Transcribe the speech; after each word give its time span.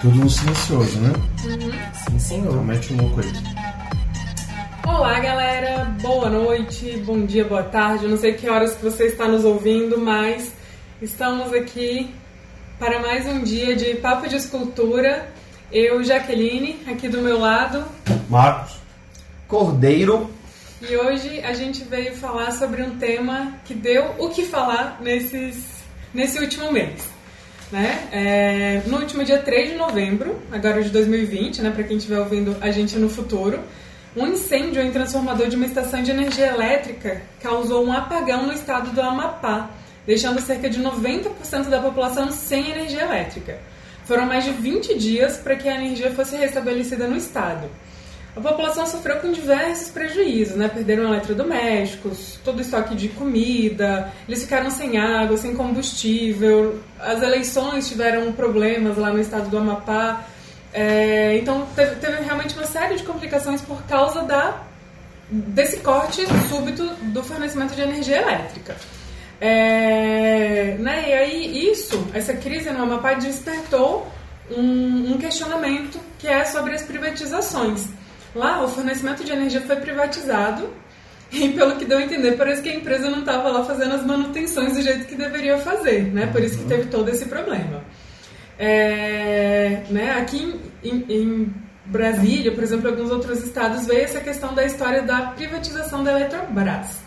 Tudo 0.00 0.16
no 0.16 0.30
silencioso, 0.30 1.00
né? 1.00 1.12
Sim, 2.08 2.18
senhor. 2.18 2.50
Então 2.52 2.64
mete 2.64 2.92
um 2.92 3.00
louco 3.00 3.20
aí. 3.20 3.32
Olá, 4.86 5.18
galera. 5.20 5.84
Boa 6.02 6.28
noite, 6.28 7.02
bom 7.04 7.24
dia, 7.24 7.44
boa 7.44 7.62
tarde. 7.62 8.04
Eu 8.04 8.10
não 8.10 8.18
sei 8.18 8.34
que 8.34 8.48
horas 8.48 8.74
que 8.74 8.84
você 8.84 9.06
está 9.06 9.26
nos 9.26 9.44
ouvindo, 9.44 9.98
mas 9.98 10.52
estamos 11.00 11.52
aqui 11.52 12.14
para 12.78 13.00
mais 13.00 13.26
um 13.26 13.42
dia 13.42 13.74
de 13.74 13.94
Papo 13.94 14.28
de 14.28 14.36
Escultura. 14.36 15.32
Eu, 15.72 16.04
Jaqueline, 16.04 16.78
aqui 16.86 17.08
do 17.08 17.22
meu 17.22 17.40
lado. 17.40 17.82
Marcos. 18.28 18.76
Cordeiro. 19.48 20.30
E 20.82 20.94
hoje 20.94 21.40
a 21.40 21.54
gente 21.54 21.82
veio 21.84 22.14
falar 22.14 22.50
sobre 22.52 22.82
um 22.82 22.98
tema 22.98 23.54
que 23.64 23.72
deu 23.72 24.14
o 24.18 24.28
que 24.28 24.44
falar 24.44 24.98
nesses, 25.00 25.64
nesse 26.12 26.38
último 26.38 26.70
mês. 26.70 27.15
Né? 27.70 28.08
É, 28.12 28.82
no 28.86 28.98
último 28.98 29.24
dia 29.24 29.38
3 29.38 29.70
de 29.70 29.74
novembro, 29.76 30.40
agora 30.52 30.82
de 30.82 30.90
2020, 30.90 31.62
né, 31.62 31.70
para 31.70 31.82
quem 31.82 31.96
estiver 31.96 32.20
ouvindo 32.20 32.56
a 32.60 32.70
gente 32.70 32.96
no 32.96 33.08
futuro, 33.08 33.58
um 34.16 34.26
incêndio 34.26 34.80
em 34.80 34.90
transformador 34.90 35.48
de 35.48 35.56
uma 35.56 35.66
estação 35.66 36.02
de 36.02 36.10
energia 36.10 36.46
elétrica 36.46 37.20
causou 37.42 37.84
um 37.84 37.92
apagão 37.92 38.46
no 38.46 38.52
estado 38.52 38.90
do 38.90 39.00
Amapá, 39.02 39.70
deixando 40.06 40.40
cerca 40.40 40.70
de 40.70 40.80
90% 40.80 41.68
da 41.68 41.80
população 41.80 42.30
sem 42.30 42.70
energia 42.70 43.02
elétrica. 43.02 43.58
Foram 44.06 44.24
mais 44.24 44.44
de 44.44 44.52
20 44.52 44.96
dias 44.96 45.36
para 45.36 45.56
que 45.56 45.68
a 45.68 45.74
energia 45.74 46.12
fosse 46.12 46.36
restabelecida 46.36 47.08
no 47.08 47.16
estado. 47.16 47.68
A 48.36 48.40
população 48.40 48.86
sofreu 48.86 49.16
com 49.16 49.32
diversos 49.32 49.88
prejuízos, 49.88 50.56
né? 50.56 50.68
Perderam 50.68 51.04
eletrodomésticos, 51.04 52.38
todo 52.44 52.58
o 52.58 52.60
estoque 52.60 52.94
de 52.94 53.08
comida, 53.08 54.12
eles 54.28 54.42
ficaram 54.42 54.70
sem 54.70 54.98
água, 54.98 55.38
sem 55.38 55.54
combustível, 55.54 56.78
as 57.00 57.22
eleições 57.22 57.88
tiveram 57.88 58.30
problemas 58.32 58.98
lá 58.98 59.10
no 59.10 59.18
estado 59.18 59.48
do 59.48 59.56
Amapá. 59.56 60.26
É, 60.70 61.38
então 61.38 61.66
teve, 61.74 61.96
teve, 61.96 62.22
realmente 62.22 62.54
uma 62.54 62.66
série 62.66 62.96
de 62.96 63.04
complicações 63.04 63.62
por 63.62 63.82
causa 63.84 64.22
da, 64.22 64.60
desse 65.30 65.78
corte 65.78 66.22
súbito 66.50 66.84
do 67.04 67.22
fornecimento 67.22 67.74
de 67.74 67.80
energia 67.80 68.18
elétrica. 68.18 68.76
É, 69.40 70.76
né, 70.78 71.08
e 71.08 71.12
aí 71.14 71.70
isso, 71.70 72.06
essa 72.12 72.34
crise 72.34 72.68
no 72.70 72.82
Amapá 72.82 73.14
despertou 73.14 74.06
um, 74.50 75.14
um 75.14 75.18
questionamento 75.18 75.98
que 76.18 76.28
é 76.28 76.44
sobre 76.44 76.74
as 76.74 76.82
privatizações. 76.82 77.88
Lá, 78.36 78.62
o 78.62 78.68
fornecimento 78.68 79.24
de 79.24 79.32
energia 79.32 79.62
foi 79.62 79.76
privatizado 79.76 80.68
e, 81.32 81.48
pelo 81.48 81.76
que 81.76 81.86
deu 81.86 81.96
a 81.98 82.02
entender, 82.02 82.36
parece 82.36 82.60
que 82.62 82.68
a 82.68 82.74
empresa 82.74 83.08
não 83.08 83.20
estava 83.20 83.48
lá 83.48 83.64
fazendo 83.64 83.94
as 83.94 84.04
manutenções 84.04 84.74
do 84.74 84.82
jeito 84.82 85.06
que 85.06 85.14
deveria 85.14 85.56
fazer, 85.58 86.12
né? 86.12 86.26
Por 86.26 86.42
isso 86.42 86.58
que 86.58 86.64
teve 86.64 86.90
todo 86.90 87.08
esse 87.08 87.24
problema. 87.24 87.82
É, 88.58 89.84
né, 89.90 90.18
aqui 90.18 90.60
em, 90.84 91.04
em 91.08 91.50
Brasília, 91.86 92.52
por 92.52 92.62
exemplo, 92.62 92.88
em 92.88 92.90
alguns 92.92 93.10
outros 93.10 93.42
estados, 93.42 93.86
veio 93.86 94.04
essa 94.04 94.20
questão 94.20 94.52
da 94.54 94.64
história 94.64 95.00
da 95.02 95.28
privatização 95.28 96.04
da 96.04 96.12
Eletrobras. 96.12 97.00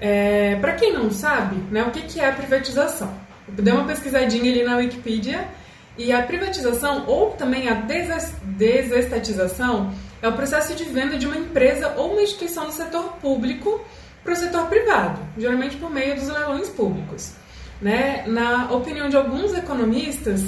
É, 0.00 0.56
Para 0.56 0.72
quem 0.74 0.92
não 0.92 1.10
sabe, 1.10 1.56
né, 1.70 1.82
o 1.84 1.90
que, 1.90 2.02
que 2.02 2.20
é 2.20 2.28
a 2.28 2.32
privatização? 2.32 3.10
Eu 3.56 3.62
dei 3.62 3.72
uma 3.72 3.84
pesquisadinha 3.84 4.50
ali 4.50 4.62
na 4.62 4.76
Wikipedia 4.76 5.48
e 5.96 6.12
a 6.12 6.20
privatização, 6.22 7.06
ou 7.06 7.30
também 7.32 7.68
a 7.68 7.74
desestatização, 7.74 9.92
é 10.20 10.28
o 10.28 10.32
processo 10.32 10.74
de 10.74 10.84
venda 10.84 11.16
de 11.16 11.26
uma 11.26 11.36
empresa 11.36 11.94
ou 11.96 12.12
uma 12.12 12.22
instituição 12.22 12.66
do 12.66 12.72
setor 12.72 13.14
público 13.20 13.80
para 14.24 14.32
o 14.32 14.36
setor 14.36 14.66
privado, 14.66 15.18
geralmente 15.36 15.76
por 15.76 15.90
meio 15.90 16.14
dos 16.14 16.28
leilões 16.28 16.68
públicos. 16.68 17.32
Né? 17.80 18.24
Na 18.26 18.70
opinião 18.72 19.08
de 19.08 19.16
alguns 19.16 19.54
economistas, 19.54 20.42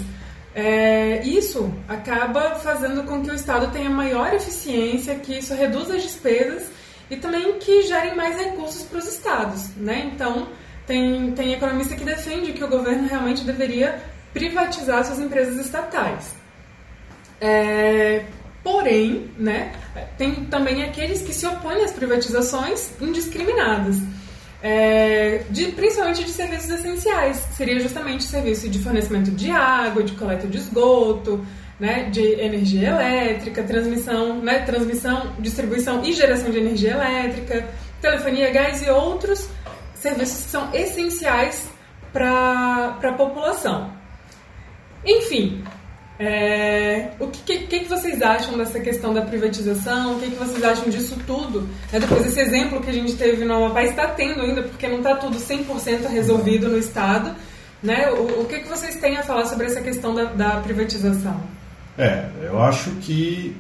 é, 0.55 1.23
isso 1.25 1.73
acaba 1.89 2.57
fazendo 2.57 3.05
com 3.05 3.23
que 3.23 3.31
o 3.31 3.35
Estado 3.35 3.71
tenha 3.73 3.89
maior 3.89 4.35
eficiência, 4.35 5.15
que 5.15 5.39
isso 5.39 5.55
reduza 5.55 5.95
as 5.95 6.03
despesas 6.03 6.69
e 7.09 7.17
também 7.17 7.59
que 7.59 7.83
gerem 7.83 8.17
mais 8.17 8.37
recursos 8.37 8.83
para 8.83 8.99
os 8.99 9.07
estados. 9.07 9.77
Né? 9.77 10.11
Então, 10.13 10.49
tem, 10.87 11.33
tem 11.33 11.53
economista 11.53 11.95
que 11.95 12.05
defende 12.05 12.53
que 12.53 12.65
o 12.65 12.69
governo 12.69 13.09
realmente 13.09 13.45
deveria 13.45 14.03
privatizar 14.33 15.05
suas 15.05 15.21
empresas 15.21 15.57
estatais. 15.65 16.35
É, 17.41 18.25
Porém, 18.63 19.31
né, 19.39 19.73
tem 20.19 20.35
também 20.45 20.83
aqueles 20.83 21.23
que 21.23 21.33
se 21.33 21.47
opõem 21.47 21.83
às 21.83 21.93
privatizações 21.93 22.91
indiscriminadas, 23.01 23.97
é, 24.63 25.45
de, 25.49 25.67
principalmente 25.73 26.25
de 26.25 26.31
serviços 26.31 26.69
essenciais. 26.69 27.37
Seria 27.57 27.81
justamente 27.81 28.25
serviço 28.25 28.69
de 28.69 28.79
fornecimento 28.79 29.31
de 29.31 29.51
água, 29.51 30.03
de 30.03 30.13
coleta 30.13 30.47
de 30.47 30.59
esgoto, 30.59 31.45
né, 31.79 32.11
de 32.11 32.21
energia 32.21 32.91
elétrica, 32.91 33.63
transmissão, 33.63 34.43
né, 34.43 34.59
transmissão, 34.61 35.33
distribuição 35.39 36.05
e 36.05 36.13
geração 36.13 36.51
de 36.51 36.59
energia 36.59 36.91
elétrica, 36.91 37.67
telefonia, 38.03 38.51
gás 38.51 38.83
e 38.83 38.91
outros 38.91 39.49
serviços 39.95 40.45
que 40.45 40.51
são 40.51 40.75
essenciais 40.75 41.71
para 42.13 42.99
a 43.03 43.13
população. 43.13 43.91
Enfim, 45.05 45.65
é, 46.23 47.13
o 47.19 47.29
que, 47.29 47.61
que, 47.61 47.81
que, 47.81 47.89
vocês 47.89 48.21
acham 48.21 48.59
dessa 48.59 48.79
questão 48.79 49.15
da 49.15 49.23
privatização? 49.23 50.17
O 50.17 50.21
que, 50.21 50.31
que 50.31 50.37
vocês 50.37 50.63
acham 50.63 50.91
disso 50.91 51.17
tudo? 51.27 51.67
É, 51.91 51.99
depois 51.99 52.23
desse 52.23 52.39
exemplo 52.39 52.83
que 52.83 52.91
a 52.91 52.93
gente 52.93 53.15
teve 53.15 53.43
no 53.43 53.55
Amapá, 53.55 53.83
está 53.85 54.07
tendo 54.07 54.43
ainda, 54.43 54.63
porque 54.63 54.87
não 54.87 54.99
está 54.99 55.17
tudo 55.17 55.39
100% 55.39 56.11
resolvido 56.11 56.69
no 56.69 56.77
Estado. 56.77 57.35
Né? 57.83 58.11
O, 58.11 58.43
o, 58.43 58.45
que, 58.45 58.59
que 58.59 58.69
vocês 58.69 58.97
têm 58.97 59.17
a 59.17 59.23
falar 59.23 59.47
sobre 59.47 59.65
essa 59.65 59.81
questão 59.81 60.15
da, 60.15 60.25
da 60.25 60.51
privatização? 60.61 61.41
É, 61.97 62.27
eu 62.43 62.61
acho 62.63 62.91
que, 62.97 63.57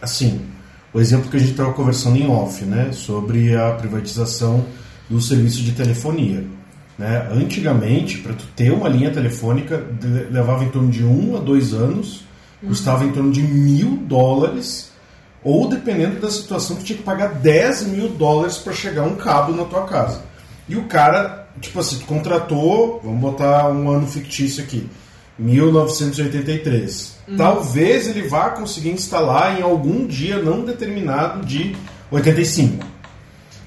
assim, 0.00 0.46
o 0.94 0.98
exemplo 0.98 1.30
que 1.30 1.36
a 1.36 1.40
gente 1.40 1.50
estava 1.50 1.74
conversando 1.74 2.16
em 2.16 2.26
off, 2.26 2.64
né, 2.64 2.90
sobre 2.92 3.54
a 3.54 3.72
privatização 3.72 4.64
do 5.10 5.20
serviço 5.20 5.62
de 5.62 5.72
telefonia. 5.72 6.42
Né? 6.98 7.28
Antigamente, 7.30 8.18
para 8.18 8.32
tu 8.32 8.44
ter 8.54 8.72
uma 8.72 8.88
linha 8.88 9.10
telefônica, 9.10 9.84
levava 10.30 10.64
em 10.64 10.70
torno 10.70 10.90
de 10.90 11.04
um 11.04 11.36
a 11.36 11.40
dois 11.40 11.74
anos, 11.74 12.24
uhum. 12.62 12.68
custava 12.68 13.04
em 13.04 13.12
torno 13.12 13.30
de 13.30 13.42
mil 13.42 13.96
dólares, 13.96 14.90
ou 15.44 15.68
dependendo 15.68 16.20
da 16.20 16.30
situação, 16.30 16.76
tu 16.76 16.84
tinha 16.84 16.96
que 16.96 17.04
pagar 17.04 17.34
10 17.34 17.88
mil 17.88 18.08
dólares 18.08 18.58
para 18.58 18.72
chegar 18.72 19.04
um 19.04 19.14
cabo 19.14 19.52
na 19.52 19.64
tua 19.64 19.84
casa. 19.84 20.22
E 20.68 20.76
o 20.76 20.86
cara, 20.86 21.46
tipo 21.60 21.78
assim, 21.78 21.98
tu 21.98 22.06
contratou, 22.06 23.00
vamos 23.04 23.20
botar 23.20 23.70
um 23.70 23.88
ano 23.88 24.08
fictício 24.08 24.64
aqui, 24.64 24.88
1983. 25.38 27.18
Uhum. 27.28 27.36
Talvez 27.36 28.08
ele 28.08 28.22
vá 28.22 28.50
conseguir 28.50 28.90
instalar 28.90 29.60
em 29.60 29.62
algum 29.62 30.04
dia 30.06 30.42
não 30.42 30.64
determinado 30.64 31.46
de 31.46 31.76
85. 32.10 32.84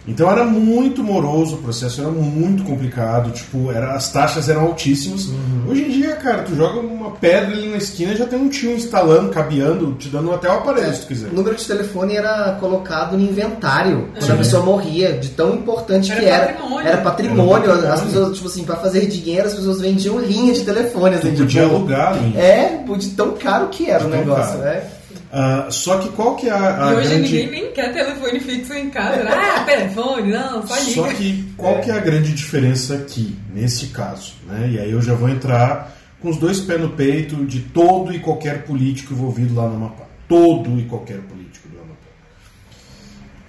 Então 0.07 0.29
era 0.31 0.43
muito 0.43 1.03
moroso 1.03 1.55
o 1.55 1.59
processo, 1.59 2.01
era 2.01 2.09
muito 2.09 2.63
complicado, 2.63 3.31
tipo, 3.31 3.71
era, 3.71 3.93
as 3.93 4.11
taxas 4.11 4.49
eram 4.49 4.61
altíssimas. 4.61 5.25
Uhum. 5.27 5.65
Hoje 5.69 5.83
em 5.83 5.89
dia, 5.89 6.15
cara, 6.15 6.43
tu 6.43 6.55
joga 6.55 6.79
uma 6.79 7.11
pedra 7.11 7.51
ali 7.51 7.69
na 7.69 7.77
esquina 7.77 8.15
já 8.15 8.25
tem 8.25 8.39
um 8.39 8.49
tio 8.49 8.71
instalando, 8.71 9.29
cabeando, 9.29 9.93
te 9.93 10.09
dando 10.09 10.33
até 10.33 10.49
o 10.49 10.53
aparelho, 10.53 10.93
se 10.93 11.01
tu 11.01 11.07
quiser. 11.07 11.29
O 11.29 11.35
número 11.35 11.55
de 11.55 11.65
telefone 11.65 12.15
era 12.15 12.57
colocado 12.59 13.17
no 13.17 13.23
inventário 13.23 14.09
quando 14.17 14.31
a 14.31 14.37
pessoa 14.37 14.63
morria, 14.63 15.13
de 15.13 15.29
tão 15.29 15.53
importante 15.53 16.11
era 16.11 16.19
que 16.19 16.27
era. 16.27 16.47
Patrimônio. 16.47 16.87
Era 16.87 16.97
patrimônio. 16.97 17.71
Era 17.71 17.93
As 17.93 18.01
pessoas, 18.01 18.35
tipo 18.35 18.47
assim, 18.47 18.63
pra 18.63 18.75
fazer 18.77 19.05
dinheiro, 19.07 19.47
as 19.47 19.53
pessoas 19.53 19.81
vendiam 19.81 20.19
linha 20.19 20.53
de 20.53 20.63
telefone. 20.63 21.15
Assim, 21.15 21.31
tu 21.31 21.39
podia 21.39 21.63
tipo, 21.63 21.75
alugar 21.75 22.17
linha. 22.17 22.39
É, 22.39 22.83
de 22.97 23.09
tão 23.09 23.31
caro 23.33 23.67
que 23.67 23.89
era 23.89 23.99
de 23.99 24.05
o 24.05 24.09
negócio, 24.09 24.57
né? 24.59 24.83
Uh, 25.31 25.71
só 25.71 25.99
que 25.99 26.09
qual 26.09 26.35
que 26.35 26.49
é 26.49 26.51
a, 26.51 26.87
a 26.87 26.93
e 26.93 26.95
hoje 26.95 27.09
grande... 27.09 27.21
ninguém 27.21 27.51
nem 27.51 27.71
quer 27.71 27.93
telefone 27.93 28.39
fixo 28.39 28.73
em 28.73 28.89
casa. 28.89 29.23
Né? 29.23 29.31
ah, 29.31 29.63
telefone, 29.63 30.31
não, 30.31 30.65
só 30.65 30.75
liga. 30.79 30.91
Só 30.91 31.13
que 31.13 31.53
qual 31.55 31.81
que 31.81 31.91
é 31.91 31.93
a 31.93 31.99
grande 31.99 32.33
diferença 32.33 32.95
aqui, 32.95 33.37
nesse 33.53 33.87
caso? 33.87 34.33
Né? 34.47 34.71
E 34.71 34.79
aí 34.79 34.91
eu 34.91 35.01
já 35.01 35.13
vou 35.13 35.29
entrar 35.29 35.95
com 36.19 36.29
os 36.29 36.37
dois 36.37 36.59
pés 36.59 36.81
no 36.81 36.89
peito 36.89 37.45
de 37.45 37.59
todo 37.59 38.11
e 38.11 38.19
qualquer 38.19 38.63
político 38.63 39.13
envolvido 39.13 39.53
lá 39.53 39.67
no 39.67 39.75
Amapá. 39.75 40.05
Todo 40.27 40.79
e 40.79 40.85
qualquer 40.85 41.19
político 41.19 41.67
do 41.69 41.77
Amapá. 41.77 41.93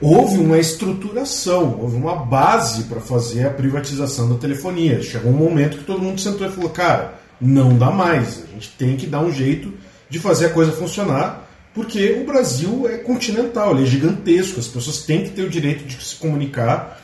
Houve 0.02 0.37
uma 0.37 0.58
estruturação, 0.58 1.78
houve 1.81 1.96
uma 1.96 2.14
base 2.14 2.84
para 2.84 3.00
fazer 3.00 3.46
a 3.46 3.50
privatização 3.50 4.28
da 4.28 4.34
telefonia. 4.34 5.00
Chegou 5.00 5.32
um 5.32 5.37
momento 5.37 5.78
que 5.78 5.84
todo 5.84 6.02
mundo 6.02 6.20
sentou 6.20 6.46
e 6.46 6.50
falou, 6.50 6.69
cara, 6.69 7.14
não 7.40 7.78
dá 7.78 7.90
mais, 7.90 8.44
a 8.44 8.52
gente 8.52 8.69
tem 8.72 8.99
que 8.99 9.06
dar 9.06 9.20
um 9.20 9.32
jeito 9.32 9.72
de 10.10 10.19
fazer 10.19 10.46
a 10.46 10.50
coisa 10.50 10.72
funcionar 10.72 11.49
porque 11.75 12.12
o 12.20 12.25
Brasil 12.25 12.88
é 12.88 12.99
continental, 12.99 13.72
ele 13.72 13.84
é 13.84 13.87
gigantesco, 13.87 14.58
as 14.58 14.67
pessoas 14.67 15.02
têm 15.02 15.25
que 15.25 15.31
ter 15.31 15.43
o 15.43 15.50
direito 15.50 15.84
de 15.84 16.05
se 16.05 16.17
comunicar 16.17 17.00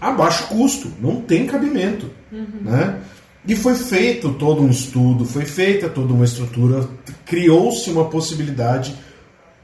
a 0.00 0.10
baixo 0.10 0.48
custo, 0.48 0.92
não 1.00 1.20
tem 1.20 1.46
cabimento. 1.46 2.10
Uhum. 2.30 2.46
Né? 2.62 3.00
E 3.46 3.56
foi 3.56 3.74
feito 3.74 4.32
todo 4.32 4.62
um 4.62 4.70
estudo, 4.70 5.24
foi 5.24 5.44
feita 5.44 5.88
toda 5.88 6.12
uma 6.12 6.24
estrutura, 6.24 6.88
criou-se 7.24 7.88
uma 7.90 8.06
possibilidade 8.06 8.94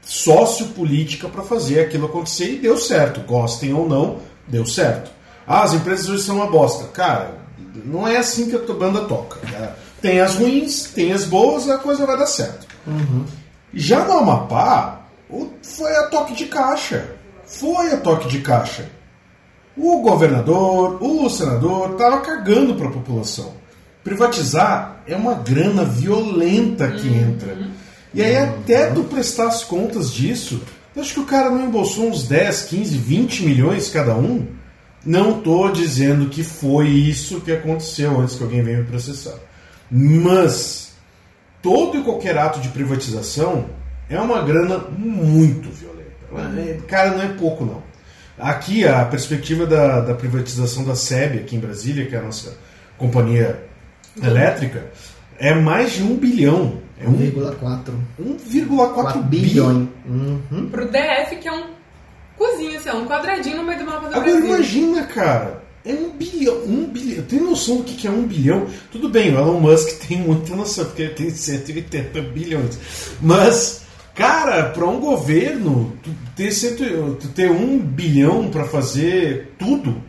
sociopolítica 0.01 1.29
para 1.29 1.43
fazer 1.43 1.81
aquilo 1.81 2.07
acontecer 2.07 2.53
e 2.53 2.59
deu 2.59 2.77
certo. 2.77 3.21
Gostem 3.21 3.73
ou 3.73 3.87
não, 3.87 4.19
deu 4.47 4.65
certo. 4.65 5.11
Ah, 5.45 5.63
as 5.63 5.73
empresas 5.73 6.09
hoje 6.09 6.23
são 6.23 6.37
uma 6.37 6.47
bosta. 6.47 6.85
Cara, 6.87 7.37
não 7.85 8.07
é 8.07 8.17
assim 8.17 8.49
que 8.49 8.55
a 8.55 8.59
tua 8.59 8.75
banda 8.75 9.01
toca. 9.01 9.39
Tem 10.01 10.19
as 10.19 10.35
ruins, 10.35 10.85
tem 10.93 11.11
as 11.11 11.25
boas, 11.25 11.69
a 11.69 11.77
coisa 11.77 12.05
vai 12.05 12.17
dar 12.17 12.25
certo. 12.25 12.67
Uhum. 12.87 13.25
Já 13.73 14.05
no 14.05 14.19
Amapá, 14.19 15.01
foi 15.61 15.95
a 15.95 16.07
toque 16.07 16.33
de 16.33 16.45
caixa. 16.45 17.15
Foi 17.45 17.91
a 17.91 17.97
toque 17.97 18.27
de 18.27 18.39
caixa. 18.39 18.89
O 19.75 20.01
governador, 20.01 21.01
o 21.01 21.29
senador, 21.29 21.95
tava 21.95 22.21
cagando 22.21 22.75
para 22.75 22.87
a 22.87 22.91
população. 22.91 23.53
Privatizar 24.03 25.01
é 25.07 25.15
uma 25.15 25.35
grana 25.35 25.85
violenta 25.85 26.89
que 26.91 27.07
uhum. 27.07 27.29
entra. 27.29 27.57
E 28.13 28.21
aí, 28.21 28.35
até 28.35 28.87
tu 28.87 29.03
prestar 29.03 29.47
as 29.47 29.63
contas 29.63 30.11
disso, 30.11 30.61
acho 30.97 31.13
que 31.13 31.19
o 31.21 31.25
cara 31.25 31.49
não 31.49 31.65
embolsou 31.65 32.09
uns 32.09 32.27
10, 32.27 32.63
15, 32.63 32.97
20 32.97 33.43
milhões 33.45 33.89
cada 33.89 34.15
um. 34.15 34.47
Não 35.05 35.37
estou 35.37 35.71
dizendo 35.71 36.29
que 36.29 36.43
foi 36.43 36.87
isso 36.89 37.41
que 37.41 37.51
aconteceu 37.51 38.19
antes 38.19 38.35
que 38.35 38.43
alguém 38.43 38.61
venha 38.61 38.79
me 38.79 38.85
processar. 38.85 39.35
Mas 39.89 40.90
todo 41.61 41.97
e 41.97 42.03
qualquer 42.03 42.37
ato 42.37 42.59
de 42.59 42.69
privatização 42.69 43.65
é 44.09 44.19
uma 44.19 44.41
grana 44.41 44.79
muito 44.97 45.69
violenta. 45.69 46.85
Cara, 46.87 47.11
não 47.11 47.23
é 47.23 47.29
pouco 47.29 47.65
não. 47.65 47.83
Aqui 48.37 48.87
a 48.87 49.05
perspectiva 49.05 49.65
da, 49.65 50.01
da 50.01 50.15
privatização 50.15 50.83
da 50.83 50.95
SEB 50.95 51.39
aqui 51.39 51.55
em 51.55 51.59
Brasília, 51.59 52.05
que 52.07 52.15
é 52.15 52.19
a 52.19 52.23
nossa 52.23 52.57
companhia 52.97 53.63
elétrica, 54.21 54.91
é 55.37 55.53
mais 55.53 55.93
de 55.93 56.03
um 56.03 56.15
bilhão. 56.15 56.79
É 56.99 57.05
1,4. 57.05 57.93
1,4 58.19 59.23
bilhão. 59.23 59.89
Uhum. 60.05 60.69
Pro 60.69 60.85
DF, 60.85 61.35
que 61.37 61.47
é 61.47 61.51
um 61.51 61.65
cozinha, 62.37 62.77
assim, 62.77 62.89
é 62.89 62.93
um 62.93 63.05
quadradinho 63.05 63.57
no 63.57 63.63
meio 63.63 63.79
do 63.79 63.85
mapa 63.85 64.07
do 64.07 64.15
Agora 64.15 64.31
imagina, 64.31 65.03
cara. 65.03 65.61
É 65.83 65.93
um 65.93 66.11
bilhão, 66.11 66.63
um 66.65 66.85
bilhão. 66.85 67.23
Tem 67.23 67.39
noção 67.39 67.77
do 67.77 67.83
que 67.83 68.07
é 68.07 68.11
um 68.11 68.27
bilhão? 68.27 68.67
Tudo 68.91 69.09
bem, 69.09 69.33
o 69.33 69.39
Elon 69.39 69.59
Musk 69.59 69.99
tem 70.07 70.19
muita 70.19 70.55
noção, 70.55 70.85
porque 70.85 71.03
ele 71.03 71.13
tem 71.13 71.29
180 71.29 72.21
bilhões. 72.21 72.79
Mas, 73.19 73.81
cara, 74.13 74.69
para 74.69 74.85
um 74.85 74.99
governo, 74.99 75.97
tu 76.03 76.11
ter, 76.35 76.51
cento, 76.51 77.17
tu 77.19 77.27
ter 77.29 77.49
um 77.49 77.79
bilhão 77.79 78.49
para 78.49 78.65
fazer 78.65 79.55
tudo, 79.57 80.03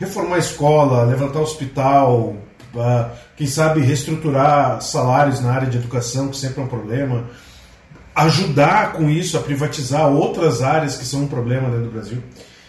reformar 0.00 0.36
a 0.36 0.38
escola, 0.38 1.04
levantar 1.04 1.40
hospital, 1.40 2.36
uh, 2.74 3.10
quem 3.36 3.46
sabe 3.46 3.80
reestruturar 3.80 4.80
salários 4.80 5.40
na 5.40 5.52
área 5.52 5.68
de 5.68 5.76
educação, 5.76 6.28
que 6.28 6.36
sempre 6.38 6.62
é 6.62 6.64
um 6.64 6.68
problema, 6.68 7.28
ajudar 8.14 8.92
com 8.92 9.10
isso 9.10 9.36
a 9.36 9.40
privatizar 9.40 10.08
outras 10.08 10.62
áreas 10.62 10.96
que 10.96 11.04
são 11.04 11.24
um 11.24 11.26
problema 11.26 11.68
dentro 11.68 11.86
do 11.86 11.90
Brasil. 11.90 12.22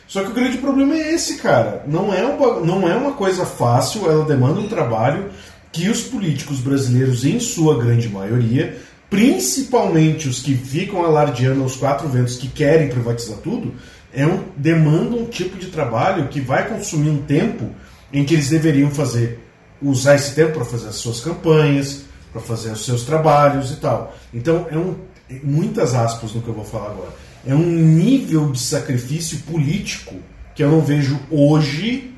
Só 0.08 0.24
que 0.24 0.32
o 0.32 0.34
grande 0.34 0.58
problema 0.58 0.96
é 0.96 1.14
esse, 1.14 1.38
cara. 1.38 1.84
Não 1.88 2.14
é, 2.14 2.24
uma, 2.26 2.60
não 2.60 2.88
é 2.88 2.96
uma 2.96 3.14
coisa 3.14 3.46
fácil, 3.46 4.10
ela 4.10 4.26
demanda 4.26 4.60
um 4.60 4.68
trabalho 4.68 5.30
que 5.72 5.90
os 5.90 6.04
políticos 6.04 6.60
brasileiros, 6.60 7.26
em 7.26 7.40
sua 7.40 7.78
grande 7.78 8.08
maioria, 8.08 8.78
principalmente 9.10 10.28
os 10.28 10.40
que 10.40 10.56
ficam 10.56 11.04
alardeando 11.04 11.64
aos 11.64 11.76
quatro 11.76 12.08
ventos 12.08 12.38
que 12.38 12.48
querem 12.48 12.90
privatizar 12.90 13.38
tudo, 13.38 13.74
é 14.14 14.26
um, 14.26 14.44
demanda 14.56 15.16
um 15.16 15.26
tipo 15.26 15.58
de 15.58 15.68
trabalho 15.68 16.30
que 16.30 16.40
vai 16.40 16.70
consumir 16.70 17.10
um 17.10 17.22
tempo 17.22 17.70
em 18.14 18.24
que 18.24 18.34
eles 18.34 18.50
deveriam 18.50 18.90
fazer 18.90 19.40
usar 19.82 20.16
esse 20.16 20.34
tempo 20.34 20.54
para 20.54 20.66
fazer 20.66 20.88
as 20.88 20.96
suas 20.96 21.20
campanhas, 21.20 22.06
para 22.32 22.42
fazer 22.42 22.72
os 22.72 22.86
seus 22.86 23.04
trabalhos 23.04 23.72
e 23.72 23.76
tal. 23.76 24.16
Então 24.34 24.68
é 24.72 24.78
um 24.78 24.96
muitas 25.44 25.96
aspas 25.96 26.34
no 26.34 26.42
que 26.42 26.48
eu 26.48 26.54
vou 26.54 26.66
falar 26.66 26.92
agora. 26.92 27.12
É 27.48 27.54
um 27.54 27.64
nível 27.64 28.52
de 28.52 28.60
sacrifício 28.60 29.40
político 29.40 30.16
que 30.56 30.64
eu 30.64 30.70
não 30.70 30.82
vejo 30.82 31.20
hoje 31.30 32.14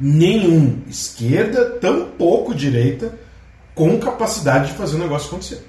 nenhum 0.00 0.82
esquerda, 0.88 1.64
tão 1.80 2.06
pouco 2.10 2.54
direita, 2.54 3.18
com 3.74 3.98
capacidade 3.98 4.68
de 4.68 4.78
fazer 4.78 4.96
o 4.96 4.98
negócio 4.98 5.28
acontecer. 5.28 5.62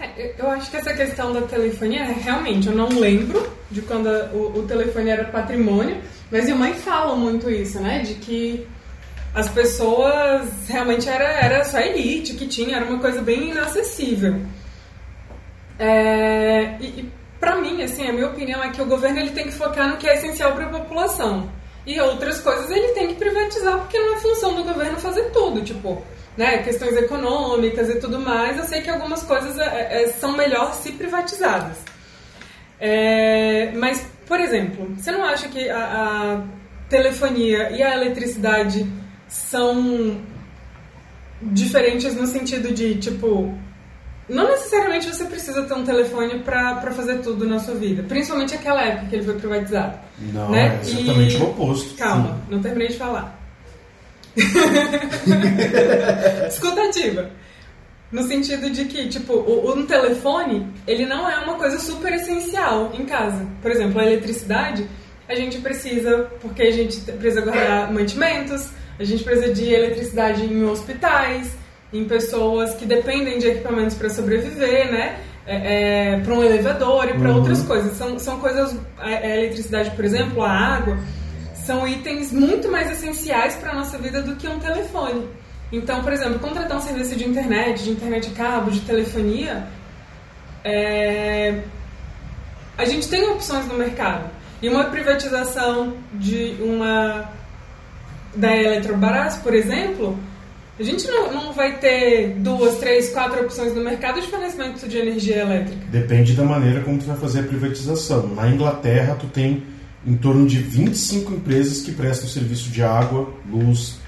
É, 0.00 0.34
eu 0.38 0.50
acho 0.50 0.70
que 0.70 0.76
essa 0.76 0.92
questão 0.94 1.32
da 1.32 1.42
telefonia, 1.42 2.04
realmente, 2.04 2.68
eu 2.68 2.74
não 2.74 2.88
lembro 2.88 3.50
de 3.70 3.82
quando 3.82 4.08
o, 4.34 4.58
o 4.58 4.62
telefone 4.64 5.10
era 5.10 5.24
patrimônio, 5.24 5.98
mas 6.30 6.44
minha 6.44 6.56
mãe 6.56 6.74
fala 6.74 7.14
muito 7.14 7.50
isso, 7.50 7.80
né? 7.80 8.00
De 8.00 8.14
que 8.14 8.66
as 9.34 9.48
pessoas 9.48 10.48
realmente 10.68 11.08
era, 11.08 11.24
era 11.24 11.64
só 11.64 11.78
elite 11.78 12.34
que 12.34 12.46
tinha, 12.46 12.76
era 12.76 12.84
uma 12.84 12.98
coisa 12.98 13.22
bem 13.22 13.50
inacessível. 13.50 14.40
É, 15.78 16.76
e 16.80 17.08
para 17.42 17.56
mim, 17.56 17.82
assim, 17.82 18.06
a 18.06 18.12
minha 18.12 18.28
opinião 18.28 18.62
é 18.62 18.70
que 18.70 18.80
o 18.80 18.86
governo 18.86 19.18
ele 19.18 19.32
tem 19.32 19.46
que 19.46 19.52
focar 19.52 19.88
no 19.88 19.96
que 19.96 20.08
é 20.08 20.14
essencial 20.14 20.52
para 20.52 20.66
a 20.66 20.68
população. 20.68 21.50
E 21.84 22.00
outras 22.00 22.40
coisas 22.40 22.70
ele 22.70 22.92
tem 22.92 23.08
que 23.08 23.14
privatizar, 23.16 23.78
porque 23.78 23.98
não 23.98 24.14
é 24.14 24.20
função 24.20 24.54
do 24.54 24.62
governo 24.62 24.96
fazer 25.00 25.24
tudo, 25.32 25.60
tipo, 25.60 26.00
né, 26.36 26.58
questões 26.58 26.96
econômicas 26.96 27.90
e 27.90 27.96
tudo 27.96 28.20
mais. 28.20 28.56
Eu 28.56 28.64
sei 28.64 28.80
que 28.80 28.88
algumas 28.88 29.24
coisas 29.24 29.58
é, 29.58 30.04
é, 30.04 30.06
são 30.10 30.36
melhor 30.36 30.72
se 30.74 30.92
privatizadas. 30.92 31.78
É, 32.78 33.72
mas, 33.72 34.06
por 34.24 34.38
exemplo, 34.38 34.94
você 34.96 35.10
não 35.10 35.24
acha 35.24 35.48
que 35.48 35.68
a, 35.68 35.78
a 35.78 36.44
telefonia 36.88 37.72
e 37.72 37.82
a 37.82 37.96
eletricidade 37.96 38.86
são 39.26 40.20
diferentes 41.42 42.14
no 42.14 42.28
sentido 42.28 42.72
de, 42.72 42.94
tipo, 42.98 43.52
não 44.32 44.48
necessariamente 44.48 45.06
você 45.06 45.26
precisa 45.26 45.62
ter 45.64 45.74
um 45.74 45.84
telefone 45.84 46.38
para 46.40 46.90
fazer 46.92 47.18
tudo 47.18 47.46
na 47.46 47.58
sua 47.58 47.74
vida. 47.74 48.02
Principalmente 48.02 48.54
aquela 48.54 48.82
época 48.82 49.08
que 49.08 49.16
ele 49.16 49.24
foi 49.24 49.34
privatizado. 49.34 49.98
Não, 50.18 50.50
né? 50.50 50.80
é 50.82 50.86
exatamente 50.86 51.36
e... 51.36 51.40
o 51.40 51.50
oposto. 51.50 51.94
Calma, 51.96 52.40
não 52.48 52.62
terminei 52.62 52.88
de 52.88 52.96
falar. 52.96 53.38
Escutativa. 56.48 57.30
No 58.10 58.22
sentido 58.22 58.70
de 58.70 58.86
que, 58.86 59.06
tipo, 59.08 59.34
um 59.34 59.84
telefone, 59.86 60.66
ele 60.86 61.04
não 61.06 61.28
é 61.30 61.36
uma 61.38 61.56
coisa 61.56 61.78
super 61.78 62.14
essencial 62.14 62.90
em 62.94 63.04
casa. 63.04 63.46
Por 63.60 63.70
exemplo, 63.70 64.00
a 64.00 64.06
eletricidade, 64.06 64.88
a 65.28 65.34
gente 65.34 65.58
precisa, 65.58 66.30
porque 66.40 66.62
a 66.62 66.70
gente 66.70 66.98
precisa 67.00 67.42
guardar 67.42 67.92
mantimentos, 67.92 68.70
a 68.98 69.04
gente 69.04 69.22
precisa 69.24 69.52
de 69.52 69.70
eletricidade 69.72 70.44
em 70.44 70.64
hospitais, 70.64 71.54
em 71.92 72.04
pessoas 72.04 72.74
que 72.74 72.86
dependem 72.86 73.38
de 73.38 73.48
equipamentos 73.48 73.96
para 73.96 74.08
sobreviver, 74.08 74.90
né? 74.90 75.18
É, 75.44 76.14
é, 76.14 76.20
para 76.20 76.34
um 76.34 76.42
elevador 76.42 77.08
e 77.08 77.14
para 77.14 77.30
uhum. 77.30 77.36
outras 77.36 77.62
coisas. 77.62 77.96
São, 77.96 78.18
são 78.18 78.38
coisas. 78.38 78.76
A, 78.98 79.06
a, 79.06 79.36
eletricidade, 79.36 79.90
por 79.90 80.04
exemplo, 80.04 80.42
a 80.42 80.50
água, 80.50 80.98
são 81.54 81.86
itens 81.86 82.32
muito 82.32 82.70
mais 82.70 82.90
essenciais 82.90 83.56
para 83.56 83.72
a 83.72 83.74
nossa 83.74 83.98
vida 83.98 84.22
do 84.22 84.36
que 84.36 84.48
um 84.48 84.58
telefone. 84.58 85.28
Então, 85.70 86.02
por 86.02 86.12
exemplo, 86.12 86.38
contratar 86.38 86.76
um 86.76 86.80
serviço 86.80 87.16
de 87.16 87.28
internet, 87.28 87.82
de 87.82 87.90
internet 87.90 88.28
de 88.28 88.34
cabo, 88.34 88.70
de 88.70 88.80
telefonia, 88.80 89.66
é, 90.64 91.62
a 92.76 92.84
gente 92.84 93.08
tem 93.08 93.28
opções 93.30 93.66
no 93.66 93.74
mercado. 93.74 94.30
E 94.60 94.68
uma 94.68 94.84
privatização 94.84 95.94
de 96.14 96.56
uma 96.60 97.28
da 98.34 98.56
Eletrobras, 98.56 99.36
por 99.38 99.54
exemplo, 99.54 100.18
a 100.78 100.82
gente 100.82 101.06
não, 101.06 101.32
não 101.32 101.52
vai 101.52 101.78
ter 101.78 102.34
duas, 102.38 102.78
três, 102.78 103.10
quatro 103.10 103.42
opções 103.42 103.74
no 103.74 103.82
mercado 103.82 104.20
de 104.20 104.28
fornecimento 104.28 104.88
de 104.88 104.98
energia 104.98 105.38
elétrica. 105.38 105.86
Depende 105.90 106.32
da 106.32 106.44
maneira 106.44 106.80
como 106.80 106.98
tu 106.98 107.04
vai 107.04 107.16
fazer 107.16 107.40
a 107.40 107.42
privatização. 107.42 108.28
Na 108.28 108.48
Inglaterra, 108.48 109.14
tu 109.14 109.26
tem 109.26 109.64
em 110.04 110.16
torno 110.16 110.46
de 110.46 110.58
25 110.58 111.34
empresas 111.34 111.82
que 111.82 111.92
prestam 111.92 112.28
serviço 112.28 112.70
de 112.70 112.82
água, 112.82 113.32
luz, 113.48 114.00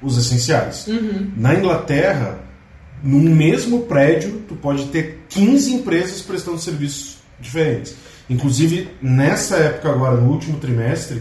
os 0.00 0.16
essenciais. 0.16 0.86
Uhum. 0.86 1.32
Na 1.36 1.54
Inglaterra, 1.54 2.38
num 3.02 3.34
mesmo 3.34 3.82
prédio, 3.82 4.42
tu 4.48 4.54
pode 4.54 4.86
ter 4.86 5.24
15 5.28 5.74
empresas 5.74 6.22
prestando 6.22 6.58
serviços 6.58 7.18
diferentes. 7.40 7.96
Inclusive, 8.30 8.88
nessa 9.02 9.56
época 9.56 9.90
agora, 9.90 10.16
no 10.16 10.30
último 10.30 10.58
trimestre, 10.58 11.20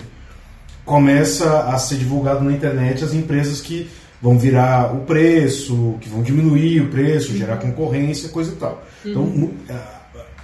começa 0.85 1.63
a 1.63 1.77
ser 1.77 1.97
divulgado 1.97 2.43
na 2.43 2.51
internet 2.51 3.03
as 3.03 3.13
empresas 3.13 3.59
que 3.59 3.89
vão 4.23 4.39
virar 4.39 4.95
o 4.95 5.01
preço, 5.01 5.95
que 5.99 6.07
vão 6.07 6.23
diminuir 6.23 6.79
o 6.79 6.87
preço, 6.87 7.35
gerar 7.35 7.57
concorrência, 7.57 8.29
coisa 8.29 8.53
e 8.53 8.55
tal. 8.55 8.81
Então, 9.05 9.23
uhum. 9.23 9.51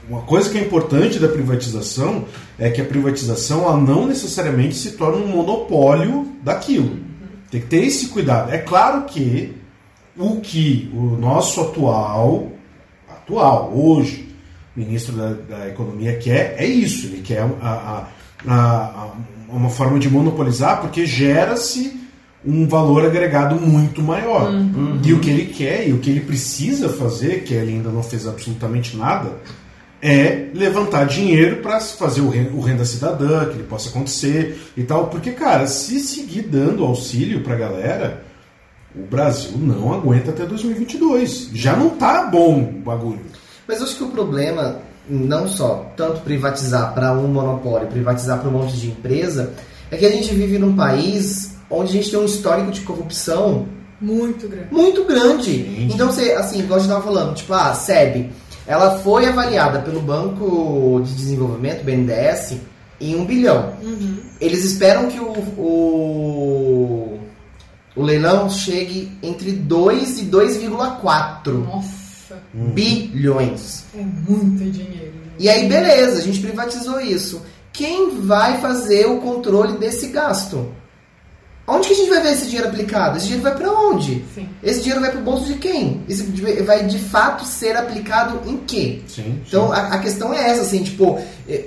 uma 0.09 0.19
coisa 0.23 0.49
que 0.49 0.57
é 0.57 0.61
importante 0.61 1.17
da 1.17 1.29
privatização 1.29 2.25
é 2.59 2.69
que 2.69 2.81
a 2.81 2.85
privatização 2.85 3.63
ela 3.63 3.77
não 3.77 4.05
necessariamente 4.05 4.75
se 4.75 4.91
torna 4.91 5.23
um 5.23 5.27
monopólio 5.29 6.27
daquilo. 6.43 6.89
Uhum. 6.89 6.99
Tem 7.49 7.61
que 7.61 7.67
ter 7.67 7.85
esse 7.85 8.09
cuidado. 8.09 8.51
É 8.51 8.57
claro 8.57 9.05
que 9.05 9.55
o 10.17 10.41
que 10.41 10.91
o 10.93 11.15
nosso 11.17 11.61
atual, 11.61 12.51
atual, 13.09 13.71
hoje, 13.73 14.27
ministro 14.75 15.15
da, 15.15 15.31
da 15.31 15.69
Economia 15.69 16.17
quer 16.17 16.55
é 16.57 16.65
isso. 16.65 17.07
Ele 17.07 17.21
quer 17.21 17.43
a, 17.61 18.05
a, 18.45 18.53
a, 18.53 19.13
uma 19.47 19.69
forma 19.69 19.97
de 19.99 20.09
monopolizar 20.09 20.81
porque 20.81 21.05
gera-se 21.05 21.97
um 22.45 22.67
valor 22.67 23.05
agregado 23.05 23.55
muito 23.55 24.01
maior. 24.01 24.49
Uhum. 24.49 24.99
E 25.03 25.13
o 25.13 25.19
que 25.19 25.29
ele 25.29 25.45
quer 25.47 25.87
e 25.87 25.93
o 25.93 25.99
que 25.99 26.09
ele 26.09 26.21
precisa 26.21 26.89
fazer, 26.89 27.43
que 27.43 27.53
ele 27.53 27.73
ainda 27.73 27.89
não 27.89 28.01
fez 28.01 28.27
absolutamente 28.27 28.95
nada, 28.95 29.33
é 30.01 30.47
levantar 30.53 31.05
dinheiro 31.05 31.57
para 31.57 31.79
fazer 31.81 32.21
o 32.21 32.61
renda 32.61 32.85
cidadã, 32.85 33.45
que 33.45 33.55
ele 33.55 33.63
possa 33.63 33.89
acontecer 33.89 34.71
e 34.77 34.83
tal. 34.83 35.07
Porque, 35.07 35.31
cara, 35.31 35.67
se 35.67 35.99
seguir 35.99 36.43
dando 36.43 36.85
auxílio 36.85 37.41
para 37.41 37.55
a 37.55 37.57
galera, 37.57 38.23
o 38.95 39.01
Brasil 39.01 39.57
não 39.57 39.93
aguenta 39.93 40.31
até 40.31 40.45
2022. 40.45 41.49
Já 41.53 41.75
não 41.75 41.89
tá 41.89 42.25
bom 42.25 42.61
o 42.61 42.81
bagulho. 42.81 43.21
Mas 43.67 43.81
acho 43.81 43.97
que 43.97 44.03
o 44.03 44.09
problema, 44.09 44.79
não 45.07 45.47
só 45.47 45.91
tanto 45.97 46.21
privatizar 46.21 46.93
para 46.93 47.11
um 47.13 47.27
monopólio, 47.27 47.87
privatizar 47.87 48.39
para 48.39 48.49
um 48.49 48.53
monte 48.53 48.77
de 48.77 48.87
empresa, 48.87 49.53
é 49.91 49.97
que 49.97 50.05
a 50.05 50.11
gente 50.11 50.33
vive 50.33 50.57
num 50.57 50.75
país 50.75 51.58
onde 51.69 51.89
a 51.89 51.93
gente 51.93 52.09
tem 52.09 52.19
um 52.19 52.25
histórico 52.25 52.71
de 52.71 52.81
corrupção 52.81 53.67
muito 54.01 54.47
grande. 54.47 54.67
Muito 54.71 55.03
grande. 55.03 55.87
Então, 55.91 56.07
você, 56.07 56.31
assim, 56.31 56.59
igual 56.59 56.77
a 56.77 56.81
gente 56.81 56.89
estava 56.89 57.03
falando, 57.05 57.35
tipo, 57.35 57.53
a 57.53 57.73
SEB, 57.73 58.29
ela 58.65 58.99
foi 58.99 59.25
avaliada 59.25 59.79
pelo 59.79 59.99
Banco 60.01 61.01
de 61.03 61.13
Desenvolvimento, 61.13 61.83
BNDES, 61.83 62.57
em 63.01 63.15
um 63.15 63.25
bilhão. 63.25 63.73
Uhum. 63.81 64.17
Eles 64.39 64.63
esperam 64.63 65.09
que 65.09 65.19
o, 65.19 65.31
o, 65.57 67.19
o 67.95 68.01
leilão 68.01 68.49
chegue 68.49 69.11
entre 69.21 69.51
2 69.51 70.19
e 70.19 70.25
2,4 70.25 71.51
Nossa. 71.65 72.37
bilhões. 72.53 73.83
É 73.93 74.01
muito 74.01 74.63
dinheiro. 74.71 75.13
E 75.37 75.49
aí, 75.49 75.67
beleza, 75.67 76.19
a 76.19 76.21
gente 76.21 76.39
privatizou 76.39 77.01
isso. 77.01 77.41
Quem 77.73 78.21
vai 78.21 78.59
fazer 78.59 79.05
o 79.07 79.19
controle 79.19 79.77
desse 79.77 80.07
gasto? 80.07 80.69
Onde 81.69 81.87
que 81.87 81.93
a 81.93 81.97
gente 81.97 82.09
vai 82.09 82.21
ver 82.21 82.31
esse 82.33 82.45
dinheiro 82.47 82.67
aplicado? 82.67 83.17
Esse 83.17 83.27
dinheiro 83.27 83.43
vai 83.43 83.55
para 83.55 83.71
onde? 83.71 84.23
Sim. 84.33 84.49
Esse 84.63 84.79
dinheiro 84.79 85.01
vai 85.01 85.11
para 85.11 85.19
o 85.19 85.23
bolso 85.23 85.45
de 85.45 85.55
quem? 85.55 86.03
Esse 86.09 86.23
vai 86.63 86.85
de 86.85 86.97
fato 86.97 87.45
ser 87.45 87.75
aplicado 87.77 88.41
em 88.49 88.57
quê? 88.57 89.01
Sim, 89.07 89.41
Então 89.47 89.71
a, 89.71 89.87
a 89.93 89.99
questão 89.99 90.33
é 90.33 90.49
essa, 90.49 90.61
assim, 90.61 90.83
tipo, 90.83 91.19
é, 91.47 91.65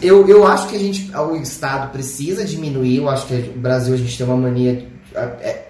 eu, 0.00 0.28
eu 0.28 0.46
acho 0.46 0.68
que 0.68 0.76
a 0.76 0.78
gente, 0.78 1.10
o 1.16 1.36
Estado 1.36 1.90
precisa 1.90 2.44
diminuir, 2.44 2.98
eu 2.98 3.08
acho 3.08 3.26
que 3.26 3.34
o 3.34 3.58
Brasil 3.58 3.94
a 3.94 3.96
gente 3.96 4.16
tem 4.16 4.26
uma 4.26 4.36
mania. 4.36 4.86
é, 5.14 5.20
é, 5.20 5.68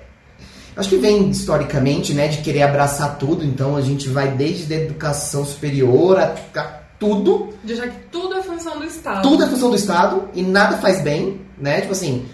acho 0.76 0.88
que 0.88 0.96
vem 0.96 1.30
historicamente, 1.30 2.12
né, 2.14 2.28
de 2.28 2.38
querer 2.38 2.62
abraçar 2.62 3.16
tudo, 3.16 3.44
então 3.44 3.76
a 3.76 3.80
gente 3.80 4.08
vai 4.08 4.28
desde 4.32 4.72
a 4.74 4.76
educação 4.78 5.44
superior 5.44 6.18
a, 6.18 6.34
a 6.56 6.84
tudo, 6.98 7.50
De 7.62 7.74
já 7.74 7.86
que 7.86 7.96
tudo 8.10 8.34
é 8.34 8.42
função 8.42 8.78
do 8.78 8.84
Estado. 8.84 9.22
tudo 9.22 9.44
é 9.44 9.46
função 9.46 9.70
do 9.70 9.76
Estado 9.76 10.28
e 10.34 10.42
nada 10.42 10.78
faz 10.78 11.00
bem, 11.00 11.40
né? 11.58 11.80
Tipo 11.80 11.92
assim, 11.92 12.24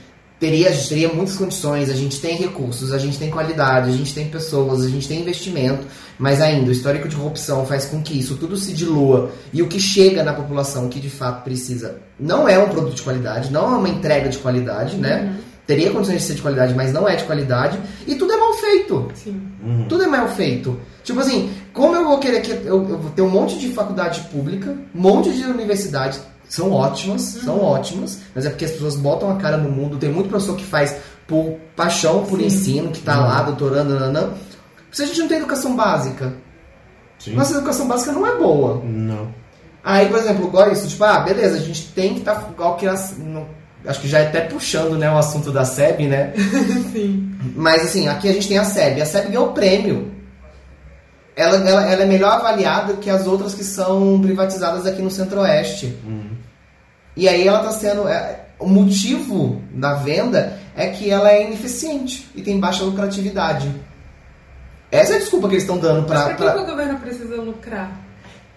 teria, 0.40 0.70
a 0.70 0.72
gente 0.72 0.88
teria 0.88 1.08
muitas 1.10 1.36
condições, 1.36 1.90
a 1.90 1.94
gente 1.94 2.18
tem 2.18 2.34
recursos, 2.34 2.92
a 2.92 2.98
gente 2.98 3.18
tem 3.18 3.30
qualidade, 3.30 3.90
a 3.90 3.92
gente 3.92 4.14
tem 4.14 4.26
pessoas, 4.26 4.82
a 4.82 4.88
gente 4.88 5.06
tem 5.06 5.20
investimento, 5.20 5.86
mas 6.18 6.40
ainda 6.40 6.70
o 6.70 6.72
histórico 6.72 7.06
de 7.06 7.14
corrupção 7.14 7.66
faz 7.66 7.84
com 7.84 8.02
que 8.02 8.18
isso 8.18 8.36
tudo 8.36 8.56
se 8.56 8.72
dilua 8.72 9.30
e 9.52 9.60
o 9.62 9.68
que 9.68 9.78
chega 9.78 10.24
na 10.24 10.32
população 10.32 10.88
que 10.88 10.98
de 10.98 11.10
fato 11.10 11.44
precisa 11.44 12.00
não 12.18 12.48
é 12.48 12.58
um 12.58 12.70
produto 12.70 12.94
de 12.94 13.02
qualidade, 13.02 13.52
não 13.52 13.74
é 13.74 13.76
uma 13.76 13.88
entrega 13.88 14.30
de 14.30 14.38
qualidade, 14.38 14.96
né? 14.96 15.36
Teria 15.66 15.90
condições 15.90 16.22
de 16.22 16.22
ser 16.24 16.34
de 16.34 16.42
qualidade, 16.42 16.74
mas 16.74 16.92
não 16.92 17.06
é 17.06 17.14
de 17.14 17.24
qualidade 17.24 17.78
e 18.06 18.14
tudo 18.14 18.32
é 18.32 18.36
mal 18.36 18.54
feito. 18.54 19.08
Sim. 19.14 19.40
Uhum. 19.62 19.86
Tudo 19.88 20.02
é 20.02 20.06
mal 20.06 20.26
feito. 20.28 20.80
Tipo 21.04 21.20
assim, 21.20 21.50
como 21.72 21.94
eu 21.94 22.04
vou 22.04 22.18
querer 22.18 22.40
que 22.40 22.50
eu, 22.50 22.88
eu 22.88 22.98
vou 22.98 23.10
ter 23.10 23.22
um 23.22 23.28
monte 23.28 23.58
de 23.58 23.68
faculdade 23.68 24.20
pública, 24.32 24.76
um 24.94 25.00
monte 25.00 25.30
de 25.32 25.44
universidade, 25.44 26.18
são 26.50 26.72
ótimas, 26.72 27.22
são 27.22 27.62
ótimas, 27.62 28.18
mas 28.34 28.44
é 28.44 28.50
porque 28.50 28.64
as 28.64 28.72
pessoas 28.72 28.96
botam 28.96 29.30
a 29.30 29.36
cara 29.36 29.56
no 29.56 29.70
mundo, 29.70 29.96
tem 29.96 30.10
muito 30.10 30.28
professor 30.28 30.56
que 30.56 30.64
faz 30.64 30.96
por 31.26 31.56
paixão 31.76 32.24
por 32.24 32.40
Sim. 32.40 32.46
ensino, 32.46 32.90
que 32.90 33.00
tá 33.00 33.20
lá 33.20 33.40
doutorando, 33.42 33.94
nananã. 33.94 34.30
Se 34.90 35.04
a 35.04 35.06
gente 35.06 35.20
não 35.20 35.28
tem 35.28 35.38
educação 35.38 35.76
básica, 35.76 36.34
Sim. 37.20 37.34
nossa 37.34 37.54
educação 37.54 37.86
básica 37.86 38.10
não 38.10 38.26
é 38.26 38.36
boa. 38.36 38.82
Não. 38.84 39.32
Aí, 39.84 40.08
por 40.08 40.18
exemplo, 40.18 40.48
igual 40.48 40.72
isso, 40.72 40.88
tipo, 40.88 41.04
ah, 41.04 41.20
beleza, 41.20 41.56
a 41.56 41.60
gente 41.60 41.86
tem 41.92 42.14
que 42.14 42.18
estar 42.20 42.34
tá, 42.34 42.48
igual 42.50 42.76
que 42.76 42.86
as, 42.86 43.16
no- 43.16 43.46
acho 43.86 44.00
que 44.00 44.08
já 44.08 44.18
é 44.18 44.26
até 44.26 44.40
puxando, 44.40 44.98
né, 44.98 45.08
o 45.08 45.16
assunto 45.16 45.52
da 45.52 45.64
SEB, 45.64 46.08
né? 46.08 46.32
Sim. 46.92 47.32
Mas 47.54 47.82
assim, 47.84 48.08
aqui 48.08 48.28
a 48.28 48.32
gente 48.32 48.48
tem 48.48 48.58
a 48.58 48.64
SEB. 48.64 49.00
A 49.00 49.06
SEB 49.06 49.28
ganhou 49.28 49.46
o 49.50 49.52
prêmio. 49.52 50.10
Ela, 51.36 51.56
ela, 51.56 51.90
ela 51.90 52.02
é 52.02 52.06
melhor 52.06 52.32
avaliada 52.32 52.94
que 52.94 53.08
as 53.08 53.26
outras 53.26 53.54
que 53.54 53.62
são 53.64 54.20
privatizadas 54.20 54.84
aqui 54.84 55.00
no 55.00 55.10
Centro-Oeste. 55.10 55.96
Uhum. 56.04 56.39
E 57.20 57.28
aí 57.28 57.46
ela 57.46 57.58
está 57.58 57.72
sendo. 57.72 58.08
é, 58.08 58.46
o 58.58 58.66
motivo 58.66 59.60
da 59.72 59.92
venda 59.92 60.58
é 60.74 60.88
que 60.88 61.10
ela 61.10 61.30
é 61.30 61.46
ineficiente 61.46 62.26
e 62.34 62.40
tem 62.40 62.58
baixa 62.58 62.82
lucratividade. 62.82 63.70
Essa 64.90 65.12
é 65.12 65.16
a 65.16 65.18
desculpa 65.18 65.46
que 65.46 65.54
eles 65.54 65.64
estão 65.64 65.76
dando 65.78 66.08
Mas 66.08 66.08
para. 66.08 66.34
pra 66.34 66.52
que, 66.52 66.58
que 66.58 66.64
o 66.64 66.66
governo 66.66 66.98
precisa 66.98 67.36
lucrar? 67.36 67.90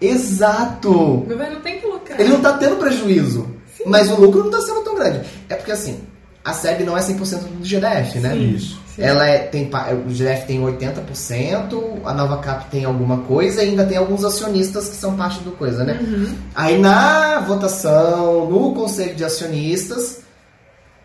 O 0.00 0.04
Exato! 0.04 0.92
governo 1.28 1.60
tem 1.60 1.78
que 1.78 1.86
lucrar. 1.86 2.18
Ele 2.18 2.30
não 2.30 2.38
está 2.38 2.54
tendo 2.54 2.76
prejuízo. 2.76 3.54
Sim. 3.76 3.84
Mas 3.86 4.10
o 4.10 4.18
lucro 4.18 4.40
não 4.40 4.50
está 4.50 4.62
sendo 4.62 4.82
tão 4.82 4.94
grande. 4.94 5.20
É 5.50 5.56
porque 5.56 5.72
assim, 5.72 6.00
a 6.42 6.54
SEB 6.54 6.84
não 6.84 6.96
é 6.96 7.02
100% 7.02 7.40
do 7.40 7.64
GDF, 7.64 8.18
né? 8.18 8.32
Sim. 8.32 8.54
Isso. 8.54 8.80
Sim. 8.94 9.02
Ela 9.02 9.26
é, 9.28 9.38
tem, 9.38 9.68
o 10.06 10.10
GDF 10.10 10.46
tem 10.46 10.60
80%, 10.60 12.00
a 12.04 12.14
Nova 12.14 12.38
Cap 12.38 12.70
tem 12.70 12.84
alguma 12.84 13.18
coisa 13.18 13.62
e 13.62 13.70
ainda 13.70 13.84
tem 13.84 13.96
alguns 13.96 14.24
acionistas 14.24 14.88
que 14.88 14.96
são 14.96 15.16
parte 15.16 15.40
do 15.40 15.50
coisa, 15.52 15.82
né? 15.84 15.98
Uhum. 16.00 16.32
Aí 16.54 16.78
na 16.78 17.40
votação, 17.40 18.48
no 18.48 18.72
conselho 18.74 19.14
de 19.16 19.24
acionistas, 19.24 20.20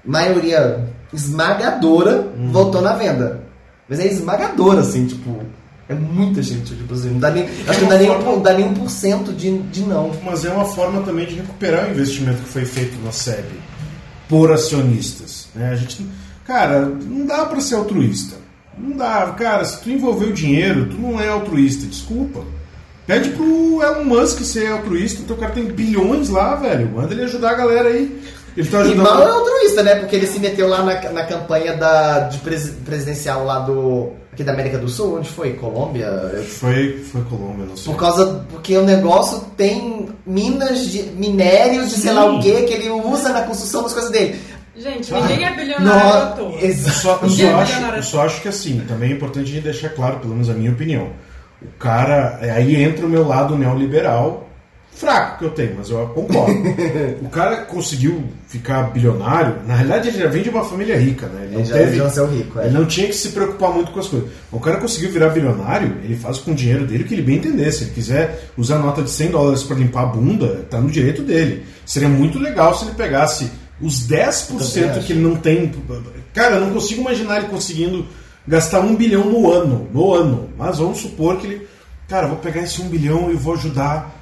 maioria 0.05 0.83
esmagadora 1.13 2.27
votou 2.51 2.81
na 2.81 2.93
venda. 2.93 3.41
Mas 3.87 3.99
é 3.99 4.07
esmagadora, 4.07 4.81
assim, 4.81 5.07
tipo, 5.07 5.39
é 5.87 5.95
muita 5.95 6.43
gente, 6.43 6.75
tipo 6.75 6.93
assim, 6.93 7.09
não 7.09 7.19
dá 7.19 7.31
nem, 7.31 7.45
acho 7.67 7.79
que 7.79 7.81
não 7.85 7.89
dá 7.89 7.97
nem, 7.97 8.09
um- 8.11 8.21
não 8.23 8.39
dá 8.41 8.53
nem 8.53 8.71
1% 8.71 9.33
de, 9.35 9.57
de 9.63 9.81
não. 9.81 10.11
Mas 10.23 10.45
é 10.45 10.49
uma 10.51 10.65
forma 10.65 11.01
também 11.01 11.25
de 11.25 11.35
recuperar 11.35 11.87
o 11.87 11.91
investimento 11.91 12.43
que 12.43 12.49
foi 12.49 12.65
feito 12.65 12.97
na 13.03 13.11
SEB 13.11 13.45
por 14.27 14.51
acionistas. 14.51 15.47
Né? 15.55 15.69
A 15.71 15.75
gente, 15.75 16.05
cara, 16.49 16.81
não 16.81 17.25
dá 17.25 17.45
para 17.45 17.61
ser 17.61 17.75
altruísta. 17.75 18.35
Não 18.77 18.97
dá. 18.97 19.27
Cara, 19.37 19.63
se 19.65 19.81
tu 19.81 19.89
envolveu 19.89 20.31
dinheiro, 20.31 20.87
tu 20.89 20.97
não 20.97 21.19
é 21.21 21.29
altruísta. 21.29 21.85
Desculpa. 21.85 22.41
Pede 23.05 23.29
pro 23.29 23.81
Elon 23.81 24.03
Musk 24.03 24.39
ser 24.41 24.71
altruísta. 24.71 25.31
O 25.31 25.37
cara 25.37 25.51
tem 25.51 25.65
bilhões 25.65 26.29
lá, 26.29 26.55
velho. 26.55 26.89
Manda 26.91 27.13
ele 27.13 27.23
ajudar 27.23 27.51
a 27.51 27.55
galera 27.55 27.89
aí. 27.89 28.21
Ele 28.57 28.67
tá 28.67 28.79
E 28.79 28.81
ajudando. 28.81 29.03
mal 29.03 29.21
é 29.21 29.31
altruísta, 29.31 29.83
né? 29.83 29.95
Porque 29.95 30.15
ele 30.15 30.27
se 30.27 30.39
meteu 30.39 30.67
lá 30.67 30.83
na, 30.83 31.11
na 31.11 31.23
campanha 31.23 31.75
da, 31.75 32.19
de 32.21 32.39
presi- 32.39 32.71
presidencial 32.85 33.45
lá 33.45 33.59
do. 33.59 34.11
aqui 34.33 34.43
da 34.43 34.51
América 34.53 34.77
do 34.77 34.89
Sul, 34.89 35.17
onde 35.17 35.29
foi? 35.29 35.53
Colômbia? 35.53 36.09
Foi, 36.47 36.97
foi 37.11 37.21
Colômbia, 37.23 37.65
não 37.67 37.77
sei. 37.77 37.93
Por 37.93 37.99
causa. 37.99 38.45
Porque 38.51 38.75
o 38.77 38.83
negócio 38.83 39.39
tem 39.55 40.09
minas 40.25 40.87
de. 40.87 41.03
minérios 41.03 41.89
de 41.89 41.95
sei 41.99 42.11
lá 42.13 42.25
o 42.25 42.39
que 42.41 42.63
que 42.63 42.73
ele 42.73 42.89
usa 42.89 43.29
na 43.29 43.43
construção 43.43 43.83
das 43.83 43.93
coisas 43.93 44.11
dele. 44.11 44.39
Gente, 44.75 45.13
ninguém 45.13 45.43
é 45.43 45.55
bilionário 45.55 46.21
à 46.21 46.25
toa. 46.27 46.59
Eu 46.59 46.73
só, 46.75 47.19
eu, 47.21 47.29
Ninguém 47.29 47.51
só 47.51 47.57
é 47.57 47.61
acho, 47.61 47.73
bilionário. 47.73 47.99
eu 47.99 48.03
só 48.03 48.25
acho 48.25 48.41
que 48.41 48.47
assim, 48.47 48.81
também 48.87 49.11
é 49.11 49.13
importante 49.13 49.51
a 49.51 49.53
gente 49.53 49.63
deixar 49.63 49.89
claro, 49.89 50.19
pelo 50.19 50.33
menos 50.33 50.49
a 50.49 50.53
minha 50.53 50.71
opinião. 50.71 51.09
O 51.61 51.67
cara, 51.77 52.39
é, 52.41 52.51
aí 52.51 52.81
entra 52.81 53.05
o 53.05 53.09
meu 53.09 53.27
lado 53.27 53.57
neoliberal, 53.57 54.49
fraco 54.99 55.39
que 55.39 55.45
eu 55.45 55.49
tenho, 55.51 55.75
mas 55.77 55.89
eu 55.89 56.07
concordo. 56.07 56.53
o 57.21 57.29
cara 57.29 57.57
conseguiu 57.65 58.23
ficar 58.47 58.91
bilionário, 58.91 59.55
na 59.65 59.75
realidade 59.75 60.09
ele 60.09 60.19
já 60.19 60.27
vem 60.27 60.43
de 60.43 60.49
uma 60.49 60.63
família 60.63 60.97
rica, 60.97 61.27
né? 61.27 61.41
Ele 61.43 61.53
não, 61.53 61.59
Ele 61.59 61.69
já, 61.69 61.75
teve, 61.75 61.97
nasceu 61.97 62.27
rico, 62.27 62.59
é. 62.59 62.65
ele 62.65 62.77
não 62.77 62.85
tinha 62.85 63.07
que 63.07 63.13
se 63.13 63.29
preocupar 63.29 63.71
muito 63.71 63.91
com 63.91 63.99
as 63.99 64.07
coisas. 64.07 64.29
O 64.51 64.59
cara 64.59 64.77
conseguiu 64.77 65.11
virar 65.11 65.29
bilionário, 65.29 65.97
ele 66.03 66.15
faz 66.15 66.37
com 66.39 66.51
o 66.51 66.55
dinheiro 66.55 66.85
dele 66.85 67.03
o 67.03 67.07
que 67.07 67.13
ele 67.13 67.21
bem 67.21 67.37
entender. 67.37 67.71
Se 67.71 67.83
ele 67.85 67.91
quiser 67.91 68.49
usar 68.57 68.75
a 68.75 68.79
nota 68.79 69.01
de 69.01 69.09
100 69.09 69.31
dólares 69.31 69.63
para 69.63 69.77
limpar 69.77 70.03
a 70.03 70.07
bunda, 70.07 70.65
tá 70.69 70.79
no 70.79 70.89
direito 70.89 71.23
dele. 71.23 71.65
Seria 71.85 72.09
muito 72.09 72.37
legal 72.39 72.73
se 72.75 72.85
ele 72.85 72.95
pegasse 72.95 73.49
os 73.81 74.07
10% 74.07 74.89
acho. 74.89 75.07
que 75.07 75.13
ele 75.13 75.21
não 75.21 75.35
tem. 75.35 75.71
Cara, 76.33 76.55
eu 76.55 76.61
não 76.61 76.73
consigo 76.73 77.01
imaginar 77.01 77.37
ele 77.37 77.47
conseguindo 77.47 78.05
gastar 78.47 78.81
um 78.81 78.95
bilhão 78.95 79.25
no 79.25 79.51
ano. 79.51 79.87
No 79.93 80.13
ano. 80.13 80.49
Mas 80.57 80.77
vamos 80.77 80.99
supor 80.99 81.37
que 81.37 81.47
ele. 81.47 81.67
Cara, 82.07 82.25
eu 82.25 82.29
vou 82.29 82.39
pegar 82.39 82.61
esse 82.61 82.81
um 82.81 82.89
bilhão 82.89 83.31
e 83.31 83.35
vou 83.35 83.53
ajudar 83.53 84.15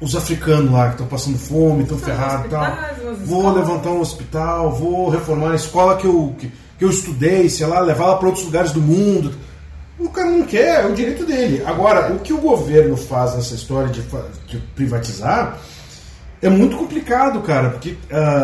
os 0.00 0.14
africanos 0.16 0.70
lá 0.70 0.86
que 0.86 0.92
estão 0.92 1.06
passando 1.06 1.38
fome, 1.38 1.82
estão 1.82 1.98
ferrados 1.98 2.46
e 2.46 2.48
tal. 2.48 2.76
Vou 3.24 3.52
levantar 3.52 3.90
um 3.90 4.00
hospital, 4.00 4.72
vou 4.72 5.08
reformar 5.10 5.52
a 5.52 5.56
escola 5.56 5.96
que 5.96 6.06
eu, 6.06 6.34
que, 6.38 6.50
que 6.78 6.84
eu 6.84 6.90
estudei, 6.90 7.48
sei 7.48 7.66
lá, 7.66 7.80
levar 7.80 8.04
ela 8.04 8.16
para 8.16 8.28
outros 8.28 8.44
lugares 8.44 8.72
do 8.72 8.80
mundo. 8.80 9.34
O 9.98 10.08
cara 10.08 10.30
não 10.30 10.44
quer, 10.44 10.84
é 10.84 10.86
o 10.86 10.94
direito 10.94 11.26
dele. 11.26 11.62
Agora, 11.66 12.12
o 12.12 12.20
que 12.20 12.32
o 12.32 12.38
governo 12.38 12.96
faz 12.96 13.34
nessa 13.34 13.54
história 13.54 13.90
de, 13.90 14.02
de 14.46 14.58
privatizar 14.74 15.58
é 16.42 16.48
muito 16.48 16.76
complicado, 16.76 17.40
cara, 17.42 17.70
porque 17.70 17.96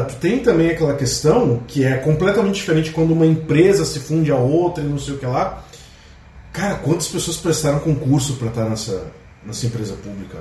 tu 0.09 0.17
tem 0.17 0.41
também 0.41 0.71
aquela 0.71 0.95
questão 0.95 1.63
que 1.67 1.83
é 1.85 1.97
completamente 1.97 2.57
diferente 2.57 2.91
quando 2.91 3.13
uma 3.13 3.27
empresa 3.27 3.85
se 3.87 4.01
funde 4.01 4.31
a 4.31 4.37
outra 4.37 4.85
e 4.85 4.87
não 4.87 4.99
sei 4.99 5.15
o 5.15 5.19
que 5.19 5.27
lá. 5.27 5.65
Cara, 6.53 6.75
quantas 6.77 7.09
pessoas 7.09 7.37
prestaram 7.37 7.79
concurso 7.81 8.35
para 8.37 8.49
estar 8.49 8.65
nessa, 8.69 9.07
nessa 9.45 9.67
empresa 9.67 9.95
pública? 9.95 10.39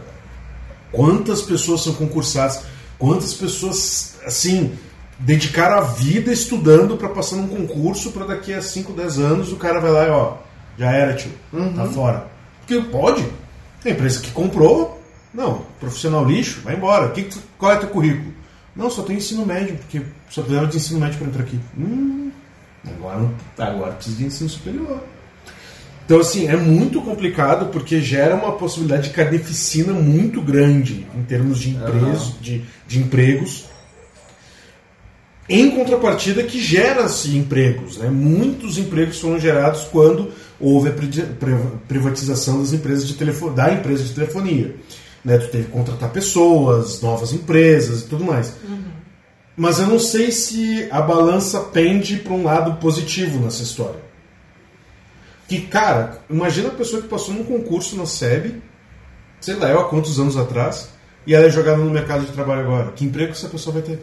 Quantas 0.91 1.41
pessoas 1.41 1.81
são 1.81 1.93
concursadas? 1.93 2.61
Quantas 2.97 3.33
pessoas, 3.33 4.15
assim, 4.25 4.73
dedicaram 5.19 5.77
a 5.77 5.81
vida 5.81 6.31
estudando 6.31 6.97
para 6.97 7.09
passar 7.09 7.37
num 7.37 7.47
concurso 7.47 8.11
para 8.11 8.25
daqui 8.25 8.53
a 8.53 8.61
5, 8.61 8.93
10 8.93 9.19
anos 9.19 9.51
o 9.51 9.57
cara 9.57 9.79
vai 9.79 9.91
lá 9.91 10.05
e 10.05 10.09
ó, 10.09 10.33
já 10.77 10.91
era, 10.91 11.13
tio, 11.13 11.31
tá 11.75 11.85
fora. 11.85 12.27
Porque 12.59 12.81
pode. 12.89 13.25
Tem 13.81 13.93
empresa 13.93 14.21
que 14.21 14.31
comprou, 14.31 15.01
não, 15.35 15.65
profissional 15.79 16.25
lixo, 16.25 16.61
vai 16.63 16.75
embora. 16.75 17.09
Que, 17.09 17.27
qual 17.57 17.73
é 17.73 17.77
teu 17.77 17.89
currículo? 17.89 18.33
Não, 18.75 18.89
só 18.89 19.03
tem 19.03 19.17
ensino 19.17 19.45
médio, 19.45 19.75
porque 19.77 20.01
só 20.29 20.41
precisava 20.41 20.67
de 20.67 20.77
ensino 20.77 20.99
médio 20.99 21.17
para 21.17 21.27
entrar 21.27 21.43
aqui. 21.43 21.59
Hum, 21.77 22.31
agora, 22.87 23.29
agora 23.57 23.91
precisa 23.93 24.17
de 24.17 24.25
ensino 24.25 24.49
superior. 24.49 25.01
Então, 26.05 26.19
assim, 26.19 26.47
é 26.47 26.55
muito 26.55 27.01
complicado 27.01 27.67
porque 27.71 27.99
gera 27.99 28.35
uma 28.35 28.51
possibilidade 28.53 29.09
de 29.09 29.13
carnificina 29.15 29.91
muito 29.93 30.39
grande 30.41 31.05
em 31.15 31.23
termos 31.23 31.59
de, 31.59 31.71
empregos, 31.71 32.33
de, 32.39 32.61
de 32.87 32.99
empregos. 32.99 33.65
Em 35.47 35.71
contrapartida, 35.71 36.41
que 36.43 36.59
gera-se 36.59 37.35
empregos. 37.37 37.97
Né? 37.97 38.09
Muitos 38.09 38.77
empregos 38.77 39.19
foram 39.19 39.39
gerados 39.39 39.83
quando 39.91 40.31
houve 40.59 40.89
a 40.89 40.91
pri- 40.91 41.07
pri- 41.07 41.57
privatização 41.87 42.59
das 42.61 42.73
empresas 42.73 43.07
de 43.07 43.13
telefo- 43.13 43.51
da 43.51 43.71
empresa 43.73 44.03
de 44.03 44.13
telefonia. 44.13 44.75
Né? 45.25 45.39
Tu 45.39 45.47
teve 45.47 45.63
que 45.65 45.71
contratar 45.71 46.11
pessoas, 46.11 47.01
novas 47.01 47.33
empresas 47.33 48.01
e 48.01 48.07
tudo 48.07 48.23
mais. 48.23 48.53
Mas 49.57 49.79
eu 49.79 49.87
não 49.87 49.97
sei 49.97 50.31
se 50.31 50.87
a 50.91 51.01
balança 51.01 51.59
pende 51.61 52.17
para 52.17 52.33
um 52.33 52.43
lado 52.43 52.75
positivo 52.75 53.39
nessa 53.39 53.63
história. 53.63 54.05
Que, 55.47 55.61
cara, 55.61 56.19
imagina 56.29 56.69
a 56.69 56.73
pessoa 56.73 57.01
que 57.01 57.07
passou 57.07 57.33
num 57.33 57.43
concurso 57.43 57.95
na 57.95 58.05
SEB, 58.05 58.61
sei 59.39 59.55
lá, 59.55 59.69
eu 59.69 59.79
há 59.79 59.89
quantos 59.89 60.19
anos 60.19 60.37
atrás, 60.37 60.89
e 61.25 61.33
ela 61.33 61.45
é 61.45 61.49
jogada 61.49 61.77
no 61.77 61.89
mercado 61.89 62.25
de 62.25 62.31
trabalho 62.31 62.61
agora. 62.61 62.91
Que 62.91 63.05
emprego 63.05 63.31
essa 63.31 63.47
pessoa 63.47 63.75
vai 63.75 63.83
ter? 63.83 63.99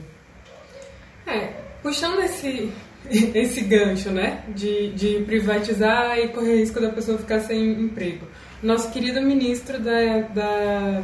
É, 1.26 1.52
puxando 1.82 2.20
esse, 2.20 2.72
esse 3.10 3.60
gancho, 3.62 4.10
né? 4.10 4.44
De, 4.48 4.92
de 4.92 5.22
privatizar 5.24 6.18
e 6.18 6.28
correr 6.28 6.56
risco 6.56 6.80
da 6.80 6.90
pessoa 6.90 7.18
ficar 7.18 7.40
sem 7.40 7.72
emprego. 7.72 8.26
Nosso 8.62 8.90
querido 8.90 9.20
ministro 9.20 9.80
da, 9.80 10.20
da 10.32 11.02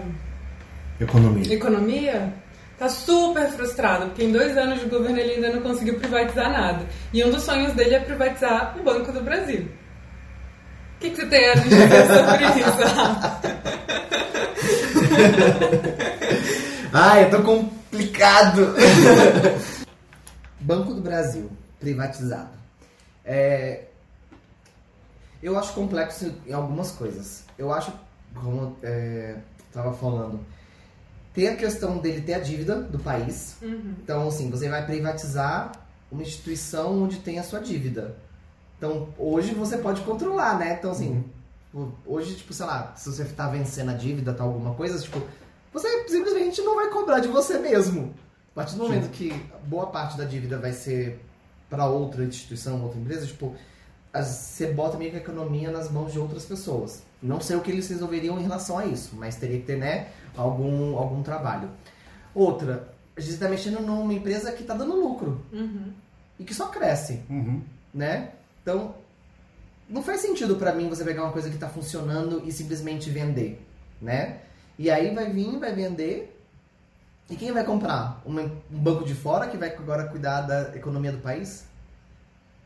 Economia. 1.00 1.54
Economia 1.54 2.32
tá 2.78 2.88
super 2.88 3.48
frustrado, 3.48 4.06
porque 4.06 4.24
em 4.24 4.32
dois 4.32 4.56
anos 4.56 4.80
de 4.80 4.86
governo 4.86 5.18
ele 5.18 5.34
ainda 5.34 5.52
não 5.52 5.62
conseguiu 5.62 5.98
privatizar 5.98 6.52
nada. 6.52 6.86
E 7.12 7.24
um 7.24 7.30
dos 7.30 7.42
sonhos 7.42 7.72
dele 7.72 7.96
é 7.96 8.00
privatizar 8.00 8.76
o 8.78 8.82
Banco 8.82 9.10
do 9.10 9.20
Brasil. 9.22 9.68
O 10.96 11.00
que, 11.00 11.10
que 11.10 11.16
você 11.16 11.26
tem 11.26 11.48
a 11.48 11.54
dizer 11.54 11.88
sobre 12.06 12.44
isso? 12.60 12.78
Ai, 16.92 17.22
é 17.22 17.26
tão 17.26 17.42
complicado. 17.42 18.74
Banco 20.60 20.94
do 20.94 21.00
Brasil, 21.00 21.50
privatizado. 21.78 22.56
É, 23.24 23.82
eu 25.42 25.58
acho 25.58 25.72
complexo 25.72 26.32
em 26.46 26.52
algumas 26.52 26.90
coisas. 26.90 27.44
Eu 27.56 27.72
acho, 27.72 27.92
como 28.34 28.76
é, 28.82 29.36
tava 29.72 29.92
falando, 29.92 30.40
tem 31.34 31.48
a 31.48 31.56
questão 31.56 31.98
dele 31.98 32.20
ter 32.20 32.34
a 32.34 32.40
dívida 32.40 32.80
do 32.80 32.98
país. 32.98 33.56
Então, 34.02 34.28
assim, 34.28 34.50
você 34.50 34.68
vai 34.68 34.84
privatizar 34.84 35.72
uma 36.10 36.22
instituição 36.22 37.02
onde 37.02 37.18
tem 37.18 37.38
a 37.38 37.42
sua 37.42 37.60
dívida. 37.60 38.16
Então, 38.76 39.08
hoje 39.18 39.54
você 39.54 39.76
pode 39.76 40.00
controlar, 40.02 40.58
né? 40.58 40.76
Então, 40.78 40.90
assim, 40.90 41.24
hoje, 42.06 42.34
tipo, 42.36 42.52
sei 42.52 42.66
lá, 42.66 42.92
se 42.96 43.10
você 43.10 43.24
tá 43.24 43.48
vencendo 43.48 43.90
a 43.90 43.94
dívida, 43.94 44.32
tá 44.32 44.42
alguma 44.44 44.74
coisa, 44.74 44.98
tipo, 44.98 45.20
você 45.72 46.08
simplesmente 46.08 46.60
não 46.62 46.76
vai 46.76 46.88
cobrar 46.88 47.20
de 47.20 47.28
você 47.28 47.58
mesmo. 47.58 48.14
A 48.52 48.54
partir 48.54 48.76
do 48.76 48.82
momento 48.82 49.10
que 49.10 49.30
boa 49.66 49.86
parte 49.88 50.16
da 50.16 50.24
dívida 50.24 50.58
vai 50.58 50.72
ser 50.72 51.20
para 51.70 51.86
outra 51.86 52.24
instituição, 52.24 52.82
outra 52.82 52.98
empresa, 52.98 53.26
tipo, 53.26 53.54
você 54.14 54.72
bota 54.72 54.96
meio 54.96 55.10
que 55.10 55.16
a 55.16 55.20
economia 55.20 55.70
nas 55.70 55.90
mãos 55.90 56.12
de 56.12 56.18
outras 56.18 56.44
pessoas. 56.44 57.02
Não 57.22 57.40
sei 57.40 57.56
o 57.56 57.60
que 57.60 57.70
eles 57.70 57.88
resolveriam 57.88 58.38
em 58.38 58.42
relação 58.42 58.78
a 58.78 58.86
isso, 58.86 59.14
mas 59.16 59.36
teria 59.36 59.58
que 59.58 59.66
ter, 59.66 59.76
né, 59.76 60.08
algum, 60.36 60.96
algum 60.96 61.22
trabalho. 61.22 61.68
Outra, 62.34 62.88
a 63.16 63.20
gente 63.20 63.34
está 63.34 63.48
mexendo 63.48 63.80
numa 63.80 64.12
empresa 64.14 64.52
que 64.52 64.62
está 64.62 64.74
dando 64.74 64.94
lucro 64.94 65.40
Uhum. 65.52 65.92
e 66.38 66.44
que 66.44 66.54
só 66.54 66.68
cresce, 66.68 67.20
Uhum. 67.28 67.62
né? 67.92 68.30
Então, 68.62 68.94
não 69.88 70.02
faz 70.02 70.20
sentido 70.20 70.56
para 70.56 70.72
mim 70.74 70.88
você 70.88 71.04
pegar 71.04 71.24
uma 71.24 71.32
coisa 71.32 71.48
que 71.48 71.54
está 71.56 71.68
funcionando 71.68 72.42
e 72.44 72.52
simplesmente 72.52 73.10
vender, 73.10 73.60
né? 74.00 74.38
E 74.78 74.90
aí 74.90 75.12
vai 75.14 75.30
vir, 75.30 75.58
vai 75.58 75.74
vender. 75.74 76.34
E 77.28 77.36
quem 77.36 77.52
vai 77.52 77.64
comprar? 77.64 78.22
Um 78.24 78.50
banco 78.70 79.04
de 79.04 79.14
fora 79.14 79.48
que 79.48 79.56
vai 79.56 79.70
agora 79.74 80.04
cuidar 80.04 80.42
da 80.42 80.74
economia 80.76 81.12
do 81.12 81.18
país? 81.18 81.64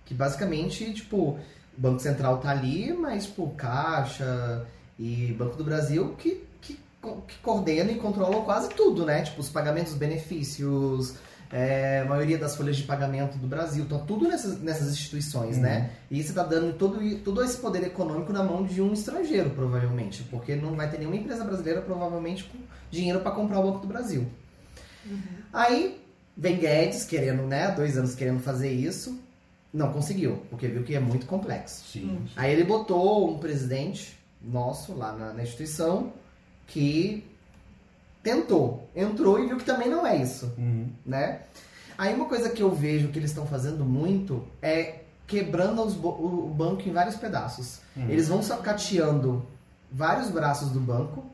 Que 0.05 0.15
basicamente, 0.15 0.93
tipo, 0.93 1.39
o 1.77 1.81
Banco 1.81 2.01
Central 2.01 2.39
tá 2.39 2.51
ali, 2.51 2.93
mas, 2.93 3.27
tipo, 3.27 3.49
Caixa 3.51 4.67
e 4.99 5.35
Banco 5.39 5.57
do 5.57 5.65
Brasil 5.65 6.15
que, 6.19 6.45
que, 6.61 6.79
que 7.27 7.39
coordenam 7.43 7.93
e 7.93 7.97
controlam 7.97 8.43
quase 8.43 8.69
tudo, 8.71 9.07
né? 9.07 9.23
Tipo, 9.23 9.41
os 9.41 9.49
pagamentos, 9.49 9.95
benefícios, 9.95 11.15
é, 11.53 12.01
a 12.01 12.05
maioria 12.07 12.39
das 12.39 12.57
folhas 12.57 12.77
de 12.77 12.85
pagamento 12.85 13.37
do 13.37 13.47
Brasil, 13.47 13.85
tá 13.85 13.99
tudo 13.99 14.27
nessas, 14.27 14.59
nessas 14.61 14.91
instituições, 14.91 15.59
né? 15.59 15.91
E 16.11 16.23
você 16.23 16.33
tá 16.33 16.43
dando 16.43 16.73
todo, 16.79 16.99
todo 17.19 17.45
esse 17.45 17.59
poder 17.59 17.85
econômico 17.85 18.33
na 18.33 18.43
mão 18.43 18.65
de 18.65 18.81
um 18.81 18.95
estrangeiro, 18.95 19.51
provavelmente, 19.51 20.23
porque 20.25 20.57
não 20.57 20.75
vai 20.75 20.91
ter 20.91 20.99
nenhuma 20.99 21.17
empresa 21.17 21.45
brasileira, 21.45 21.83
provavelmente, 21.83 22.45
com 22.45 22.59
dinheiro 22.91 23.21
para 23.21 23.33
comprar 23.33 23.61
o 23.61 23.71
Banco 23.71 23.81
do 23.81 23.87
Brasil. 23.87 24.27
Aí 25.53 26.03
vem 26.35 26.57
Guedes 26.57 27.05
querendo, 27.05 27.43
né, 27.43 27.67
há 27.67 27.71
dois 27.71 27.99
anos 27.99 28.15
querendo 28.15 28.41
fazer 28.41 28.73
isso, 28.73 29.21
não 29.73 29.93
conseguiu, 29.93 30.43
porque 30.51 30.69
viu 30.69 30.83
que 30.83 30.95
é 30.95 31.01
muito 31.01 31.27
complexo. 31.27 31.85
Sim. 31.91 32.25
Aí 32.37 32.53
ele 32.53 32.65
botou 32.65 33.31
um 33.31 33.39
presidente 33.39 34.19
nosso 34.43 34.95
lá 34.95 35.13
na, 35.13 35.33
na 35.33 35.43
instituição 35.43 36.13
que 36.67 37.25
tentou, 38.23 38.89
entrou 38.95 39.43
e 39.43 39.47
viu 39.47 39.57
que 39.57 39.65
também 39.65 39.89
não 39.89 40.07
é 40.07 40.17
isso, 40.17 40.53
Uhum. 40.59 40.89
né? 41.05 41.41
Aí 41.99 42.15
uma 42.15 42.25
coisa 42.27 42.49
que 42.51 42.63
eu 42.63 42.71
vejo 42.75 43.09
que 43.09 43.19
eles 43.19 43.31
estão 43.31 43.47
fazendo 43.47 43.85
muito 43.85 44.45
é 44.61 45.01
quebrando 45.27 45.83
os 45.83 45.95
bo- 45.95 46.11
o, 46.11 46.49
banco 46.55 46.89
em 46.89 46.93
vários 46.93 47.17
pedaços. 47.17 47.81
Uhum. 47.97 48.09
Eles 48.09 48.29
vão 48.29 48.43
sacateando 48.43 49.45
vários 49.91 50.31
braços 50.31 50.71
do 50.71 50.81
banco 50.81 51.25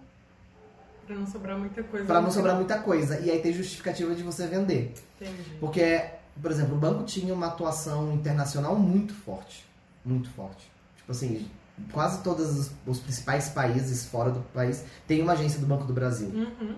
Pra 1.06 1.16
não 1.16 1.26
sobrar 1.26 1.58
muita 1.58 1.82
coisa. 1.82 2.04
para 2.06 2.20
não 2.20 2.30
sobrar 2.30 2.54
muita 2.56 2.78
coisa 2.80 3.18
e 3.20 3.30
aí 3.30 3.40
tem 3.40 3.52
justificativa 3.52 4.14
de 4.14 4.22
você 4.22 4.46
vender. 4.46 4.92
Entendi. 5.20 5.56
Porque, 5.58 6.04
por 6.40 6.50
exemplo, 6.50 6.76
o 6.76 6.78
banco 6.78 7.04
tinha 7.04 7.32
uma 7.32 7.46
atuação 7.46 8.12
internacional 8.12 8.76
muito 8.76 9.14
forte. 9.14 9.64
Muito 10.04 10.30
forte. 10.30 10.70
Tipo 10.96 11.12
assim, 11.12 11.48
quase 11.92 12.22
todos 12.22 12.58
os, 12.58 12.70
os 12.86 13.00
principais 13.00 13.48
países 13.48 14.04
fora 14.04 14.30
do 14.30 14.40
país 14.52 14.84
têm 15.06 15.22
uma 15.22 15.32
agência 15.32 15.58
do 15.60 15.66
Banco 15.66 15.84
do 15.84 15.92
Brasil. 15.92 16.28
Uhum. 16.28 16.76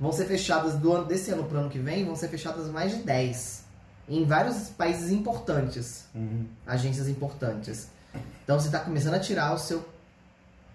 Vão 0.00 0.12
ser 0.12 0.26
fechadas 0.26 0.74
do 0.74 0.92
ano, 0.92 1.04
desse 1.04 1.30
ano 1.30 1.44
para 1.44 1.58
o 1.58 1.60
ano 1.60 1.70
que 1.70 1.78
vem, 1.78 2.04
vão 2.04 2.16
ser 2.16 2.28
fechadas 2.28 2.68
mais 2.68 2.96
de 2.96 3.02
10. 3.02 3.64
Em 4.08 4.24
vários 4.24 4.68
países 4.70 5.10
importantes. 5.10 6.06
Uhum. 6.14 6.46
Agências 6.66 7.08
importantes. 7.08 7.88
Então 8.44 8.58
você 8.58 8.66
está 8.66 8.80
começando 8.80 9.14
a 9.14 9.20
tirar 9.20 9.54
o 9.54 9.58
seu, 9.58 9.84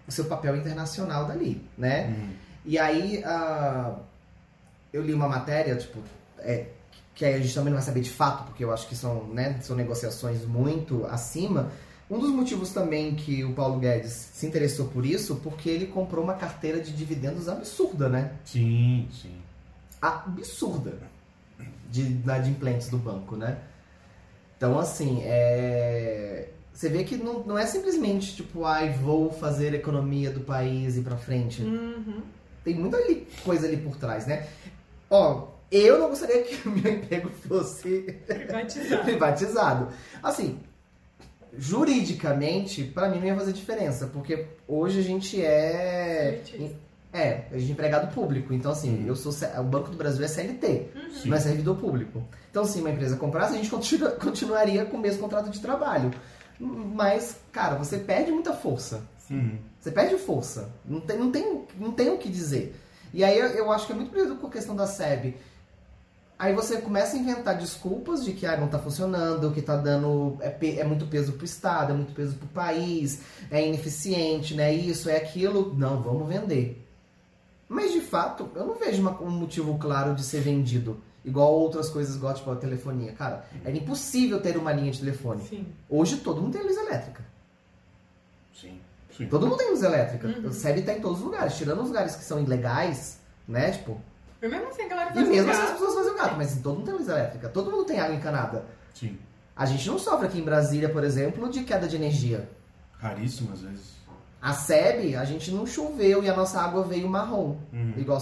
o 0.06 0.12
seu 0.12 0.24
papel 0.24 0.56
internacional 0.56 1.26
dali, 1.26 1.62
né? 1.76 2.06
Uhum. 2.06 2.30
E 2.64 2.78
aí, 2.78 3.22
ah, 3.24 3.96
eu 4.92 5.02
li 5.02 5.12
uma 5.12 5.28
matéria, 5.28 5.76
tipo, 5.76 6.02
é, 6.38 6.66
que 7.18 7.24
aí 7.24 7.34
a 7.34 7.38
gente 7.40 7.52
também 7.52 7.70
não 7.72 7.78
vai 7.78 7.84
saber 7.84 8.00
de 8.00 8.10
fato, 8.10 8.44
porque 8.44 8.62
eu 8.62 8.72
acho 8.72 8.86
que 8.86 8.94
são, 8.94 9.24
né, 9.24 9.58
são 9.60 9.74
negociações 9.74 10.44
muito 10.46 11.04
acima. 11.06 11.68
Um 12.08 12.16
dos 12.20 12.30
motivos 12.30 12.70
também 12.70 13.16
que 13.16 13.42
o 13.42 13.52
Paulo 13.54 13.80
Guedes 13.80 14.12
se 14.32 14.46
interessou 14.46 14.86
por 14.86 15.04
isso, 15.04 15.34
porque 15.42 15.68
ele 15.68 15.88
comprou 15.88 16.22
uma 16.22 16.34
carteira 16.34 16.80
de 16.80 16.92
dividendos 16.92 17.48
absurda, 17.48 18.08
né? 18.08 18.34
Sim, 18.44 19.08
sim. 19.10 19.32
Absurda 20.00 20.94
de 21.90 22.02
inadimplentes 22.02 22.88
do 22.88 22.98
banco, 22.98 23.34
né? 23.34 23.58
Então, 24.56 24.78
assim, 24.78 25.20
é... 25.24 26.50
você 26.72 26.88
vê 26.88 27.02
que 27.02 27.16
não, 27.16 27.40
não 27.40 27.58
é 27.58 27.66
simplesmente 27.66 28.36
tipo, 28.36 28.64
ai, 28.64 28.92
vou 28.92 29.32
fazer 29.32 29.72
a 29.72 29.76
economia 29.76 30.30
do 30.30 30.40
país 30.40 30.94
e 30.96 31.00
ir 31.00 31.02
pra 31.02 31.16
frente 31.16 31.62
Uhum. 31.62 32.22
tem 32.62 32.76
muita 32.76 32.96
ali- 32.96 33.26
coisa 33.44 33.66
ali 33.66 33.76
por 33.76 33.96
trás, 33.96 34.24
né? 34.26 34.46
Ó, 35.10 35.48
eu 35.70 35.98
não 35.98 36.08
gostaria 36.08 36.42
que 36.42 36.66
o 36.68 36.72
meu 36.72 36.92
emprego 36.92 37.28
fosse 37.46 38.02
Privatizar. 38.26 39.04
privatizado. 39.04 39.88
Assim, 40.22 40.58
juridicamente, 41.56 42.84
pra 42.84 43.08
mim 43.08 43.18
não 43.18 43.26
ia 43.26 43.34
fazer 43.36 43.52
diferença, 43.52 44.06
porque 44.08 44.46
hoje 44.66 45.00
a 45.00 45.02
gente 45.02 45.42
é. 45.44 46.34
Elitista. 46.46 46.88
É, 47.10 47.46
a 47.50 47.56
gente 47.58 47.70
é 47.70 47.72
empregado 47.72 48.12
público. 48.14 48.52
Então, 48.52 48.70
assim, 48.70 49.06
eu 49.06 49.16
sou. 49.16 49.32
O 49.58 49.62
Banco 49.64 49.90
do 49.90 49.96
Brasil 49.96 50.22
é 50.24 50.28
CLT, 50.28 50.88
não 51.24 51.36
é 51.36 51.40
servidor 51.40 51.76
público. 51.78 52.22
Então, 52.50 52.64
se 52.66 52.78
uma 52.80 52.90
empresa 52.90 53.16
comprasse, 53.16 53.54
a 53.54 53.56
gente 53.56 53.70
continua- 53.70 54.10
continuaria 54.10 54.84
com 54.84 54.96
o 54.98 55.00
mesmo 55.00 55.20
contrato 55.22 55.48
de 55.48 55.58
trabalho. 55.58 56.10
Mas, 56.60 57.36
cara, 57.50 57.76
você 57.76 57.96
perde 57.98 58.30
muita 58.30 58.52
força. 58.52 59.02
Uhum. 59.30 59.58
Você 59.80 59.90
perde 59.90 60.18
força. 60.18 60.68
Não 60.84 61.00
tem, 61.00 61.16
não 61.18 61.30
tem, 61.30 61.64
não 61.78 61.92
tem 61.92 62.10
o 62.10 62.18
que 62.18 62.28
dizer. 62.28 62.74
E 63.14 63.24
aí 63.24 63.38
eu, 63.38 63.46
eu 63.48 63.72
acho 63.72 63.86
que 63.86 63.92
é 63.92 63.94
muito 63.96 64.10
parecido 64.10 64.36
com 64.36 64.46
a 64.46 64.50
questão 64.50 64.76
da 64.76 64.86
SEB. 64.86 65.34
Aí 66.38 66.54
você 66.54 66.80
começa 66.80 67.16
a 67.16 67.18
inventar 67.18 67.58
desculpas 67.58 68.24
de 68.24 68.32
que 68.32 68.46
ah, 68.46 68.56
não 68.56 68.68
tá 68.68 68.78
funcionando, 68.78 69.50
que 69.50 69.60
tá 69.60 69.76
dando. 69.76 70.36
É, 70.40 70.54
é 70.78 70.84
muito 70.84 71.06
peso 71.06 71.32
pro 71.32 71.44
Estado, 71.44 71.92
é 71.92 71.96
muito 71.96 72.12
peso 72.14 72.36
pro 72.36 72.46
país, 72.48 73.22
é 73.50 73.66
ineficiente, 73.66 74.54
né? 74.54 74.72
Isso, 74.72 75.10
é 75.10 75.16
aquilo. 75.16 75.74
Não, 75.76 76.00
vamos 76.00 76.28
vender. 76.28 76.86
Mas 77.68 77.92
de 77.92 78.00
fato, 78.00 78.48
eu 78.54 78.64
não 78.66 78.76
vejo 78.76 79.00
uma- 79.02 79.20
um 79.20 79.30
motivo 79.30 79.76
claro 79.78 80.14
de 80.14 80.22
ser 80.22 80.40
vendido. 80.40 81.00
Igual 81.24 81.52
outras 81.52 81.90
coisas, 81.90 82.14
igual 82.14 82.32
tipo 82.32 82.50
a 82.52 82.56
telefonia. 82.56 83.12
Cara, 83.12 83.44
era 83.64 83.76
impossível 83.76 84.40
ter 84.40 84.56
uma 84.56 84.72
linha 84.72 84.92
de 84.92 85.00
telefone. 85.00 85.42
Sim. 85.48 85.66
Hoje 85.90 86.18
todo 86.18 86.40
mundo 86.40 86.52
tem 86.52 86.62
luz 86.62 86.76
elétrica. 86.76 87.22
Sim. 88.54 88.78
Sim. 89.16 89.26
Todo 89.26 89.46
mundo 89.46 89.58
tem 89.58 89.70
luz 89.70 89.82
elétrica. 89.82 90.28
Uhum. 90.28 90.48
O 90.48 90.52
SEB 90.52 90.82
tá 90.82 90.92
em 90.92 91.00
todos 91.00 91.18
os 91.18 91.24
lugares, 91.24 91.56
tirando 91.56 91.80
os 91.82 91.88
lugares 91.88 92.14
que 92.14 92.24
são 92.24 92.40
ilegais, 92.40 93.18
né? 93.46 93.72
Tipo, 93.72 94.00
E 94.40 94.48
mesmo 94.48 94.68
assim 94.68 94.82
a 94.82 94.88
galera 94.88 95.10
e 95.10 95.14
faz 95.14 95.28
mesmo 95.28 95.50
assim 95.50 95.62
as 95.62 95.70
pessoas 95.72 95.94
fazem 95.94 96.12
o 96.12 96.16
gato, 96.16 96.34
mas 96.36 96.56
todo 96.62 96.76
mundo 96.76 96.84
tem 96.86 96.94
luz 96.94 97.08
elétrica. 97.08 97.48
Todo 97.48 97.70
mundo 97.70 97.84
tem 97.84 97.98
água 98.00 98.14
encanada. 98.14 98.64
Sim. 98.94 99.18
A 99.56 99.66
gente 99.66 99.88
não 99.88 99.98
sofre 99.98 100.26
aqui 100.28 100.38
em 100.38 100.44
Brasília, 100.44 100.88
por 100.88 101.02
exemplo, 101.02 101.48
de 101.50 101.64
queda 101.64 101.88
de 101.88 101.96
energia. 101.96 102.48
Raríssimas 102.98 103.60
vezes. 103.60 103.98
A 104.40 104.52
SEB, 104.52 105.16
a 105.16 105.24
gente 105.24 105.50
não 105.50 105.66
choveu 105.66 106.22
e 106.22 106.28
a 106.30 106.36
nossa 106.36 106.60
água 106.60 106.84
veio 106.84 107.08
marrom. 107.08 107.56
Uhum. 107.72 107.94
Igual 107.96 108.20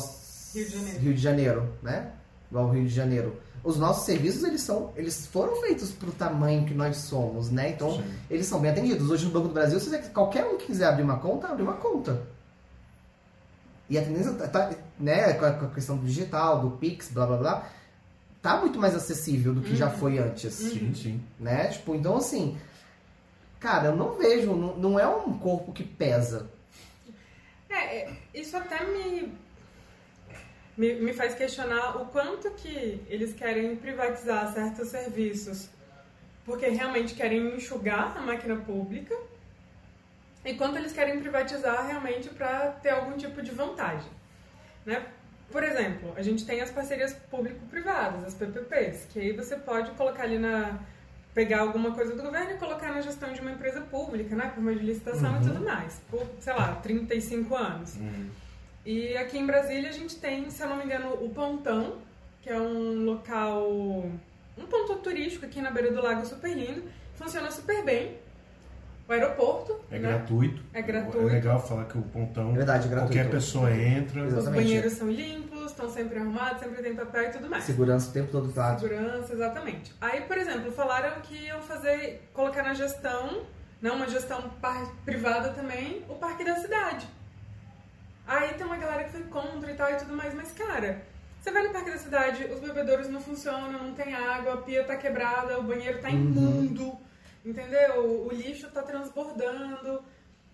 Rio 0.54 0.64
de 0.64 0.70
Janeiro. 0.72 0.98
Rio 1.00 1.14
de 1.14 1.20
Janeiro, 1.20 1.72
né? 1.82 2.10
Igual 2.50 2.66
o 2.66 2.70
Rio 2.70 2.84
de 2.86 2.94
Janeiro. 2.94 3.36
Os 3.62 3.76
nossos 3.76 4.04
serviços, 4.06 4.44
eles 4.44 4.60
são, 4.62 4.92
eles 4.96 5.26
foram 5.26 5.56
feitos 5.56 5.90
pro 5.90 6.10
tamanho 6.12 6.64
que 6.64 6.72
nós 6.72 6.96
somos, 6.98 7.50
né? 7.50 7.70
Então, 7.70 7.96
Sim. 7.96 8.04
eles 8.30 8.46
são 8.46 8.60
bem 8.60 8.70
atendidos. 8.70 9.10
Hoje 9.10 9.26
no 9.26 9.32
Banco 9.32 9.48
do 9.48 9.54
Brasil, 9.54 9.78
se 9.80 9.90
você- 9.90 9.98
qualquer 10.10 10.46
um 10.46 10.56
que 10.56 10.66
quiser 10.66 10.86
abrir 10.86 11.02
uma 11.02 11.18
conta, 11.18 11.48
abre 11.48 11.62
uma 11.62 11.74
conta. 11.74 12.22
E 13.88 13.98
a 13.98 14.02
tendência 14.02 14.32
tá, 14.34 14.48
tá, 14.48 14.76
né, 14.98 15.32
com 15.34 15.44
a, 15.44 15.52
com 15.52 15.66
a 15.66 15.70
questão 15.70 15.96
do 15.96 16.06
digital, 16.06 16.60
do 16.60 16.72
Pix, 16.72 17.10
blá 17.10 17.26
blá 17.26 17.36
blá, 17.36 17.70
tá 18.42 18.60
muito 18.60 18.78
mais 18.78 18.94
acessível 18.94 19.54
do 19.54 19.60
que 19.60 19.76
já 19.76 19.90
foi 19.90 20.18
antes, 20.18 20.54
Sim, 20.54 20.94
sim. 20.94 21.22
né? 21.38 21.68
Tipo, 21.68 21.94
então 21.94 22.16
assim, 22.16 22.58
cara, 23.60 23.88
eu 23.88 23.96
não 23.96 24.16
vejo, 24.16 24.54
não, 24.54 24.76
não 24.76 25.00
é 25.00 25.06
um 25.06 25.38
corpo 25.38 25.72
que 25.72 25.84
pesa. 25.84 26.50
É, 27.68 27.98
é, 27.98 28.16
isso 28.34 28.56
até 28.56 28.84
me, 28.84 29.32
me, 30.76 30.94
me 30.94 31.12
faz 31.12 31.34
questionar 31.34 31.96
o 32.00 32.06
quanto 32.06 32.50
que 32.52 33.00
eles 33.08 33.32
querem 33.34 33.76
privatizar 33.76 34.52
certos 34.52 34.88
serviços 34.88 35.68
porque 36.46 36.68
realmente 36.68 37.12
querem 37.12 37.56
enxugar 37.56 38.16
a 38.16 38.20
máquina 38.22 38.56
pública 38.56 39.14
e 40.46 40.54
quanto 40.54 40.78
eles 40.78 40.92
querem 40.92 41.20
privatizar 41.20 41.86
realmente 41.86 42.28
para 42.30 42.70
ter 42.82 42.90
algum 42.90 43.16
tipo 43.16 43.42
de 43.42 43.50
vantagem. 43.50 44.10
Né? 44.86 45.04
Por 45.50 45.62
exemplo, 45.62 46.14
a 46.16 46.22
gente 46.22 46.46
tem 46.46 46.60
as 46.60 46.70
parcerias 46.70 47.12
público-privadas, 47.12 48.24
as 48.24 48.34
PPPs, 48.34 49.06
que 49.10 49.18
aí 49.18 49.32
você 49.32 49.56
pode 49.56 49.90
colocar 49.92 50.22
ali 50.22 50.38
na 50.38 50.78
pegar 51.34 51.60
alguma 51.60 51.92
coisa 51.92 52.16
do 52.16 52.22
governo 52.22 52.52
e 52.52 52.56
colocar 52.56 52.90
na 52.90 53.02
gestão 53.02 53.30
de 53.30 53.42
uma 53.42 53.50
empresa 53.50 53.82
pública, 53.82 54.34
né, 54.34 54.50
por 54.54 54.74
de 54.74 54.82
licitação 54.82 55.36
e 55.36 55.44
tudo 55.44 55.62
mais, 55.62 56.00
por, 56.10 56.26
sei 56.40 56.54
lá, 56.54 56.76
35 56.76 57.54
anos. 57.54 57.96
Uhum. 57.96 58.30
E 58.86 59.14
aqui 59.18 59.36
em 59.36 59.44
Brasília 59.44 59.90
a 59.90 59.92
gente 59.92 60.16
tem, 60.16 60.48
se 60.48 60.62
eu 60.62 60.68
não 60.70 60.78
me 60.78 60.84
engano, 60.84 61.12
o 61.22 61.28
Pontão, 61.28 61.98
que 62.40 62.48
é 62.48 62.58
um 62.58 63.04
local, 63.04 63.70
um 63.70 64.66
ponto 64.66 64.94
turístico 65.00 65.44
aqui 65.44 65.60
na 65.60 65.70
beira 65.70 65.92
do 65.92 66.00
lago 66.00 66.24
super 66.24 66.56
lindo, 66.56 66.84
funciona 67.16 67.50
super 67.50 67.84
bem. 67.84 68.16
O 69.08 69.12
aeroporto, 69.12 69.78
É 69.90 69.98
né? 69.98 70.08
gratuito. 70.08 70.62
É 70.72 70.82
gratuito. 70.82 71.28
É 71.28 71.32
legal 71.32 71.60
falar 71.64 71.84
que 71.84 71.96
o 71.96 72.02
pontão. 72.02 72.50
É 72.50 72.54
verdade, 72.54 72.86
é 72.86 72.90
gratuito. 72.90 73.14
Qualquer 73.14 73.30
pessoa 73.30 73.70
entra. 73.72 74.20
Exato. 74.20 74.26
Os 74.26 74.32
Exatamente. 74.42 74.64
banheiros 74.64 74.92
são 74.94 75.08
limpos, 75.10 75.66
estão 75.70 75.88
sempre 75.88 76.18
arrumados, 76.18 76.58
sempre 76.60 76.82
tem 76.82 76.94
papel 76.94 77.22
e 77.22 77.30
tudo 77.30 77.48
mais. 77.48 77.62
Segurança 77.64 78.10
o 78.10 78.12
tempo 78.12 78.32
todo 78.32 78.48
do 78.48 78.58
lado. 78.58 78.80
Segurança, 78.80 79.32
exatamente. 79.32 79.94
Aí, 80.00 80.22
por 80.22 80.36
exemplo, 80.36 80.72
falaram 80.72 81.20
que 81.20 81.36
iam 81.36 81.60
fazer, 81.62 82.28
colocar 82.32 82.64
na 82.64 82.74
gestão, 82.74 83.42
não 83.80 83.94
uma 83.94 84.08
gestão 84.08 84.42
par- 84.60 84.90
privada 85.04 85.50
também, 85.50 86.02
o 86.08 86.14
parque 86.14 86.42
da 86.44 86.56
cidade. 86.56 87.06
Aí 88.26 88.54
tem 88.54 88.66
uma 88.66 88.76
galera 88.76 89.04
que 89.04 89.10
foi 89.12 89.22
contra 89.22 89.70
e 89.70 89.74
tal 89.74 89.88
e 89.92 89.94
tudo 89.96 90.16
mais, 90.16 90.34
mas 90.34 90.50
cara, 90.50 91.00
você 91.40 91.52
vai 91.52 91.62
no 91.62 91.72
parque 91.72 91.90
da 91.92 91.98
cidade, 91.98 92.44
os 92.52 92.58
bebedouros 92.58 93.08
não 93.08 93.20
funcionam, 93.20 93.84
não 93.84 93.92
tem 93.94 94.12
água, 94.14 94.54
a 94.54 94.56
pia 94.56 94.82
tá 94.82 94.96
quebrada, 94.96 95.60
o 95.60 95.62
banheiro 95.62 96.00
tá 96.00 96.10
imundo, 96.10 96.98
entendeu? 97.46 98.26
O 98.26 98.30
lixo 98.32 98.68
tá 98.70 98.82
transbordando. 98.82 100.02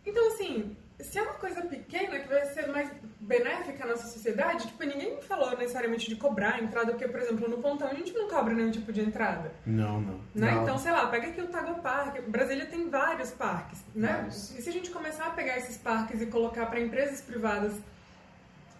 Então, 0.04 0.28
assim, 0.28 0.76
se 1.00 1.18
é 1.18 1.22
uma 1.22 1.34
coisa 1.34 1.62
pequena 1.62 2.18
que 2.18 2.28
vai 2.28 2.44
ser 2.46 2.68
mais 2.68 2.90
benéfica 3.20 3.84
à 3.84 3.88
nossa 3.88 4.06
sociedade, 4.08 4.66
tipo, 4.66 4.82
ninguém 4.84 5.20
falou 5.22 5.56
necessariamente 5.56 6.08
de 6.08 6.16
cobrar 6.16 6.54
a 6.54 6.60
entrada, 6.60 6.92
porque, 6.92 7.08
por 7.08 7.20
exemplo, 7.20 7.48
no 7.48 7.58
pontão 7.58 7.88
a 7.88 7.94
gente 7.94 8.12
não 8.12 8.28
cobra 8.28 8.52
nenhum 8.52 8.70
tipo 8.70 8.92
de 8.92 9.00
entrada. 9.00 9.52
Não, 9.64 10.00
não. 10.00 10.20
Né? 10.34 10.50
Não. 10.50 10.62
Então, 10.62 10.78
sei 10.78 10.92
lá, 10.92 11.06
pega 11.06 11.28
aqui 11.28 11.40
o 11.40 11.48
Tago 11.48 11.80
Park. 11.80 12.20
Brasília 12.28 12.66
tem 12.66 12.88
vários 12.88 13.30
parques, 13.30 13.82
né? 13.94 14.26
E 14.28 14.32
se 14.32 14.68
a 14.68 14.72
gente 14.72 14.90
começar 14.90 15.26
a 15.26 15.30
pegar 15.30 15.56
esses 15.58 15.76
parques 15.76 16.20
e 16.20 16.26
colocar 16.26 16.66
para 16.66 16.80
empresas 16.80 17.20
privadas 17.20 17.74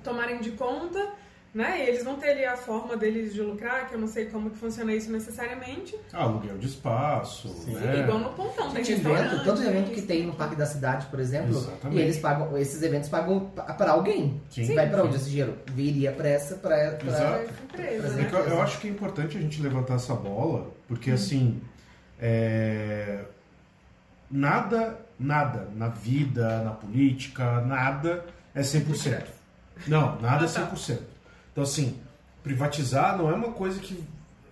tomarem 0.05 0.40
de 0.40 0.53
conta, 0.53 1.12
né? 1.55 1.85
E 1.85 1.88
eles 1.88 2.03
vão 2.03 2.17
ter 2.17 2.31
ali 2.31 2.45
a 2.45 2.57
forma 2.57 2.97
deles 2.97 3.35
de 3.35 3.43
lucrar, 3.43 3.88
que 3.88 3.95
eu 3.95 4.01
não 4.01 4.07
sei 4.09 4.27
como 4.27 4.51
que 4.51 4.57
funciona 4.57 4.93
isso 4.95 5.11
necessariamente. 5.12 5.95
Ah, 6.12 6.23
aluguel 6.23 6.57
de 6.57 6.67
espaço, 6.67 7.49
né? 7.69 8.01
Igual 8.01 8.19
no 8.21 8.31
pontão, 8.31 8.71
tem 8.71 8.83
Gente, 8.83 9.07
evento, 9.07 9.45
tanto 9.45 9.62
evento 9.62 9.91
que 9.91 10.03
tem 10.03 10.27
no 10.27 10.35
Parque 10.35 10.57
da 10.57 10.65
Cidade, 10.65 11.07
por 11.07 11.21
exemplo, 11.21 11.51
Exatamente. 11.51 11.99
e 11.99 12.03
eles 12.03 12.19
pagam, 12.19 12.57
esses 12.57 12.83
eventos 12.83 13.09
pagam 13.11 13.51
para 13.51 13.93
alguém. 13.93 14.41
Sim. 14.51 14.75
Vai 14.75 14.88
para 14.88 15.03
Sim. 15.03 15.07
onde 15.09 15.17
esse 15.17 15.29
dinheiro? 15.31 15.59
Viria 15.73 16.12
para 16.12 16.29
essa, 16.29 16.55
para 16.57 16.77
essa 16.79 17.45
empresa, 17.65 18.09
Pra 18.09 18.19
É 18.19 18.23
né? 18.23 18.31
eu, 18.33 18.38
eu 18.55 18.62
acho 18.62 18.81
que 18.81 18.88
é 18.88 18.91
importante 18.91 19.37
a 19.37 19.41
gente 19.41 19.61
levantar 19.61 19.95
essa 19.97 20.15
bola, 20.15 20.71
porque 20.88 21.11
assim, 21.11 21.61
é, 22.19 23.25
nada, 24.31 24.99
nada 25.19 25.69
na 25.77 25.88
vida, 25.88 26.62
na 26.62 26.71
política, 26.71 27.61
nada 27.61 28.25
é 28.55 28.61
100%. 28.62 29.25
Não, 29.87 30.21
nada 30.21 30.45
é 30.45 30.49
Ah, 30.49 30.53
tá. 30.53 30.71
100%. 30.75 31.12
Então 31.53 31.65
assim, 31.65 31.99
privatizar 32.43 33.17
não 33.17 33.31
é 33.31 33.35
uma 33.35 33.53
coisa 33.53 33.79
que 33.79 34.03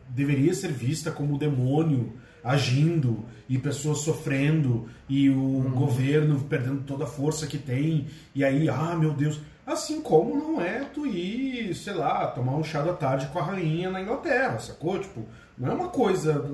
deveria 0.08 0.54
ser 0.54 0.72
vista 0.72 1.10
como 1.10 1.34
o 1.34 1.38
demônio 1.38 2.12
agindo 2.42 3.24
e 3.48 3.58
pessoas 3.58 3.98
sofrendo 3.98 4.88
e 5.08 5.28
o 5.28 5.62
governo 5.74 6.40
perdendo 6.40 6.82
toda 6.82 7.04
a 7.04 7.06
força 7.06 7.46
que 7.46 7.58
tem 7.58 8.06
e 8.34 8.44
aí, 8.44 8.68
ah, 8.68 8.96
meu 8.96 9.12
Deus. 9.12 9.40
Assim 9.66 10.00
como 10.00 10.34
não 10.34 10.60
é 10.60 10.80
tu 10.84 11.06
ir, 11.06 11.74
sei 11.74 11.94
lá, 11.94 12.26
tomar 12.26 12.56
um 12.56 12.64
chá 12.64 12.82
da 12.82 12.92
tarde 12.92 13.28
com 13.28 13.38
a 13.38 13.42
rainha 13.42 13.88
na 13.88 14.00
Inglaterra, 14.00 14.58
sacou? 14.58 14.98
Tipo, 14.98 15.24
não 15.56 15.70
é 15.70 15.74
uma 15.74 15.88
coisa 15.88 16.44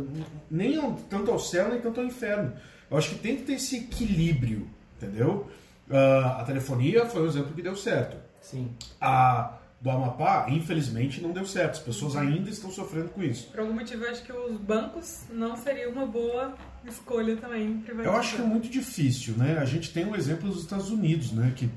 nem 0.50 0.78
tanto 1.08 1.30
ao 1.30 1.38
céu 1.38 1.68
nem 1.70 1.80
tanto 1.80 2.00
ao 2.00 2.06
inferno. 2.06 2.52
Eu 2.90 2.98
acho 2.98 3.10
que 3.10 3.18
tem 3.18 3.36
que 3.36 3.44
ter 3.44 3.54
esse 3.54 3.76
equilíbrio, 3.76 4.68
entendeu? 4.96 5.48
Ah, 5.90 6.38
a 6.40 6.44
telefonia 6.44 7.06
foi 7.06 7.22
um 7.22 7.26
exemplo 7.26 7.54
que 7.54 7.62
deu 7.62 7.76
certo. 7.76 8.16
Sim. 8.40 8.70
A 9.00 9.54
do 9.86 9.90
Amapá, 9.92 10.46
infelizmente, 10.48 11.20
não 11.20 11.30
deu 11.30 11.46
certo. 11.46 11.74
As 11.74 11.78
pessoas 11.78 12.16
ainda 12.16 12.50
estão 12.50 12.72
sofrendo 12.72 13.10
com 13.10 13.22
isso. 13.22 13.46
Por 13.52 13.60
algum 13.60 13.72
motivo, 13.72 14.02
eu 14.04 14.10
acho 14.10 14.24
que 14.24 14.32
os 14.32 14.58
bancos 14.58 15.20
não 15.30 15.56
seria 15.56 15.88
uma 15.88 16.04
boa 16.04 16.56
escolha 16.84 17.36
também. 17.36 17.84
Eu 18.02 18.16
acho 18.16 18.34
que 18.34 18.42
é 18.42 18.44
muito 18.44 18.68
difícil, 18.68 19.34
né? 19.36 19.58
A 19.58 19.64
gente 19.64 19.92
tem 19.92 20.04
um 20.04 20.16
exemplo 20.16 20.48
dos 20.48 20.62
Estados 20.62 20.90
Unidos, 20.90 21.30
né? 21.30 21.52
Que 21.54 21.70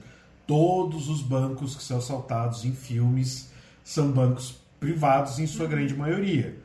todos 0.48 1.08
os 1.08 1.22
bancos 1.22 1.76
que 1.76 1.84
são 1.84 2.00
assaltados 2.00 2.66
em 2.66 2.74
filmes 2.74 3.52
são 3.84 4.12
bancos 4.12 4.56
privados 4.80 5.38
em 5.38 5.46
sua 5.46 5.68
grande 5.68 5.96
maioria. 5.96 6.58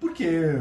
Porque 0.00 0.58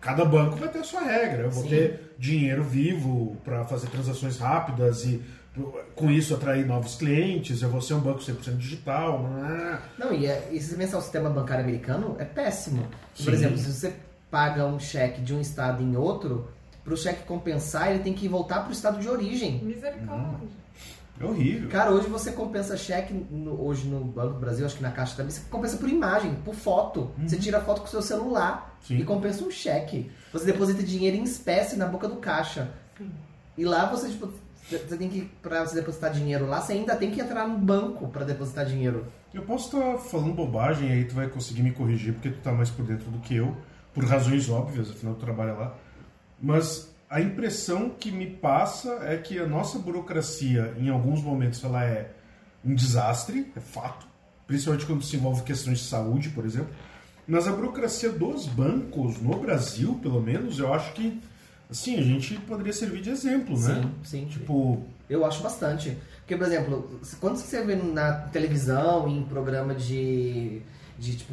cada 0.00 0.24
banco 0.24 0.56
vai 0.56 0.70
ter 0.70 0.78
a 0.78 0.84
sua 0.84 1.02
regra. 1.02 1.42
Eu 1.42 1.50
vou 1.50 1.64
Sim. 1.64 1.68
ter 1.68 2.14
dinheiro 2.18 2.64
vivo 2.64 3.36
para 3.44 3.62
fazer 3.64 3.88
transações 3.88 4.38
rápidas 4.38 5.04
e 5.04 5.20
com 5.94 6.10
isso 6.10 6.34
atrair 6.34 6.66
novos 6.66 6.94
clientes. 6.96 7.62
Eu 7.62 7.68
vou 7.70 7.80
ser 7.80 7.94
um 7.94 8.00
banco 8.00 8.20
100% 8.20 8.56
digital. 8.56 9.22
Não 9.22 9.46
é? 9.46 9.80
Não, 9.98 10.12
e, 10.12 10.26
é, 10.26 10.48
e 10.52 10.60
se 10.60 10.70
você 10.70 10.76
pensar 10.76 10.98
o 10.98 11.02
sistema 11.02 11.30
bancário 11.30 11.64
americano, 11.64 12.16
é 12.18 12.24
péssimo. 12.24 12.86
Por 13.16 13.24
Sim. 13.24 13.32
exemplo, 13.32 13.58
se 13.58 13.72
você 13.72 13.94
paga 14.30 14.66
um 14.66 14.78
cheque 14.78 15.20
de 15.22 15.34
um 15.34 15.40
estado 15.40 15.82
em 15.82 15.96
outro, 15.96 16.48
para 16.84 16.94
o 16.94 16.96
cheque 16.96 17.24
compensar, 17.24 17.90
ele 17.90 18.00
tem 18.00 18.12
que 18.14 18.28
voltar 18.28 18.60
para 18.60 18.70
o 18.70 18.72
estado 18.72 18.98
de 19.00 19.08
origem. 19.08 19.62
Misericórdia. 19.64 20.48
É 21.20 21.24
horrível. 21.24 21.68
Cara, 21.68 21.90
hoje 21.90 22.06
você 22.06 22.30
compensa 22.30 22.76
cheque, 22.76 23.12
no- 23.12 23.60
hoje 23.60 23.88
no 23.88 24.04
Banco 24.04 24.34
do 24.34 24.38
Brasil, 24.38 24.64
acho 24.64 24.76
que 24.76 24.82
na 24.82 24.92
Caixa 24.92 25.16
também, 25.16 25.32
você 25.32 25.40
compensa 25.50 25.76
por 25.76 25.88
imagem, 25.88 26.32
por 26.44 26.54
foto. 26.54 27.10
Você 27.26 27.36
tira 27.36 27.60
foto 27.60 27.80
com 27.80 27.88
o 27.88 27.90
seu 27.90 28.00
celular 28.00 28.78
Sim. 28.86 28.98
e 28.98 29.04
compensa 29.04 29.42
um 29.44 29.50
cheque. 29.50 30.10
Você 30.32 30.44
deposita 30.46 30.80
dinheiro 30.80 31.16
em 31.16 31.24
espécie 31.24 31.74
na 31.76 31.86
boca 31.86 32.06
do 32.06 32.16
caixa. 32.16 32.70
E 33.56 33.64
lá 33.64 33.86
você, 33.86 34.08
tipo, 34.10 34.32
você 34.70 34.96
tem 34.96 35.08
que, 35.08 35.22
pra 35.42 35.66
você 35.66 35.74
depositar 35.74 36.12
dinheiro 36.12 36.46
lá, 36.46 36.60
você 36.60 36.74
ainda 36.74 36.94
tem 36.96 37.10
que 37.10 37.20
entrar 37.20 37.46
no 37.48 37.58
banco 37.58 38.08
para 38.08 38.24
depositar 38.24 38.66
dinheiro. 38.66 39.06
Eu 39.32 39.42
posso 39.42 39.76
estar 39.76 39.98
falando 39.98 40.34
bobagem, 40.34 40.90
aí 40.90 41.04
tu 41.04 41.14
vai 41.14 41.28
conseguir 41.28 41.62
me 41.62 41.72
corrigir, 41.72 42.14
porque 42.14 42.30
tu 42.30 42.40
tá 42.40 42.52
mais 42.52 42.70
por 42.70 42.84
dentro 42.84 43.10
do 43.10 43.18
que 43.18 43.36
eu, 43.36 43.56
por 43.94 44.04
razões 44.04 44.48
óbvias, 44.48 44.90
afinal 44.90 45.14
tu 45.14 45.20
trabalha 45.20 45.52
lá. 45.52 45.74
Mas 46.40 46.94
a 47.10 47.20
impressão 47.20 47.90
que 47.90 48.10
me 48.10 48.26
passa 48.26 48.98
é 49.02 49.16
que 49.16 49.38
a 49.38 49.46
nossa 49.46 49.78
burocracia, 49.78 50.74
em 50.78 50.88
alguns 50.90 51.22
momentos, 51.22 51.64
ela 51.64 51.82
é 51.84 52.12
um 52.64 52.74
desastre, 52.74 53.50
é 53.56 53.60
fato, 53.60 54.06
principalmente 54.46 54.86
quando 54.86 55.02
se 55.02 55.16
envolve 55.16 55.42
questões 55.42 55.78
de 55.78 55.84
saúde, 55.84 56.28
por 56.30 56.44
exemplo. 56.44 56.74
Mas 57.26 57.46
a 57.46 57.52
burocracia 57.52 58.10
dos 58.10 58.46
bancos, 58.46 59.20
no 59.20 59.38
Brasil, 59.38 59.98
pelo 60.02 60.20
menos, 60.20 60.58
eu 60.58 60.72
acho 60.72 60.92
que, 60.92 61.20
assim, 61.70 61.98
a 61.98 62.02
gente 62.02 62.34
poderia 62.40 62.72
servir 62.72 63.00
de 63.02 63.10
exemplo, 63.10 63.58
né? 63.58 63.74
Sim, 63.82 63.92
sim. 64.04 64.24
Tipo, 64.26 64.82
Eu 65.08 65.24
acho 65.24 65.42
bastante. 65.42 65.96
Porque, 66.20 66.36
por 66.36 66.46
exemplo, 66.46 67.00
quando 67.20 67.36
você 67.36 67.62
vê 67.64 67.74
na 67.74 68.12
televisão, 68.12 69.08
em 69.08 69.22
programa 69.22 69.74
de, 69.74 70.60
de 70.98 71.16
tipo, 71.16 71.32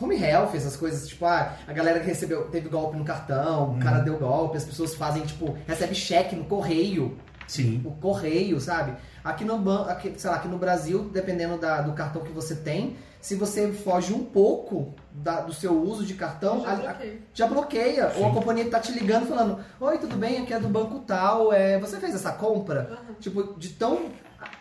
home 0.00 0.16
health, 0.16 0.54
essas 0.54 0.76
coisas, 0.76 1.06
tipo, 1.08 1.24
ah, 1.26 1.54
a 1.66 1.72
galera 1.74 2.00
que 2.00 2.06
recebeu, 2.06 2.44
teve 2.48 2.68
golpe 2.70 2.96
no 2.96 3.04
cartão, 3.04 3.74
o 3.74 3.78
cara 3.78 4.00
deu 4.00 4.18
golpe, 4.18 4.56
as 4.56 4.64
pessoas 4.64 4.94
fazem, 4.94 5.22
tipo, 5.24 5.56
recebe 5.66 5.94
cheque 5.94 6.34
no 6.34 6.44
correio, 6.44 7.16
Sim. 7.46 7.82
o 7.84 7.90
correio, 7.92 8.58
sabe? 8.60 8.94
Aqui 9.22 9.44
no 9.44 9.58
banco, 9.58 9.90
aqui, 9.90 10.12
sei 10.16 10.30
lá, 10.30 10.36
aqui 10.36 10.48
no 10.48 10.56
Brasil, 10.58 11.10
dependendo 11.12 11.58
da- 11.58 11.82
do 11.82 11.92
cartão 11.92 12.22
que 12.22 12.32
você 12.32 12.54
tem, 12.54 12.96
se 13.26 13.34
você 13.34 13.72
foge 13.72 14.14
um 14.14 14.22
pouco 14.24 14.94
da- 15.12 15.40
do 15.40 15.52
seu 15.52 15.72
uso 15.82 16.06
de 16.06 16.14
cartão, 16.14 16.60
Já 16.60 16.68
a- 16.68 16.72
a- 16.72 16.76
bloqueia. 16.76 17.18
já 17.34 17.46
bloqueia. 17.48 18.10
Sim. 18.12 18.20
Ou 18.22 18.26
a 18.28 18.32
companhia 18.32 18.70
tá 18.70 18.78
te 18.78 18.92
ligando 18.92 19.26
falando, 19.26 19.58
oi, 19.80 19.98
tudo 19.98 20.14
bem, 20.16 20.42
aqui 20.42 20.54
é 20.54 20.60
do 20.60 20.68
banco 20.68 21.00
tal, 21.00 21.52
é, 21.52 21.76
você 21.80 21.96
fez 21.98 22.14
essa 22.14 22.30
compra? 22.30 22.88
Aham. 22.92 23.14
Tipo, 23.18 23.58
de 23.58 23.70
tão 23.70 24.10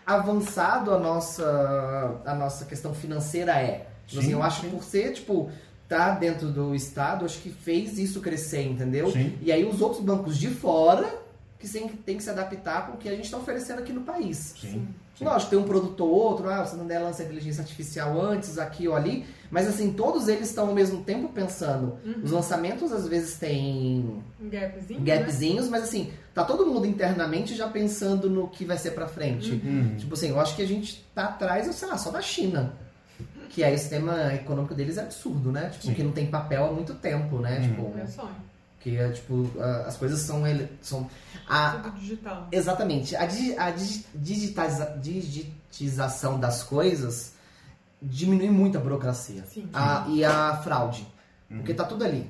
avançado 0.03 0.91
a 0.95 0.97
nossa, 0.97 2.21
a 2.25 2.33
nossa 2.33 2.65
questão 2.65 2.91
financeira 2.93 3.51
é. 3.53 3.85
Tipo 4.07 4.21
Sim, 4.21 4.27
assim, 4.27 4.31
eu 4.33 4.41
acho 4.41 4.61
que 4.61 4.69
por 4.69 4.83
ser, 4.83 5.13
tipo, 5.13 5.51
tá 5.87 6.09
dentro 6.11 6.47
do 6.49 6.73
Estado, 6.73 7.23
acho 7.23 7.39
que 7.41 7.51
fez 7.51 7.99
isso 7.99 8.19
crescer, 8.19 8.63
entendeu? 8.67 9.11
Sim. 9.11 9.37
E 9.43 9.51
aí 9.51 9.63
os 9.63 9.79
outros 9.79 10.01
bancos 10.01 10.37
de 10.39 10.49
fora 10.49 11.07
que 11.59 11.69
tem, 11.69 11.87
tem 11.87 12.17
que 12.17 12.23
se 12.23 12.29
adaptar 12.29 12.87
com 12.87 12.93
o 12.93 12.97
que 12.97 13.07
a 13.07 13.15
gente 13.15 13.25
está 13.25 13.37
oferecendo 13.37 13.79
aqui 13.79 13.93
no 13.93 14.01
país. 14.01 14.55
Sim. 14.59 14.87
Lógico, 15.21 15.51
tem 15.51 15.59
um 15.59 15.63
produto 15.63 16.01
ou 16.01 16.09
outro, 16.09 16.49
ah, 16.49 16.65
você 16.65 16.75
não 16.75 16.85
der 16.85 16.99
lança 16.99 17.23
inteligência 17.23 17.61
artificial 17.61 18.19
antes, 18.19 18.57
aqui 18.57 18.85
ou 18.85 18.95
ali, 18.95 19.25
mas 19.49 19.65
assim, 19.65 19.93
todos 19.93 20.27
eles 20.27 20.49
estão 20.49 20.67
ao 20.67 20.73
mesmo 20.73 21.03
tempo 21.03 21.29
pensando. 21.29 21.97
Os 22.21 22.31
lançamentos 22.31 22.91
às 22.91 23.07
vezes 23.07 23.37
têm 23.37 24.21
gapzinho. 24.41 24.99
Né? 24.99 25.05
gapzinhos, 25.05 25.69
mas 25.69 25.83
assim, 25.83 26.11
tá 26.33 26.43
todo 26.43 26.65
mundo 26.65 26.85
internamente 26.85 27.55
já 27.55 27.69
pensando 27.69 28.29
no 28.29 28.49
que 28.49 28.65
vai 28.65 28.77
ser 28.77 28.91
pra 28.91 29.07
frente. 29.07 29.51
Uhum. 29.51 29.95
Tipo 29.97 30.15
assim, 30.15 30.29
eu 30.29 30.39
acho 30.39 30.53
que 30.53 30.61
a 30.61 30.67
gente 30.67 31.05
tá 31.15 31.25
atrás, 31.25 31.73
sei 31.73 31.87
lá, 31.87 31.97
só 31.97 32.11
da 32.11 32.21
China. 32.21 32.73
Que 33.49 33.63
aí 33.63 33.73
o 33.73 33.77
sistema 33.77 34.33
econômico 34.33 34.75
deles 34.75 34.97
é 34.97 35.01
absurdo, 35.01 35.49
né? 35.49 35.69
Tipo, 35.69 35.85
Sim. 35.85 35.93
que 35.93 36.03
não 36.03 36.11
tem 36.11 36.27
papel 36.27 36.65
há 36.65 36.71
muito 36.73 36.93
tempo, 36.95 37.39
né? 37.39 37.59
Uhum. 37.59 37.67
Tipo, 37.69 37.95
Meu 37.95 38.07
sonho. 38.07 38.35
Que 38.85 38.95
é, 38.97 39.09
tipo, 39.09 39.49
a- 39.59 39.87
as 39.87 39.97
coisas 39.97 40.19
são. 40.21 40.45
ele- 40.45 40.69
são 40.79 41.09
a, 41.49 41.71
Tudo 41.71 41.95
digital. 41.99 42.47
Exatamente. 42.51 43.15
A, 43.15 43.23
a 43.23 43.71
digi- 43.71 44.05
digitaliza- 44.13 44.95
digitização 45.01 46.39
das 46.39 46.61
coisas 46.61 47.33
diminui 47.99 48.51
muito 48.51 48.77
a 48.77 48.81
burocracia. 48.81 49.43
Sim. 49.51 49.67
A- 49.73 50.05
e 50.07 50.23
a 50.23 50.57
fraude. 50.57 51.07
Porque 51.49 51.73
tá 51.73 51.83
tudo 51.83 52.03
ali. 52.05 52.29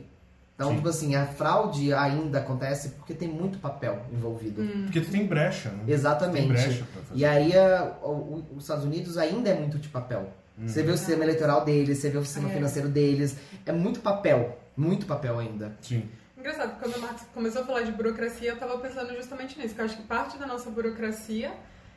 Então, 0.56 0.70
Sim. 0.70 0.76
tipo 0.78 0.88
assim, 0.88 1.16
a 1.16 1.26
fraude 1.26 1.94
ainda 1.94 2.40
acontece 2.40 2.90
porque 2.92 3.14
tem 3.14 3.28
muito 3.28 3.58
papel 3.60 4.06
envolvido. 4.14 4.64
Porque 4.84 5.02
tu 5.02 5.12
tem 5.12 5.26
brecha, 5.28 5.70
né? 5.72 5.84
Tem 5.86 5.94
Exatamente. 5.94 6.48
brecha 6.48 6.86
pra 6.94 7.02
fazer. 7.04 7.20
E 7.20 7.26
aí 7.26 7.58
a- 7.58 7.98
o- 8.02 8.46
os 8.56 8.64
Estados 8.64 8.86
Unidos 8.86 9.18
ainda 9.18 9.50
é 9.50 9.60
muito 9.60 9.78
de 9.78 9.90
papel. 9.90 10.30
Você 10.58 10.82
vê 10.84 10.92
o 10.94 10.98
sistema 10.98 11.26
eleitoral 11.26 11.66
deles, 11.66 11.98
você 11.98 12.10
vê 12.10 12.18
o 12.18 12.24
sistema 12.24 12.50
É. 12.50 12.54
financeiro 12.54 12.88
deles. 12.88 13.36
É 13.66 13.74
muito 13.74 14.00
papel. 14.00 14.58
Muito 14.78 15.06
papel 15.06 15.38
ainda. 15.38 15.76
Sim. 15.82 16.08
Engraçado, 16.46 16.78
quando 16.80 16.96
o 16.98 17.02
Marcos 17.02 17.24
começou 17.34 17.64
a 17.64 17.66
falar 17.66 17.82
de 17.82 17.92
burocracia, 17.92 18.52
eu 18.52 18.60
tava 18.60 18.78
pensando 18.78 19.16
justamente 19.16 19.58
nisso, 19.58 19.74
que 19.74 19.82
eu 19.82 19.86
acho 19.86 19.98
que 19.98 20.04
parte 20.04 20.38
da 20.38 20.46
nossa 20.46 20.70
burocracia 20.70 21.52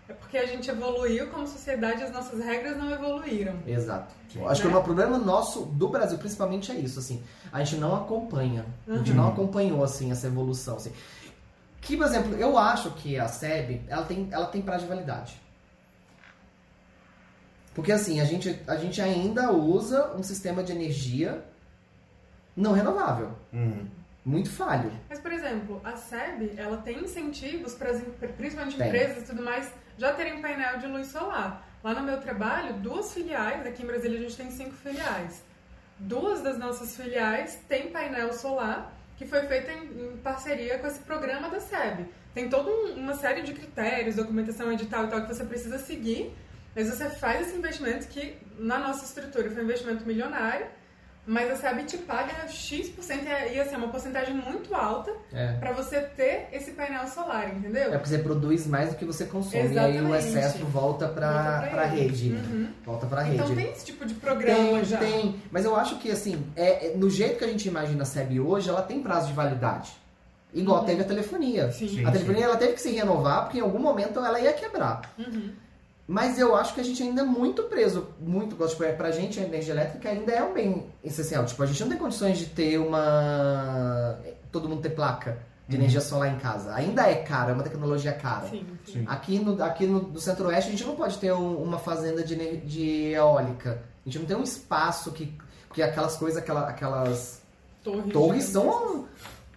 é 0.09 0.13
porque 0.15 0.39
a 0.39 0.47
gente 0.47 0.71
evoluiu 0.71 1.27
como 1.29 1.47
sociedade 1.47 2.01
e 2.01 2.05
as 2.05 2.11
nossas 2.11 2.43
regras 2.43 2.79
não 2.79 2.91
evoluíram. 2.91 3.59
Exato. 3.67 4.15
Eu 4.35 4.49
Acho 4.49 4.63
que 4.63 4.69
Né? 4.69 4.75
o 4.75 4.83
problema 4.83 5.19
nosso 5.19 5.67
do 5.67 5.91
Brasil, 5.91 6.17
principalmente, 6.17 6.73
é 6.73 6.77
isso, 6.77 6.99
assim. 6.99 7.23
A 7.53 7.63
gente 7.63 7.79
não 7.79 7.95
acompanha. 7.95 8.65
A 8.89 8.97
gente 8.97 9.13
não 9.13 9.29
acompanhou, 9.29 9.85
assim, 9.85 10.11
essa 10.11 10.29
evolução, 10.29 10.77
assim. 10.77 10.95
Que, 11.83 11.95
por 11.95 12.07
exemplo, 12.07 12.35
eu 12.37 12.57
acho 12.57 12.91
que 12.93 13.19
a 13.19 13.29
SEB, 13.29 13.83
ela 13.87 14.07
tem, 14.07 14.29
ela 14.31 14.47
tem 14.47 14.63
prazo 14.63 14.85
de 14.85 14.89
validade. 14.89 15.39
Porque, 17.75 17.93
assim, 17.93 18.19
a 18.19 18.25
gente, 18.25 18.59
a 18.67 18.77
gente 18.77 18.99
ainda 19.03 19.53
usa 19.53 20.15
um 20.17 20.23
sistema 20.23 20.65
de 20.65 20.73
energia 20.73 21.45
não 22.57 22.73
renovável. 22.73 23.33
Uhum. 23.53 23.98
Muito 24.29 24.51
falho. 24.51 24.93
Mas, 25.09 25.19
por 25.21 25.33
exemplo, 25.33 25.81
a 25.83 25.97
SEB, 25.97 26.53
ela 26.57 26.77
tem 26.79 26.99
incentivos 27.03 27.75
para 27.75 27.91
as, 27.91 28.03
principalmente 28.37 28.77
Tem. 28.77 28.87
empresas 28.89 29.23
e 29.23 29.27
tudo 29.27 29.43
mais, 29.43 29.73
já 29.97 30.13
terem 30.13 30.43
painel 30.43 30.79
de 30.79 30.87
luz 30.87 31.07
solar. 31.07 31.67
Lá 31.83 31.95
no 31.95 32.03
meu 32.03 32.21
trabalho, 32.21 32.75
duas 32.75 33.15
filiais, 33.15 33.67
aqui 33.67 33.83
em 33.83 33.87
Brasília 33.87 34.19
a 34.19 34.23
gente 34.23 34.37
tem 34.37 34.51
cinco 34.51 34.75
filiais. 34.75 35.43
Duas 35.99 36.43
das 36.43 36.59
nossas 36.59 36.95
filiais 36.95 37.59
têm 37.69 37.91
painel 37.91 38.33
solar 38.35 38.93
que 39.17 39.27
foi 39.27 39.41
feito 39.47 39.71
em, 39.71 40.13
em 40.13 40.17
parceria 40.19 40.79
com 40.79 40.87
esse 40.87 41.01
programa 41.01 41.49
da 41.49 41.59
SEB. 41.59 42.07
Tem 42.35 42.49
toda 42.51 42.71
um- 42.71 42.95
uma 42.97 43.15
série 43.15 43.43
de 43.43 43.53
critérios, 43.55 44.15
documentação 44.17 44.71
edital 44.71 45.07
e 45.07 45.09
tal, 45.09 45.23
que 45.23 45.35
você 45.35 45.45
precisa 45.45 45.79
seguir, 45.79 46.33
mas 46.77 46.89
você 46.89 47.09
faz 47.11 47.49
esse 47.49 47.57
investimento 47.57 48.07
que, 48.09 48.37
na 48.59 48.79
nossa 48.79 49.05
estrutura, 49.07 49.51
foi 49.51 49.63
um 49.63 49.65
investimento 49.65 50.07
milionário, 50.07 50.67
mas 51.29 51.51
a 51.51 51.57
SEB 51.57 51.85
te 51.85 51.99
paga 51.99 52.49
X% 52.49 53.13
e, 53.51 53.55
e 53.57 53.61
assim, 53.61 53.75
é 53.75 53.79
uma 53.79 53.89
porcentagem 53.89 54.35
muito 54.35 54.75
alta 54.75 55.13
É. 55.33 55.53
para 55.61 55.73
você 55.73 56.01
ter 56.01 56.49
esse 56.53 56.71
painel 56.73 57.07
solar, 57.07 57.55
entendeu? 57.55 57.93
É 57.93 57.99
porque 57.99 58.09
você 58.09 58.19
produz 58.19 58.67
mais 58.67 58.91
do 58.91 58.97
que 58.97 59.05
você 59.05 59.27
consome. 59.27 59.75
E 59.75 59.79
aí 59.79 60.01
o 60.01 60.15
Exatamente. 60.15 60.27
excesso 60.27 60.65
volta 60.65 61.07
pra 61.09 61.69
ele. 61.93 62.01
rede. 62.03 62.33
Uhum. 62.33 62.69
Volta 62.85 63.07
pra 63.07 63.29
Então 63.29 63.47
rede. 63.47 63.63
tem 63.63 63.73
esse 63.73 63.85
tipo 63.85 64.07
de 64.07 64.15
programa 64.15 64.57
Tem, 64.57 64.85
já. 64.85 64.99
tem. 64.99 65.37
Mas 65.51 65.65
eu 65.65 65.77
acho 65.77 65.99
que, 65.99 66.11
assim, 66.11 66.43
é, 66.57 66.89
é- 66.89 66.97
no 66.97 67.11
jeito 67.11 67.39
que 67.39 67.45
a 67.45 67.49
gente 67.49 67.69
imagina 67.69 68.03
a 68.03 68.07
SEB 68.07 68.41
hoje, 68.41 68.69
ela 68.71 68.83
tem 68.83 69.03
prazo 69.03 69.27
de 69.29 69.35
validade. 69.35 69.93
Igual 70.55 70.85
teve 70.85 71.03
a 71.03 71.05
telefonia. 71.05 71.67
Uhum. 71.67 71.73
Sim. 71.73 71.89
Sim. 71.89 72.05
a 72.07 72.11
telefonia 72.11 72.45
ela 72.47 72.57
teve 72.57 72.73
que 72.73 72.81
se 72.81 72.91
renovar 72.91 73.43
porque 73.45 73.59
em 73.59 73.61
algum 73.61 73.79
momento 73.79 74.19
ela 74.19 74.41
ia 74.41 74.53
quebrar. 74.55 75.03
Uhum. 75.19 75.51
Mas 76.11 76.39
eu 76.39 76.57
acho 76.57 76.73
que 76.73 76.81
a 76.81 76.85
gente 76.85 77.03
ainda 77.03 77.21
é 77.21 77.25
muito 77.25 77.65
preso, 77.65 78.09
muito, 78.19 78.57
tipo, 78.67 78.83
é, 78.83 78.93
pra 78.93 79.11
gente 79.11 79.39
a 79.39 79.43
energia 79.43 79.75
elétrica 79.75 80.09
ainda 80.09 80.33
é 80.33 80.43
um 80.43 80.55
bem 80.55 80.87
essencial. 81.05 81.45
Tipo, 81.45 81.63
a 81.63 81.67
gente 81.67 81.81
não 81.83 81.89
tem 81.91 81.99
condições 81.99 82.39
de 82.39 82.47
ter 82.47 82.79
uma. 82.79 84.19
todo 84.51 84.69
mundo 84.69 84.81
ter 84.81 84.91
placa 84.91 85.37
de 85.69 85.77
Uhum. 85.77 85.83
energia 85.83 86.01
solar 86.01 86.35
em 86.35 86.39
casa. 86.39 86.75
Ainda 86.75 87.03
é 87.07 87.17
caro, 87.17 87.51
é 87.51 87.53
uma 87.53 87.63
tecnologia 87.63 88.13
cara. 88.15 88.49
Sim, 88.49 88.65
sim. 88.87 88.93
Sim. 89.01 89.05
Aqui 89.07 89.39
no, 89.39 89.63
aqui 89.63 89.87
no 89.87 90.01
do 90.01 90.19
centro-oeste 90.19 90.69
a 90.69 90.71
gente 90.73 90.85
não 90.87 90.97
pode 90.97 91.19
ter 91.19 91.31
um- 91.33 91.63
uma 91.63 91.79
fazenda 91.79 92.25
de, 92.25 92.57
de 92.59 93.13
eólica. 93.13 93.83
A 94.05 94.09
gente 94.09 94.19
não 94.21 94.27
tem 94.27 94.37
um 94.37 94.43
espaço 94.43 95.13
que. 95.13 95.37
Porque 95.69 95.83
aquelas 95.83 96.17
coisas, 96.17 96.39
aquela- 96.43 96.67
aquelas 96.71 97.43
Torres, 97.85 98.13
torres 98.15 98.45
são 98.45 99.05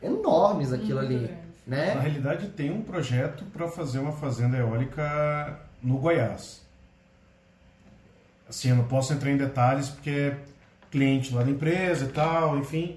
enormes 0.03 0.73
aquilo 0.73 0.99
Muito 0.99 1.13
ali. 1.13 1.19
grandes. 1.27 1.41
Na 1.65 1.77
Né? 1.77 1.99
realidade, 2.01 2.47
tem 2.49 2.69
um 2.71 2.81
projeto 2.81 3.45
para 3.45 3.67
fazer 3.69 3.99
uma 3.99 4.11
fazenda 4.11 4.57
eólica 4.57 5.57
no 5.81 5.97
Goiás. 5.97 6.61
Assim, 8.47 8.69
eu 8.69 8.75
não 8.75 8.83
posso 8.83 9.13
entrar 9.13 9.31
em 9.31 9.37
detalhes 9.37 9.89
porque 9.89 10.09
é 10.09 10.37
cliente 10.89 11.33
lá 11.33 11.43
da 11.43 11.49
empresa 11.49 12.05
e 12.05 12.09
tal, 12.09 12.57
enfim. 12.57 12.95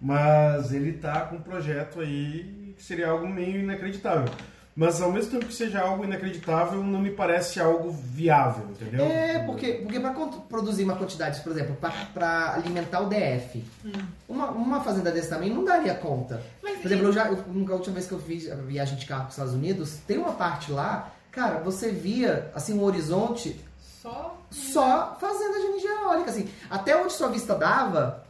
Mas 0.00 0.72
ele 0.72 0.94
tá 0.94 1.22
com 1.22 1.36
um 1.36 1.40
projeto 1.40 2.00
aí 2.00 2.74
que 2.76 2.82
seria 2.82 3.08
algo 3.08 3.26
meio 3.26 3.60
inacreditável. 3.60 4.32
Mas 4.76 5.00
ao 5.00 5.12
mesmo 5.12 5.30
tempo 5.30 5.46
que 5.46 5.54
seja 5.54 5.80
algo 5.80 6.04
inacreditável, 6.04 6.82
não 6.82 7.00
me 7.00 7.10
parece 7.10 7.60
algo 7.60 7.90
viável, 7.90 8.66
entendeu? 8.70 9.04
É, 9.06 9.38
porque, 9.44 9.74
porque 9.74 10.00
para 10.00 10.10
produzir 10.48 10.82
uma 10.82 10.96
quantidade, 10.96 11.40
por 11.42 11.52
exemplo, 11.52 11.76
para 12.12 12.54
alimentar 12.54 13.00
o 13.00 13.08
DF, 13.08 13.64
uma, 14.28 14.50
uma 14.50 14.80
fazenda 14.80 15.12
desse 15.12 15.30
tamanho 15.30 15.54
não 15.54 15.64
daria 15.64 15.94
conta. 15.94 16.42
Mas 16.60 16.78
Por 16.78 16.86
exemplo, 16.86 17.06
eu 17.06 17.12
já, 17.12 17.28
eu, 17.28 17.38
a 17.68 17.74
última 17.74 17.94
vez 17.94 18.06
que 18.08 18.12
eu 18.12 18.18
fiz 18.18 18.50
a 18.50 18.56
viagem 18.56 18.98
de 18.98 19.06
carro 19.06 19.22
para 19.22 19.28
os 19.28 19.34
Estados 19.34 19.54
Unidos, 19.54 19.98
tem 20.08 20.18
uma 20.18 20.32
parte 20.32 20.72
lá, 20.72 21.12
cara, 21.34 21.58
você 21.58 21.90
via 21.90 22.50
assim 22.54 22.78
um 22.78 22.84
horizonte 22.84 23.60
Só. 24.00 24.38
só 24.50 25.16
fazenda 25.20 25.58
de 25.58 25.66
energia 25.66 25.90
eólica, 26.02 26.30
assim. 26.30 26.48
Até 26.70 26.96
onde 26.96 27.12
sua 27.12 27.28
vista 27.28 27.54
dava 27.54 28.22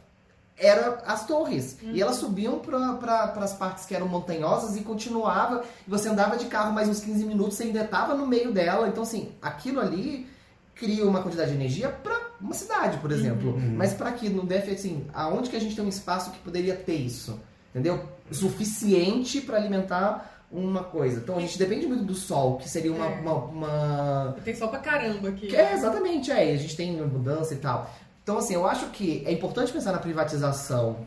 era 0.57 1.03
as 1.05 1.25
torres. 1.27 1.77
E 1.83 2.01
elas 2.01 2.15
subiam 2.15 2.59
para 2.59 3.33
as 3.35 3.53
partes 3.53 3.85
que 3.85 3.93
eram 3.93 4.07
montanhosas 4.07 4.75
e 4.75 4.81
continuava. 4.81 5.63
E 5.85 5.89
você 5.89 6.09
andava 6.09 6.35
de 6.37 6.45
carro 6.45 6.73
mais 6.73 6.89
uns 6.89 7.01
15 7.01 7.25
minutos, 7.25 7.55
você 7.55 7.63
ainda 7.63 7.83
estava 7.83 8.15
no 8.15 8.25
meio 8.25 8.51
dela. 8.51 8.87
Então, 8.87 9.03
assim, 9.03 9.33
aquilo 9.41 9.79
ali 9.79 10.27
cria 10.73 11.05
uma 11.05 11.21
quantidade 11.21 11.51
de 11.51 11.57
energia 11.57 11.89
para 11.89 12.19
uma 12.41 12.53
cidade, 12.53 12.97
por 12.97 13.11
exemplo. 13.11 13.59
Mas 13.59 13.93
para 13.93 14.09
aqui 14.09 14.29
no 14.29 14.45
DF, 14.45 14.71
assim, 14.71 15.05
aonde 15.13 15.49
que 15.49 15.55
a 15.55 15.59
gente 15.59 15.75
tem 15.75 15.85
um 15.85 15.89
espaço 15.89 16.31
que 16.31 16.39
poderia 16.39 16.75
ter 16.75 16.95
isso? 16.95 17.39
Entendeu? 17.69 18.03
Suficiente 18.31 19.41
para 19.41 19.57
alimentar 19.57 20.34
uma 20.55 20.83
coisa. 20.83 21.19
Então 21.19 21.37
a 21.37 21.41
gente 21.41 21.57
depende 21.59 21.85
muito 21.87 22.03
do 22.03 22.13
sol, 22.15 22.57
que 22.57 22.69
seria 22.69 22.91
uma- 22.93 23.05
É. 23.07 23.19
uma- 23.19 23.35
uma 23.45 24.35
Tem 24.43 24.55
sol 24.55 24.69
pra 24.69 24.79
caramba 24.79 25.29
aqui. 25.29 25.47
que 25.47 25.55
é, 25.55 25.73
exatamente, 25.73 26.31
é. 26.31 26.51
A 26.53 26.57
gente 26.57 26.75
tem 26.75 26.91
mudança 27.01 27.53
e 27.53 27.57
tal. 27.57 27.89
Então, 28.23 28.37
assim, 28.37 28.53
eu 28.55 28.65
acho 28.67 28.87
que 28.87 29.23
é 29.25 29.31
importante 29.31 29.71
pensar 29.71 29.91
na 29.91 29.99
privatização 29.99 30.97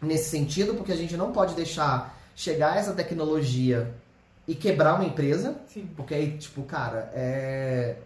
nesse 0.00 0.30
sentido, 0.30 0.74
porque 0.74 0.92
a 0.92 0.96
gente 0.96 1.16
não 1.16 1.32
pode 1.32 1.54
deixar 1.54 2.16
chegar 2.36 2.76
essa 2.76 2.92
tecnologia 2.92 3.92
e 4.46 4.54
quebrar 4.54 4.94
uma 4.94 5.04
empresa, 5.04 5.56
Sim. 5.66 5.88
porque 5.96 6.14
aí, 6.14 6.36
tipo, 6.38 6.62
cara, 6.62 7.10
é. 7.14 7.96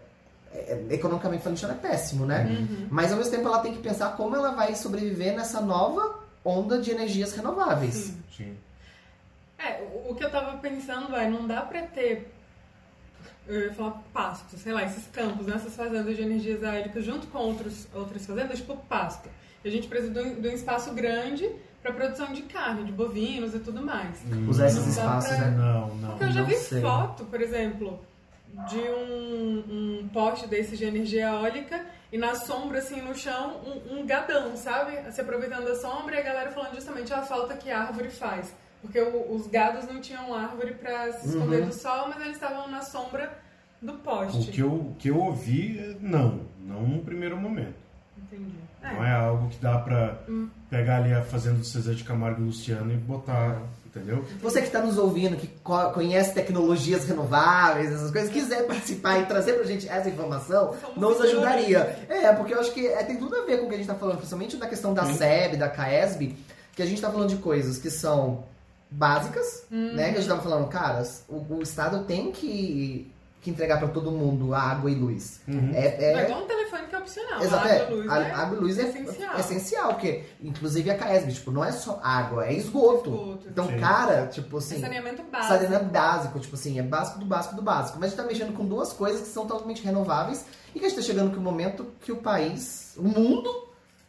é- 0.51 0.83
economicamente 0.89 1.43
falando, 1.43 1.57
isso 1.57 1.67
é 1.67 1.73
péssimo, 1.75 2.25
né? 2.25 2.47
Uhum. 2.59 2.87
Mas 2.89 3.11
ao 3.11 3.17
mesmo 3.19 3.31
tempo 3.31 3.47
ela 3.47 3.59
tem 3.59 3.71
que 3.71 3.79
pensar 3.83 4.17
como 4.17 4.35
ela 4.35 4.49
vai 4.55 4.73
sobreviver 4.73 5.35
nessa 5.35 5.61
nova 5.61 6.15
onda 6.43 6.81
de 6.81 6.89
energias 6.89 7.33
renováveis. 7.33 7.93
Sim. 7.93 8.17
Sim. 8.35 8.57
É, 9.59 9.81
o, 10.07 10.15
que 10.15 10.23
eu 10.23 10.31
tava 10.31 10.57
pensando 10.57 11.15
é, 11.15 11.29
não 11.29 11.45
dá 11.45 11.61
pra 11.61 11.81
ter. 11.83 12.33
eu 13.47 13.65
ia 13.65 13.73
falar 13.73 14.01
pasto, 14.13 14.57
sei 14.57 14.71
lá, 14.71 14.83
esses 14.83 15.05
campos, 15.07 15.45
né, 15.47 15.55
essas 15.55 15.75
fazendas 15.75 16.15
de 16.15 16.21
energias 16.21 16.63
eólicas 16.63 17.03
junto 17.03 17.27
com 17.27 17.39
outros, 17.39 17.87
outras 17.93 18.25
fazendas, 18.25 18.59
tipo 18.59 18.77
pasto. 18.87 19.27
E 19.63 19.67
a 19.67 19.71
gente 19.71 19.87
precisa 19.87 20.13
de 20.13 20.19
um, 20.19 20.41
de 20.41 20.47
um 20.47 20.51
espaço 20.53 20.93
grande 20.93 21.49
para 21.81 21.91
produção 21.93 22.31
de 22.31 22.43
carne, 22.43 22.85
de 22.85 22.91
bovinos 22.93 23.53
e 23.53 23.59
tudo 23.59 23.81
mais. 23.81 24.21
Usar 24.47 24.67
esses 24.67 24.87
espaços, 24.87 25.29
pra- 25.29 25.45
né? 25.45 25.57
Não, 25.57 25.95
não. 25.95 26.09
Porque 26.11 26.23
eu 26.25 26.31
já 26.31 26.41
não 26.41 26.47
vi 26.47 26.55
sei. 26.55 26.81
foto, 26.81 27.25
por 27.25 27.41
exemplo, 27.41 27.99
de 28.69 28.77
um, 28.79 29.99
um 30.03 30.09
poste 30.13 30.47
desse 30.47 30.77
de 30.77 30.85
energia 30.85 31.27
eólica 31.27 31.85
e 32.11 32.17
na 32.17 32.35
sombra, 32.35 32.79
assim, 32.79 33.01
no 33.01 33.13
chão, 33.15 33.61
um, 33.65 33.99
um 33.99 34.05
gadão, 34.05 34.55
sabe? 34.55 35.11
Se 35.11 35.19
aproveitando 35.21 35.65
da 35.65 35.75
sombra 35.75 36.15
e 36.15 36.19
a 36.19 36.23
galera 36.23 36.51
falando 36.51 36.75
justamente 36.75 37.13
a 37.13 37.21
falta 37.21 37.55
que 37.57 37.69
a 37.69 37.81
árvore 37.81 38.09
faz. 38.09 38.53
Porque 38.81 38.99
o- 39.01 39.33
os 39.35 39.47
gados 39.47 39.85
não 39.85 39.99
tinham 39.99 40.33
árvore 40.33 40.73
para 40.73 41.11
se 41.13 41.27
esconder 41.27 41.61
Uhum. 41.63 41.67
do 41.67 41.73
sol, 41.73 42.07
mas 42.09 42.21
eles 42.21 42.33
estavam 42.35 42.69
na 42.71 42.81
sombra 42.81 43.31
do 43.81 43.93
O 43.93 43.97
poste. 43.97 44.51
que 44.51 44.61
eu, 44.61 44.71
o 44.71 44.95
que 44.97 45.09
eu 45.09 45.17
ouvi, 45.19 45.79
é 45.79 45.95
não. 46.01 46.41
Não 46.65 46.81
no 46.81 46.99
primeiro 47.03 47.35
momento. 47.37 47.75
Entendi. 48.17 48.53
Não 48.81 49.03
é 49.05 49.11
algo 49.11 49.49
que 49.49 49.57
dá 49.57 49.77
pra 49.79 50.19
Hum. 50.29 50.49
pegar 50.69 50.97
ali 50.97 51.13
a 51.13 51.21
fazenda 51.21 51.57
do 51.57 51.65
César 51.65 51.93
de 51.95 52.03
Camargo 52.03 52.41
e 52.41 52.45
Luciano 52.45 52.91
e 52.93 52.95
botar, 52.95 53.57
entendeu? 53.85 54.23
Você 54.41 54.61
que 54.61 54.67
está 54.67 54.81
nos 54.81 54.97
ouvindo, 54.97 55.35
que 55.35 55.47
co- 55.63 55.89
conhece 55.91 56.33
tecnologias 56.33 57.03
renováveis, 57.05 57.91
essas 57.91 58.11
coisas, 58.11 58.29
quiser 58.31 58.65
participar 58.67 59.19
e 59.19 59.25
trazer 59.25 59.53
pra 59.53 59.63
gente 59.65 59.89
essa 59.89 60.07
informação, 60.09 60.73
Somos 60.79 60.97
nos 60.97 61.21
ajudaria. 61.21 61.79
É, 62.07 62.31
porque 62.33 62.53
eu 62.53 62.59
acho 62.61 62.71
que 62.73 62.87
é, 62.87 63.03
tem 63.03 63.17
tudo 63.17 63.35
a 63.35 63.45
ver 63.45 63.57
com 63.59 63.65
o 63.65 63.67
que 63.67 63.75
a 63.75 63.77
gente 63.77 63.87
está 63.89 63.95
falando, 63.95 64.17
principalmente 64.17 64.55
da 64.57 64.67
questão 64.67 64.93
da. 64.93 65.05
SEB, 65.05 65.57
da 65.57 65.67
CAESB, 65.69 66.37
que 66.75 66.81
a 66.81 66.85
gente 66.85 66.95
está 66.97 67.09
falando 67.11 67.29
de 67.29 67.37
coisas 67.37 67.77
que 67.77 67.89
são 67.89 68.43
básicas, 68.91 69.65
né? 69.69 70.11
Que 70.11 70.17
a 70.17 70.21
gente 70.21 70.27
tava 70.27 70.41
falando, 70.41 70.67
caras, 70.67 71.23
o, 71.27 71.55
o 71.55 71.61
Estado 71.61 72.03
tem 72.05 72.31
que, 72.31 73.11
que 73.41 73.49
entregar 73.51 73.77
para 73.77 73.87
todo 73.89 74.11
mundo 74.11 74.53
água 74.53 74.89
e 74.89 74.95
luz. 74.95 75.41
Uhum. 75.47 75.71
É, 75.73 76.13
Não, 76.13 76.19
é, 76.19 76.23
igual 76.25 76.43
um 76.43 76.47
telefone 76.47 76.87
que 76.87 76.95
é 76.95 76.97
opcional. 76.97 77.41
Exato, 77.41 77.67
água, 77.67 77.71
é. 77.77 77.89
luz, 77.89 78.09
A- 78.11 78.19
é 78.23 78.31
água 78.31 78.57
e 78.57 78.59
luz 78.59 78.79
é 78.79 78.83
essencial. 78.89 79.39
essencial, 79.39 79.87
porque 79.93 80.23
inclusive 80.41 80.89
a 80.89 80.97
CAESB, 80.97 81.31
tipo, 81.33 81.51
não 81.51 81.63
é 81.63 81.71
só 81.71 81.99
água, 82.03 82.47
é 82.47 82.53
esgoto. 82.53 83.09
Esgoto. 83.11 83.47
Então, 83.47 83.67
Sim. 83.67 83.77
cara, 83.79 84.27
tipo 84.27 84.55
É 84.57 84.59
assim, 84.59 84.81
saneamento 84.81 85.23
básico. 85.23 85.53
saneamento 85.53 85.85
básico, 85.91 86.39
tipo 86.39 86.55
assim, 86.55 86.79
é 86.79 86.83
básico 86.83 87.19
do 87.19 87.25
básico 87.25 87.55
do 87.55 87.61
básico. 87.61 87.97
Mas 87.99 88.07
a 88.07 88.09
gente 88.15 88.17
tá 88.17 88.27
mexendo 88.27 88.55
com 88.57 88.65
duas 88.65 88.91
coisas 88.91 89.21
que 89.21 89.27
são 89.27 89.45
totalmente 89.45 89.83
renováveis 89.83 90.45
e 90.73 90.79
que 90.79 90.85
a 90.85 90.89
gente 90.89 90.97
tá 90.97 91.03
chegando 91.03 91.35
no 91.35 91.41
momento 91.41 91.85
que 92.01 92.11
o 92.11 92.17
país, 92.17 92.93
o 92.97 93.03
mundo, 93.03 93.67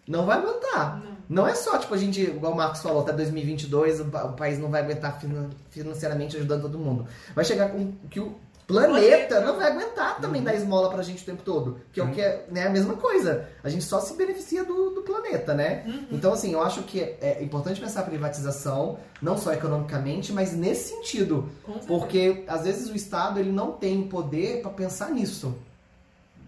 não 0.08 0.24
vai 0.26 0.38
aguentar. 0.38 1.00
Não. 1.04 1.19
Não 1.30 1.46
é 1.46 1.54
só, 1.54 1.78
tipo, 1.78 1.94
a 1.94 1.96
gente, 1.96 2.20
igual 2.20 2.52
o 2.52 2.56
Marcos 2.56 2.82
falou, 2.82 3.02
até 3.02 3.12
2022 3.12 4.00
o, 4.00 4.04
o 4.04 4.32
país 4.32 4.58
não 4.58 4.68
vai 4.68 4.82
aguentar 4.82 5.20
finan- 5.20 5.48
financeiramente 5.70 6.36
ajudando 6.36 6.62
todo 6.62 6.76
mundo. 6.76 7.06
Vai 7.36 7.44
chegar 7.44 7.70
com 7.70 7.92
que 8.10 8.18
o 8.18 8.34
planeta 8.66 9.40
não 9.40 9.56
vai 9.56 9.70
aguentar 9.70 10.20
também 10.20 10.42
dar 10.42 10.54
esmola 10.54 10.90
pra 10.90 11.02
gente 11.04 11.22
o 11.22 11.26
tempo 11.26 11.42
todo. 11.44 11.78
Que 11.92 12.00
é 12.00 12.04
o 12.04 12.10
que 12.10 12.20
é 12.20 12.46
né, 12.50 12.66
a 12.66 12.70
mesma 12.70 12.94
coisa. 12.94 13.48
A 13.62 13.68
gente 13.68 13.84
só 13.84 14.00
se 14.00 14.14
beneficia 14.16 14.64
do, 14.64 14.90
do 14.90 15.02
planeta, 15.02 15.54
né? 15.54 15.84
Então, 16.10 16.32
assim, 16.32 16.52
eu 16.52 16.62
acho 16.62 16.82
que 16.82 17.00
é, 17.00 17.38
é 17.40 17.42
importante 17.44 17.80
pensar 17.80 18.00
a 18.00 18.04
privatização, 18.04 18.98
não 19.22 19.36
só 19.38 19.52
economicamente, 19.52 20.32
mas 20.32 20.52
nesse 20.52 20.88
sentido. 20.94 21.48
Porque, 21.86 22.44
às 22.48 22.62
vezes, 22.64 22.90
o 22.90 22.96
Estado 22.96 23.38
ele 23.38 23.52
não 23.52 23.70
tem 23.72 24.02
poder 24.02 24.62
pra 24.62 24.70
pensar 24.72 25.10
nisso. 25.10 25.54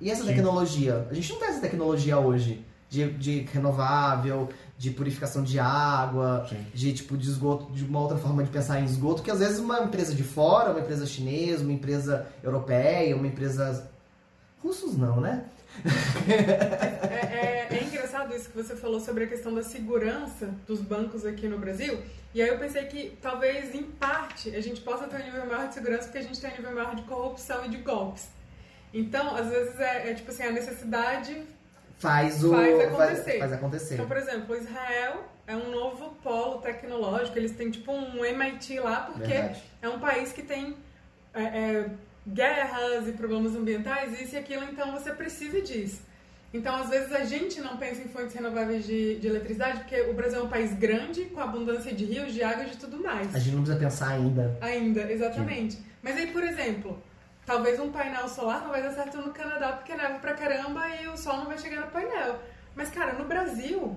E 0.00 0.10
essa 0.10 0.22
Sim. 0.22 0.28
tecnologia? 0.28 1.06
A 1.08 1.14
gente 1.14 1.30
não 1.32 1.38
tem 1.38 1.48
essa 1.48 1.60
tecnologia 1.60 2.18
hoje. 2.18 2.64
De, 2.90 3.10
de 3.10 3.40
renovável, 3.50 4.50
de 4.82 4.90
purificação 4.90 5.44
de 5.44 5.60
água, 5.60 6.44
Sim. 6.48 6.66
de 6.74 6.92
tipo 6.92 7.16
de 7.16 7.28
esgoto, 7.30 7.72
de 7.72 7.84
uma 7.84 8.00
outra 8.00 8.18
forma 8.18 8.42
de 8.42 8.50
pensar 8.50 8.80
em 8.80 8.84
esgoto, 8.84 9.22
que 9.22 9.30
às 9.30 9.38
vezes 9.38 9.60
uma 9.60 9.78
empresa 9.84 10.12
de 10.12 10.24
fora, 10.24 10.72
uma 10.72 10.80
empresa 10.80 11.06
chinesa, 11.06 11.62
uma 11.62 11.72
empresa 11.72 12.26
europeia, 12.42 13.14
uma 13.14 13.28
empresa. 13.28 13.88
Russos 14.60 14.96
não, 14.96 15.20
né? 15.20 15.44
É, 16.28 17.68
é- 17.72 17.76
é 17.78 17.84
engraçado 17.84 18.34
isso 18.34 18.50
que 18.50 18.56
você 18.56 18.74
falou 18.74 18.98
sobre 18.98 19.22
a 19.22 19.26
questão 19.28 19.54
da 19.54 19.62
segurança 19.62 20.50
dos 20.66 20.80
bancos 20.80 21.24
aqui 21.24 21.46
no 21.46 21.58
Brasil. 21.58 22.00
E 22.34 22.42
aí 22.42 22.48
eu 22.48 22.58
pensei 22.58 22.84
que 22.86 23.16
talvez, 23.22 23.72
em 23.76 23.84
parte, 23.84 24.54
a 24.54 24.60
gente 24.60 24.80
possa 24.80 25.06
ter 25.06 25.22
um 25.22 25.24
nível 25.24 25.46
maior 25.46 25.68
de 25.68 25.74
segurança 25.74 26.04
porque 26.04 26.18
a 26.18 26.22
gente 26.22 26.40
tem 26.40 26.50
um 26.50 26.56
nível 26.56 26.74
maior 26.74 26.96
de 26.96 27.02
corrupção 27.02 27.64
e 27.66 27.68
de 27.68 27.76
golpes. 27.76 28.26
Então, 28.92 29.36
às 29.36 29.46
vezes, 29.48 29.78
é, 29.78 30.10
é 30.10 30.14
tipo 30.14 30.30
assim, 30.32 30.42
a 30.42 30.50
necessidade. 30.50 31.40
Faz 32.02 32.42
o. 32.42 32.50
Faz 32.50 32.80
acontecer. 32.80 33.22
Faz, 33.22 33.38
faz 33.38 33.52
acontecer. 33.52 33.94
Então, 33.94 34.06
por 34.08 34.16
exemplo, 34.16 34.56
Israel 34.56 35.24
é 35.46 35.54
um 35.54 35.70
novo 35.70 36.16
polo 36.22 36.58
tecnológico, 36.58 37.38
eles 37.38 37.52
têm 37.52 37.70
tipo 37.70 37.92
um 37.92 38.24
MIT 38.24 38.80
lá, 38.80 39.02
porque 39.02 39.32
Verdade. 39.32 39.62
é 39.80 39.88
um 39.88 40.00
país 40.00 40.32
que 40.32 40.42
tem 40.42 40.76
é, 41.32 41.42
é, 41.42 41.90
guerras 42.26 43.06
e 43.06 43.12
problemas 43.12 43.54
ambientais, 43.54 44.20
isso 44.20 44.34
e 44.34 44.38
aquilo, 44.38 44.64
então 44.64 44.90
você 44.90 45.12
precisa 45.12 45.62
disso. 45.62 46.02
Então, 46.52 46.74
às 46.74 46.90
vezes, 46.90 47.12
a 47.12 47.24
gente 47.24 47.60
não 47.60 47.76
pensa 47.78 48.02
em 48.02 48.08
fontes 48.08 48.34
renováveis 48.34 48.84
de, 48.84 49.18
de 49.18 49.26
eletricidade, 49.26 49.78
porque 49.78 50.02
o 50.02 50.12
Brasil 50.12 50.40
é 50.40 50.42
um 50.42 50.48
país 50.48 50.74
grande, 50.74 51.24
com 51.26 51.40
abundância 51.40 51.94
de 51.94 52.04
rios, 52.04 52.34
de 52.34 52.42
água 52.42 52.64
e 52.64 52.70
de 52.70 52.76
tudo 52.76 52.98
mais. 52.98 53.34
A 53.34 53.38
gente 53.38 53.54
não 53.54 53.62
precisa 53.62 53.82
pensar 53.82 54.08
ainda. 54.10 54.58
Ainda, 54.60 55.10
exatamente. 55.10 55.78
Mas 56.02 56.16
aí, 56.16 56.26
por 56.26 56.44
exemplo, 56.44 57.02
talvez 57.44 57.78
um 57.80 57.90
painel 57.90 58.28
solar 58.28 58.62
não 58.62 58.70
vai 58.70 58.82
dar 58.82 58.92
certo 58.92 59.18
no 59.18 59.32
Canadá, 59.32 59.72
porque 59.72 59.94
neva 59.94 60.18
pra 60.18 60.34
caramba 60.34 60.86
e 60.88 61.08
o 61.08 61.16
sol 61.16 61.38
não 61.38 61.46
vai 61.46 61.58
chegar 61.58 61.80
no 61.80 61.90
painel. 61.90 62.38
Mas, 62.74 62.90
cara, 62.90 63.12
no 63.14 63.24
Brasil, 63.24 63.96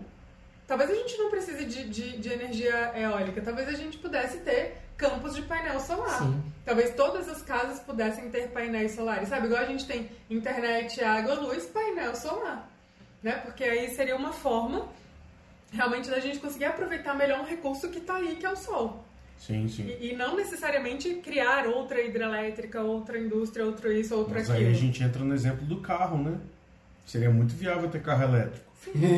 talvez 0.67 0.89
a 0.89 0.95
gente 0.95 1.17
não 1.17 1.29
precise 1.29 1.65
de, 1.65 1.89
de, 1.89 2.17
de 2.17 2.34
energia 2.34 2.91
eólica, 2.95 3.41
talvez 3.41 3.67
a 3.67 3.73
gente 3.73 3.97
pudesse 3.97 4.39
ter 4.39 4.77
campos 4.97 5.36
de 5.36 5.41
painel 5.43 5.79
solar. 5.79 6.19
Sim. 6.19 6.43
Talvez 6.63 6.95
todas 6.95 7.29
as 7.29 7.41
casas 7.41 7.79
pudessem 7.79 8.29
ter 8.31 8.49
painéis 8.49 8.93
solares, 8.93 9.29
sabe? 9.29 9.47
Igual 9.47 9.62
a 9.62 9.65
gente 9.65 9.86
tem 9.86 10.10
internet, 10.29 11.03
água, 11.03 11.36
luz, 11.36 11.65
painel 11.65 12.15
solar. 12.15 12.67
Né? 13.21 13.34
Porque 13.43 13.63
aí 13.63 13.89
seria 13.95 14.15
uma 14.15 14.31
forma 14.31 14.88
realmente 15.71 16.10
da 16.10 16.19
gente 16.19 16.39
conseguir 16.39 16.65
aproveitar 16.65 17.13
melhor 17.13 17.41
um 17.41 17.45
recurso 17.45 17.89
que 17.89 17.99
está 17.99 18.15
aí, 18.15 18.36
que 18.36 18.45
é 18.45 18.51
o 18.51 18.55
sol. 18.55 19.04
Sim, 19.39 19.67
sim. 19.67 19.85
E, 19.99 20.11
e 20.11 20.15
não 20.15 20.35
necessariamente 20.35 21.13
criar 21.15 21.67
outra 21.67 22.01
hidrelétrica, 22.01 22.81
outra 22.81 23.19
indústria, 23.19 23.65
outro 23.65 23.91
isso, 23.91 24.15
outro 24.15 24.33
Mas 24.33 24.49
aquilo. 24.49 24.67
aí 24.67 24.73
a 24.73 24.75
gente 24.77 25.03
entra 25.03 25.23
no 25.23 25.33
exemplo 25.33 25.65
do 25.65 25.77
carro, 25.81 26.17
né? 26.17 26.37
Seria 27.05 27.29
muito 27.29 27.53
viável 27.55 27.87
ter 27.89 28.01
carro 28.01 28.23
elétrico. 28.23 28.65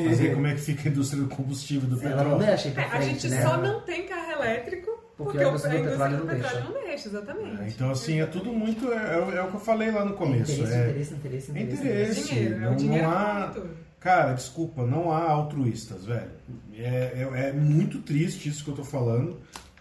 Mas 0.06 0.20
aí 0.20 0.34
como 0.34 0.48
é 0.48 0.54
que 0.54 0.62
fica 0.62 0.88
a 0.88 0.92
indústria 0.92 1.22
do 1.24 1.30
combustível 1.30 1.90
do 1.90 2.02
Ela 2.02 2.10
não 2.24 2.38
petróleo? 2.38 2.46
deixa 2.46 2.68
É, 2.70 2.72
pra 2.72 2.86
a 2.86 2.90
frente, 2.90 3.06
gente 3.22 3.28
né? 3.30 3.42
só 3.42 3.58
não 3.58 3.82
tem 3.82 4.06
carro 4.06 4.32
elétrico 4.32 4.92
porque, 5.18 5.32
Porque 5.32 5.38
a 5.40 5.46
o- 5.48 5.50
indústria 5.50 5.80
do 5.82 5.90
petróleo 5.90 6.18
não 6.18 6.28
petróleo 6.28 6.64
não 6.66 6.74
deixa, 6.74 7.08
exatamente. 7.10 7.62
É, 7.62 7.68
Então, 7.70 7.90
assim, 7.90 8.22
é 8.22 8.26
tudo 8.26 8.54
muito. 8.54 8.92
É, 8.94 8.96
é 9.16 9.18
o- 9.20 9.32
é 9.38 9.42
o 9.44 9.48
que 9.50 9.56
eu 9.56 9.60
falei 9.60 9.92
lá 9.92 10.06
no 10.06 10.14
começo. 10.14 10.52
Interesse, 10.52 10.74
É, 10.74 10.90
interesse, 10.90 11.14
interesse, 11.14 11.52
é 11.52 11.54
interesse. 11.62 11.82
interesse. 11.82 12.30
Dinheiro, 12.30 12.56
é 12.56 12.60
não, 12.60 12.74
o 12.74 12.76
dinheiro 12.76 13.04
não 13.08 13.12
que 13.12 13.18
há. 13.60 13.64
Cara, 14.00 14.34
desculpa, 14.34 14.86
não 14.86 15.12
há 15.12 15.24
altruístas, 15.32 16.06
velho. 16.06 16.30
É, 16.76 17.28
é, 17.34 17.48
é 17.50 17.52
muito 17.54 18.00
triste 18.04 18.48
isso 18.48 18.64
que 18.64 18.70
eu 18.70 18.76
tô 18.76 18.84
falando, 18.84 19.38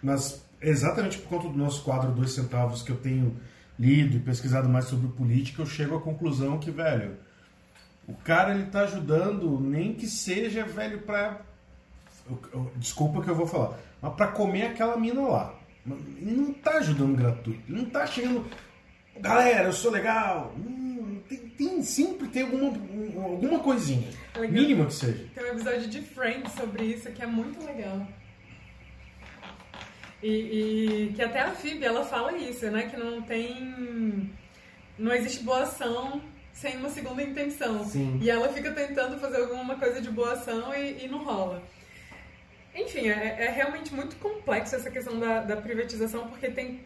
mas 0.07 0.43
exatamente 0.63 1.19
por 1.19 1.29
conta 1.29 1.49
do 1.49 1.59
nosso 1.59 1.83
quadro 1.83 2.13
Dois 2.13 2.33
Centavos 2.33 2.83
que 2.83 2.91
eu 2.91 2.97
tenho 2.97 3.37
lido 3.79 4.17
e 4.17 4.21
pesquisado 4.21 4.69
mais 4.69 4.87
sobre 4.87 5.09
política, 5.09 5.61
eu 5.63 5.67
chego 5.67 5.97
à 5.97 6.01
conclusão 6.01 6.59
que, 6.59 6.71
velho, 6.71 7.17
o 8.09 8.15
cara 8.15 8.55
ele 8.55 8.67
tá 8.67 8.81
ajudando, 8.83 9.61
nem 9.61 9.93
que 9.93 10.07
seja, 10.07 10.65
velho, 10.65 11.01
pra. 11.01 11.41
Desculpa 12.77 13.23
que 13.23 13.29
eu 13.29 13.35
vou 13.35 13.47
falar, 13.47 13.79
mas 14.03 14.15
pra 14.15 14.29
comer 14.29 14.67
aquela 14.67 14.97
mina 14.97 15.21
lá. 15.23 15.55
Ele 15.87 16.33
não 16.37 16.53
tá 16.53 16.79
ajudando 16.79 17.17
gratuito, 17.17 17.61
ele 17.69 17.83
não 17.83 17.91
tá 17.91 18.07
chegando. 18.07 18.45
Galera, 19.21 19.69
eu 19.69 19.73
sou 19.73 19.91
legal. 19.93 20.53
Hum, 20.59 21.21
tem, 21.29 21.39
tem- 21.39 21.83
sempre 21.83 22.27
tem 22.29 22.43
alguma, 22.43 22.71
um- 22.71 23.23
alguma 23.23 23.59
coisinha. 23.61 24.09
Legal. 24.35 24.51
Mínima 24.53 24.87
que 24.87 24.95
seja. 24.95 25.25
Tem 25.35 25.45
um 25.45 25.49
episódio 25.49 25.89
de 25.89 26.01
Friends 26.03 26.53
sobre 26.55 26.85
isso 26.87 27.11
que 27.13 27.23
é 27.23 27.27
muito 27.27 27.65
legal. 27.65 28.07
E, 30.23 30.29
e 31.09 31.13
que 31.15 31.23
até 31.23 31.41
a 31.41 31.53
Phoebe, 31.53 31.85
ela 31.85 32.05
fala 32.05 32.37
isso, 32.37 32.71
né? 32.71 32.89
Que 32.89 32.97
não 32.97 33.23
tem... 33.23 34.31
Não 34.99 35.13
existe 35.13 35.45
boa 35.45 35.63
ação 35.63 36.23
sem 36.53 36.77
uma 36.79 36.89
segunda 36.89 37.23
intenção. 37.23 37.85
Sim. 37.85 38.19
E 38.23 38.31
ela 38.31 38.49
fica 38.49 38.73
tentando 38.73 39.19
fazer 39.19 39.43
alguma 39.43 39.77
coisa 39.77 40.01
de 40.01 40.11
boa 40.11 40.33
ação 40.33 40.75
e, 40.75 41.05
e 41.05 41.09
não 41.09 41.23
rola. 41.23 41.63
Enfim, 42.75 43.09
é, 43.09 43.45
é 43.45 43.51
realmente 43.51 43.95
muito 43.95 44.17
complexo 44.17 44.75
essa 44.75 44.91
questão 44.91 45.19
da, 45.19 45.43
da 45.43 45.57
privatização, 45.57 46.29
porque 46.29 46.51
tem... 46.51 46.81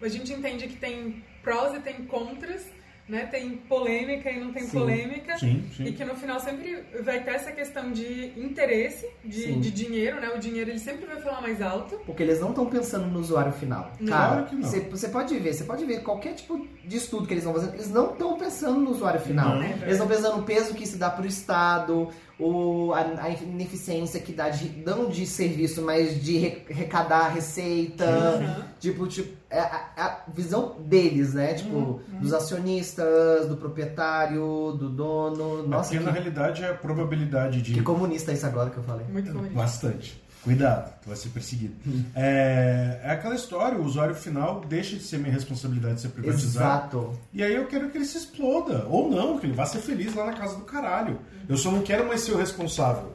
A 0.00 0.08
gente 0.08 0.32
entende 0.32 0.68
que 0.68 0.76
tem 0.76 1.24
prós 1.42 1.74
e 1.74 1.80
tem 1.80 2.04
contras, 2.04 2.66
né? 3.08 3.26
Tem 3.26 3.50
polêmica 3.56 4.30
e 4.30 4.40
não 4.40 4.52
tem 4.52 4.64
Sim. 4.64 4.78
polêmica. 4.78 5.38
Sim, 5.38 5.64
sim. 5.76 5.84
E 5.84 5.92
que 5.92 6.04
no 6.04 6.14
final 6.16 6.40
sempre 6.40 6.82
vai 7.02 7.22
ter 7.22 7.30
essa 7.32 7.52
questão 7.52 7.92
de 7.92 8.32
interesse, 8.36 9.08
de, 9.24 9.54
de 9.54 9.70
dinheiro, 9.70 10.20
né? 10.20 10.30
O 10.34 10.38
dinheiro 10.38 10.70
ele 10.70 10.78
sempre 10.78 11.06
vai 11.06 11.20
falar 11.20 11.40
mais 11.40 11.62
alto. 11.62 11.98
Porque 12.04 12.22
eles 12.22 12.40
não 12.40 12.50
estão 12.50 12.66
pensando 12.66 13.06
no 13.06 13.20
usuário 13.20 13.52
final. 13.52 13.92
Não. 14.00 14.12
Cara, 14.12 14.26
Claro 14.32 14.46
que 14.46 14.56
não. 14.56 14.62
você 14.62 14.80
você 14.80 15.08
pode 15.08 15.38
ver, 15.38 15.54
você 15.54 15.64
pode 15.64 15.84
ver 15.84 16.02
qualquer 16.02 16.34
tipo 16.34 16.66
de 16.84 16.96
estudo 16.96 17.26
que 17.26 17.34
eles 17.34 17.44
vão 17.44 17.52
fazendo, 17.54 17.74
eles 17.74 17.90
não 17.90 18.10
estão 18.12 18.36
pensando 18.36 18.80
no 18.80 18.90
usuário 18.90 19.20
final. 19.20 19.56
Não. 19.56 19.62
Eles 19.64 19.92
estão 19.92 20.06
pensando 20.08 20.36
no 20.38 20.42
peso 20.42 20.74
que 20.74 20.86
se 20.86 20.96
dá 20.96 21.08
pro 21.10 21.26
Estado, 21.26 22.08
o, 22.38 22.92
a, 22.92 23.00
a 23.22 23.30
ineficiência 23.30 24.20
que 24.20 24.32
dá 24.32 24.50
de, 24.50 24.68
não 24.84 25.08
de 25.08 25.26
serviço, 25.26 25.80
mas 25.82 26.22
de 26.22 26.36
re, 26.36 26.62
arrecadar 26.70 27.28
receita. 27.28 28.04
Uhum. 28.04 28.64
Tipo, 28.78 29.06
tipo 29.06 29.34
é 29.48 29.58
a, 29.60 29.90
a 29.96 30.30
visão 30.34 30.76
deles, 30.80 31.34
né? 31.34 31.54
Tipo, 31.54 31.76
Uhum. 31.76 32.20
dos 32.20 32.32
acionistas, 32.34 33.46
do 33.48 33.56
proprietário, 33.56 34.72
do 34.78 34.88
dono. 34.90 35.66
Nossa, 35.66 35.90
Aqui, 35.90 35.98
que, 35.98 36.04
na 36.04 36.10
realidade, 36.10 36.64
é 36.64 36.70
a 36.70 36.74
probabilidade 36.74 37.62
de. 37.62 37.72
que 37.74 37.82
comunista 37.82 38.32
isso 38.32 38.44
agora 38.46 38.70
que 38.70 38.76
eu 38.76 38.82
falei. 38.82 39.06
Muito 39.10 39.32
bonito. 39.32 39.54
Bastante. 39.54 40.22
Cuidado, 40.46 40.94
tu 41.02 41.08
vai 41.08 41.16
ser 41.16 41.30
perseguido. 41.30 41.74
É, 42.14 43.00
é 43.02 43.10
aquela 43.10 43.34
história, 43.34 43.76
o 43.76 43.84
usuário 43.84 44.14
final 44.14 44.60
deixa 44.60 44.94
de 44.96 45.02
ser 45.02 45.18
minha 45.18 45.32
responsabilidade 45.32 45.96
de 45.96 46.00
ser 46.02 46.10
privatizado. 46.10 46.98
Exato. 46.98 47.20
E 47.34 47.42
aí 47.42 47.52
eu 47.54 47.66
quero 47.66 47.90
que 47.90 47.98
ele 47.98 48.04
se 48.04 48.16
exploda. 48.16 48.86
Ou 48.86 49.10
não, 49.10 49.38
que 49.40 49.46
ele 49.46 49.54
vá 49.54 49.66
ser 49.66 49.80
feliz 49.80 50.14
lá 50.14 50.24
na 50.24 50.34
casa 50.34 50.56
do 50.56 50.64
caralho. 50.64 51.18
Eu 51.48 51.56
só 51.56 51.70
não 51.72 51.82
quero 51.82 52.06
mais 52.06 52.20
ser 52.20 52.30
o 52.32 52.36
responsável. 52.38 53.12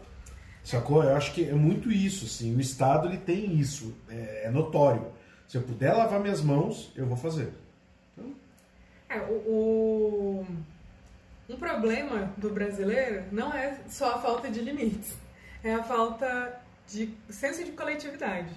Sacou? 0.61 1.01
Eu 1.03 1.15
acho 1.15 1.34
que 1.34 1.45
é 1.47 1.53
muito 1.53 1.89
isso, 1.89 2.25
assim. 2.25 2.53
O 2.55 2.59
Estado 2.59 3.07
ele 3.07 3.17
tem 3.17 3.55
isso. 3.57 3.95
É, 4.09 4.43
é 4.47 4.51
notório. 4.51 5.07
Se 5.47 5.55
eu 5.57 5.61
puder 5.61 5.93
lavar 5.93 6.19
minhas 6.19 6.41
mãos, 6.41 6.91
eu 6.97 7.05
vou 7.05 7.15
fazer. 7.15 7.53
É, 9.09 9.19
o, 9.19 9.34
o- 9.34 10.45
um 11.49 11.55
problema 11.55 12.32
do 12.38 12.49
brasileiro 12.49 13.23
não 13.32 13.53
é 13.53 13.77
só 13.89 14.15
a 14.15 14.19
falta 14.19 14.49
de 14.49 14.61
limites, 14.61 15.13
é 15.63 15.73
a 15.73 15.84
falta 15.84 16.61
de 16.91 17.13
senso 17.29 17.63
de 17.63 17.71
coletividade. 17.71 18.49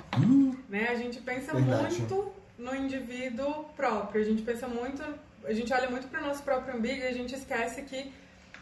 Né? 0.68 0.88
A 0.88 0.94
gente 0.94 1.20
pensa 1.20 1.52
Verdade. 1.52 1.98
muito 1.98 2.32
no 2.58 2.74
indivíduo 2.74 3.64
próprio, 3.76 4.22
a 4.22 4.24
gente 4.24 4.42
pensa 4.42 4.66
muito, 4.68 5.02
a 5.44 5.52
gente 5.52 5.72
olha 5.72 5.90
muito 5.90 6.08
para 6.08 6.22
o 6.22 6.26
nosso 6.26 6.42
próprio 6.42 6.76
umbigo 6.76 7.02
e 7.02 7.06
a 7.06 7.12
gente 7.12 7.34
esquece 7.34 7.82
que 7.82 8.12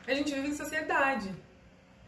a 0.06 0.14
gente 0.14 0.32
vive 0.34 0.48
em 0.48 0.54
sociedade 0.54 1.30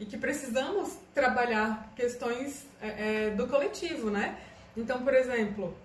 e 0.01 0.05
que 0.05 0.17
precisamos 0.17 0.99
trabalhar 1.15 1.93
questões 1.95 2.67
é, 2.81 3.29
é, 3.29 3.31
do 3.31 3.47
coletivo, 3.47 4.11
né? 4.11 4.37
Então, 4.77 5.03
por 5.05 5.15
exemplo, 5.15 5.77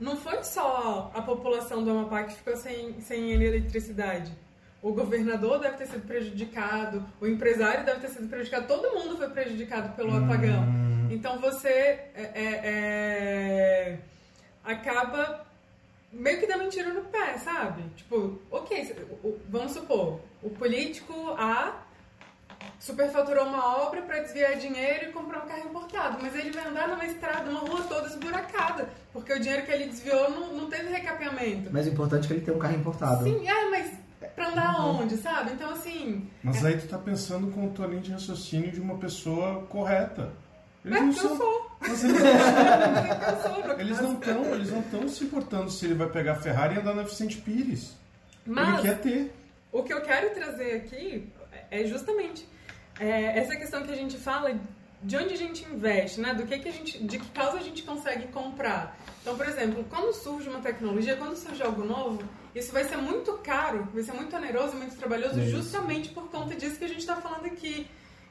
não 0.00 0.16
foi 0.16 0.42
só 0.42 1.10
a 1.14 1.20
população 1.20 1.84
do 1.84 1.90
Amapá 1.90 2.24
que 2.24 2.34
ficou 2.34 2.56
sem, 2.56 3.00
sem 3.00 3.32
eletricidade. 3.32 4.32
O 4.86 4.92
governador 4.92 5.58
deve 5.58 5.78
ter 5.78 5.86
sido 5.88 6.06
prejudicado, 6.06 7.04
o 7.20 7.26
empresário 7.26 7.84
deve 7.84 7.98
ter 8.02 8.08
sido 8.08 8.28
prejudicado, 8.28 8.68
todo 8.68 8.94
mundo 8.94 9.16
foi 9.16 9.28
prejudicado 9.30 9.96
pelo 9.96 10.16
apagão. 10.16 10.64
Então 11.10 11.40
você 11.40 11.68
é, 11.68 12.08
é, 12.14 12.60
é, 12.62 13.98
acaba 14.62 15.44
meio 16.12 16.38
que 16.38 16.46
dando 16.46 16.66
um 16.66 16.68
tiro 16.68 16.94
no 16.94 17.00
pé, 17.02 17.36
sabe? 17.36 17.82
Tipo, 17.96 18.40
ok, 18.48 18.94
vamos 19.48 19.72
supor, 19.72 20.20
o 20.40 20.50
político 20.50 21.30
A 21.36 21.82
superfaturou 22.78 23.44
uma 23.44 23.82
obra 23.88 24.02
para 24.02 24.20
desviar 24.20 24.54
dinheiro 24.54 25.08
e 25.08 25.12
comprar 25.12 25.42
um 25.42 25.48
carro 25.48 25.68
importado, 25.68 26.18
mas 26.22 26.32
ele 26.36 26.52
vai 26.52 26.64
andar 26.64 26.86
numa 26.86 27.04
estrada, 27.04 27.50
numa 27.50 27.58
rua 27.58 27.82
toda 27.88 28.06
esburacada, 28.06 28.88
porque 29.12 29.32
o 29.32 29.40
dinheiro 29.40 29.66
que 29.66 29.72
ele 29.72 29.86
desviou 29.86 30.30
não, 30.30 30.52
não 30.52 30.70
teve 30.70 30.92
recapeamento. 30.92 31.70
Mas 31.72 31.88
o 31.88 31.90
importante 31.90 32.26
é 32.26 32.28
que 32.28 32.34
ele 32.34 32.42
tenha 32.42 32.56
um 32.56 32.60
carro 32.60 32.76
importado. 32.76 33.24
Sim, 33.24 33.48
é, 33.48 33.68
mas 33.68 34.05
pra 34.36 34.50
andar 34.50 34.86
onde, 34.86 35.16
sabe? 35.16 35.52
Então, 35.54 35.70
assim, 35.70 36.30
Mas 36.42 36.64
aí 36.64 36.76
tu 36.76 36.86
tá 36.86 36.98
pensando 36.98 37.50
com 37.50 37.68
tua 37.70 37.86
linha 37.86 38.02
de 38.02 38.12
raciocínio 38.12 38.70
de 38.70 38.80
uma 38.80 38.98
pessoa 38.98 39.64
correta. 39.66 40.30
Eles 40.84 40.98
é 40.98 41.00
não 41.00 41.12
que 41.12 41.18
eu 41.24 41.36
sou. 41.36 41.70
Mas 41.80 42.04
eles, 43.80 44.00
não 44.00 44.14
estão, 44.14 44.54
eles 44.54 44.70
não 44.70 44.80
estão 44.80 45.08
se 45.08 45.24
importando 45.24 45.70
se 45.70 45.84
ele 45.86 45.94
vai 45.94 46.08
pegar 46.08 46.32
a 46.32 46.36
Ferrari 46.36 46.76
e 46.76 46.78
andar 46.78 46.94
na 46.94 47.02
Vicente 47.02 47.38
Pires. 47.38 47.96
Mas, 48.46 48.78
Ele 48.78 48.82
quer 48.82 49.00
ter. 49.00 49.34
O 49.72 49.82
que 49.82 49.92
eu 49.92 50.00
quero 50.02 50.30
trazer 50.34 50.76
aqui 50.76 51.32
é 51.70 51.84
justamente 51.84 52.48
é, 52.98 53.38
essa 53.38 53.56
questão 53.56 53.82
que 53.82 53.92
a 53.92 53.96
gente 53.96 54.16
fala 54.16 54.54
de 55.02 55.16
onde 55.16 55.34
a 55.34 55.36
gente 55.36 55.64
investe, 55.64 56.20
né? 56.20 56.34
Do 56.34 56.46
que, 56.46 56.58
que 56.58 56.68
a 56.68 56.72
gente, 56.72 56.98
de 57.02 57.18
que 57.18 57.28
causa 57.30 57.58
a 57.58 57.62
gente 57.62 57.82
consegue 57.82 58.28
comprar. 58.28 58.96
Então, 59.22 59.36
por 59.36 59.46
exemplo, 59.46 59.84
quando 59.90 60.12
surge 60.12 60.48
uma 60.48 60.60
tecnologia, 60.60 61.16
quando 61.16 61.36
surge 61.36 61.62
algo 61.62 61.84
novo, 61.84 62.22
isso 62.54 62.72
vai 62.72 62.84
ser 62.84 62.96
muito 62.96 63.32
caro, 63.38 63.88
vai 63.92 64.02
ser 64.02 64.12
muito 64.12 64.34
oneroso, 64.34 64.76
muito 64.76 64.96
trabalhoso, 64.96 65.38
Isso. 65.40 65.50
justamente 65.50 66.08
por 66.10 66.30
conta 66.30 66.54
disso 66.54 66.78
que 66.78 66.84
a 66.84 66.88
gente 66.88 67.00
está 67.00 67.16
falando 67.16 67.46
aqui. 67.46 67.86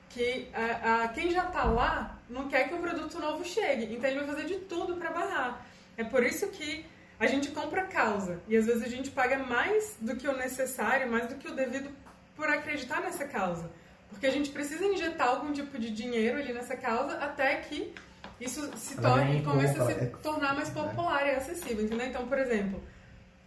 Que 0.09 0.47
a, 0.53 1.03
a- 1.03 1.07
quem 1.09 1.29
já 1.31 1.45
está 1.45 1.63
lá 1.65 2.17
não 2.29 2.47
quer 2.47 2.67
que 2.69 2.73
o 2.73 2.77
produto 2.79 3.19
novo 3.19 3.43
chegue, 3.43 3.93
então 3.93 4.09
ele 4.09 4.19
vai 4.19 4.27
fazer 4.27 4.45
de 4.45 4.55
tudo 4.61 4.95
para 4.95 5.11
barrar. 5.11 5.65
É 5.97 6.03
por 6.03 6.23
isso 6.23 6.47
que 6.47 6.85
a 7.19 7.27
gente 7.27 7.49
compra 7.51 7.83
causa 7.83 8.39
e 8.47 8.55
às 8.57 8.65
vezes 8.65 8.83
a 8.83 8.87
gente 8.89 9.09
paga 9.11 9.37
mais 9.39 9.95
do 9.99 10.15
que 10.15 10.27
o 10.27 10.35
necessário, 10.35 11.09
mais 11.11 11.27
do 11.27 11.35
que 11.35 11.47
o 11.47 11.53
devido 11.55 11.89
por 12.35 12.47
acreditar 12.49 13.01
nessa 13.01 13.25
causa. 13.25 13.69
Porque 14.15 14.27
a 14.27 14.31
gente 14.31 14.49
precisa 14.51 14.85
injetar 14.85 15.27
algum 15.27 15.51
tipo 15.51 15.77
de 15.77 15.89
dinheiro 15.91 16.37
ali 16.39 16.53
nessa 16.53 16.75
causa 16.77 17.17
até 17.17 17.57
que 17.57 17.93
isso 18.39 18.69
se 18.77 18.95
torne 18.95 19.39
e 19.39 19.43
comece 19.43 19.79
a 19.79 19.85
se 19.85 19.91
é- 19.91 20.05
tornar 20.23 20.55
mais 20.55 20.69
popular 20.69 21.27
e 21.27 21.31
acessível, 21.35 21.83
entendeu? 21.83 22.07
Então, 22.07 22.25
por 22.25 22.37
exemplo, 22.37 22.81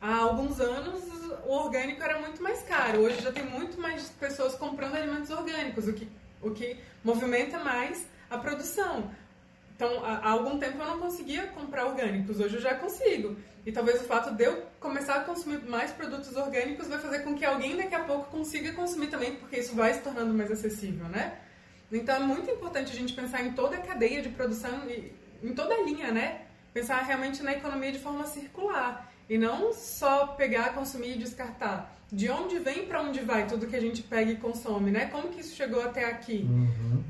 há 0.01 0.15
alguns 0.17 0.61
anos 0.61 1.03
o 1.47 1.53
orgânico 1.53 2.03
era 2.03 2.19
muito 2.21 2.43
mais 2.43 2.63
caro. 2.63 3.01
Hoje 3.01 3.23
já 3.23 3.33
tem 3.33 3.45
muito 3.45 3.81
mais 3.81 4.11
pessoas 4.11 4.55
comprando 4.55 4.95
alimentos 4.95 5.31
orgânicos, 5.31 5.89
o 5.89 5.93
que, 5.95 6.07
o 6.43 6.51
que 6.51 6.77
movimenta 7.03 7.59
mais 7.59 8.07
a 8.31 8.37
produção. 8.37 9.11
Então, 9.75 10.05
há 10.05 10.29
algum 10.31 10.59
tempo 10.59 10.77
eu 10.83 10.87
não 10.87 10.99
conseguia 10.99 11.47
comprar 11.47 11.87
orgânicos, 11.87 12.41
hoje 12.41 12.57
eu 12.57 12.61
já 12.61 12.75
consigo. 12.75 13.37
E 13.69 13.71
talvez 13.71 14.01
o 14.01 14.05
fato 14.05 14.35
de 14.35 14.45
eu 14.45 14.63
começar 14.81 15.17
a 15.17 15.25
consumir 15.25 15.63
mais 15.69 15.91
produtos 15.91 16.35
orgânicos 16.35 16.89
vai 16.89 16.99
fazer 16.99 17.19
com 17.19 17.35
que 17.35 17.45
alguém 17.45 17.77
daqui 17.77 17.95
a 17.95 18.03
pouco 18.03 18.31
consiga 18.31 18.73
consumir 18.73 19.09
também, 19.09 19.35
porque 19.35 19.59
isso 19.59 19.75
vai 19.75 19.93
se 19.93 20.01
tornando 20.01 20.33
mais 20.33 20.51
acessível, 20.51 21.07
né? 21.09 21.37
Então 21.93 22.17
é 22.17 22.19
muito 22.19 22.51
importante 22.51 22.91
a 22.91 22.95
gente 22.95 23.13
pensar 23.13 23.43
em 23.45 23.53
toda 23.53 23.77
a 23.77 23.81
cadeia 23.81 24.23
de 24.23 24.31
produção, 24.31 24.89
e 24.89 25.13
em 25.43 25.53
toda 25.53 25.75
a 25.75 25.83
linha, 25.83 26.11
né? 26.11 26.47
Pensar 26.73 27.03
realmente 27.03 27.43
na 27.43 27.53
economia 27.53 27.93
de 27.93 27.99
forma 27.99 28.25
circular. 28.25 29.13
E 29.29 29.37
não 29.37 29.71
só 29.75 30.29
pegar, 30.29 30.73
consumir 30.73 31.17
e 31.17 31.19
descartar. 31.19 31.95
De 32.11 32.31
onde 32.31 32.59
vem 32.59 32.87
para 32.87 33.03
onde 33.03 33.21
vai 33.21 33.47
tudo 33.47 33.67
que 33.67 33.77
a 33.77 33.81
gente 33.83 34.03
pega 34.03 34.31
e 34.31 34.37
consome, 34.37 34.91
né? 34.91 35.11
Como 35.13 35.29
que 35.29 35.43
isso 35.43 35.55
chegou 35.55 35.83
até 35.83 36.07
aqui? 36.07 36.49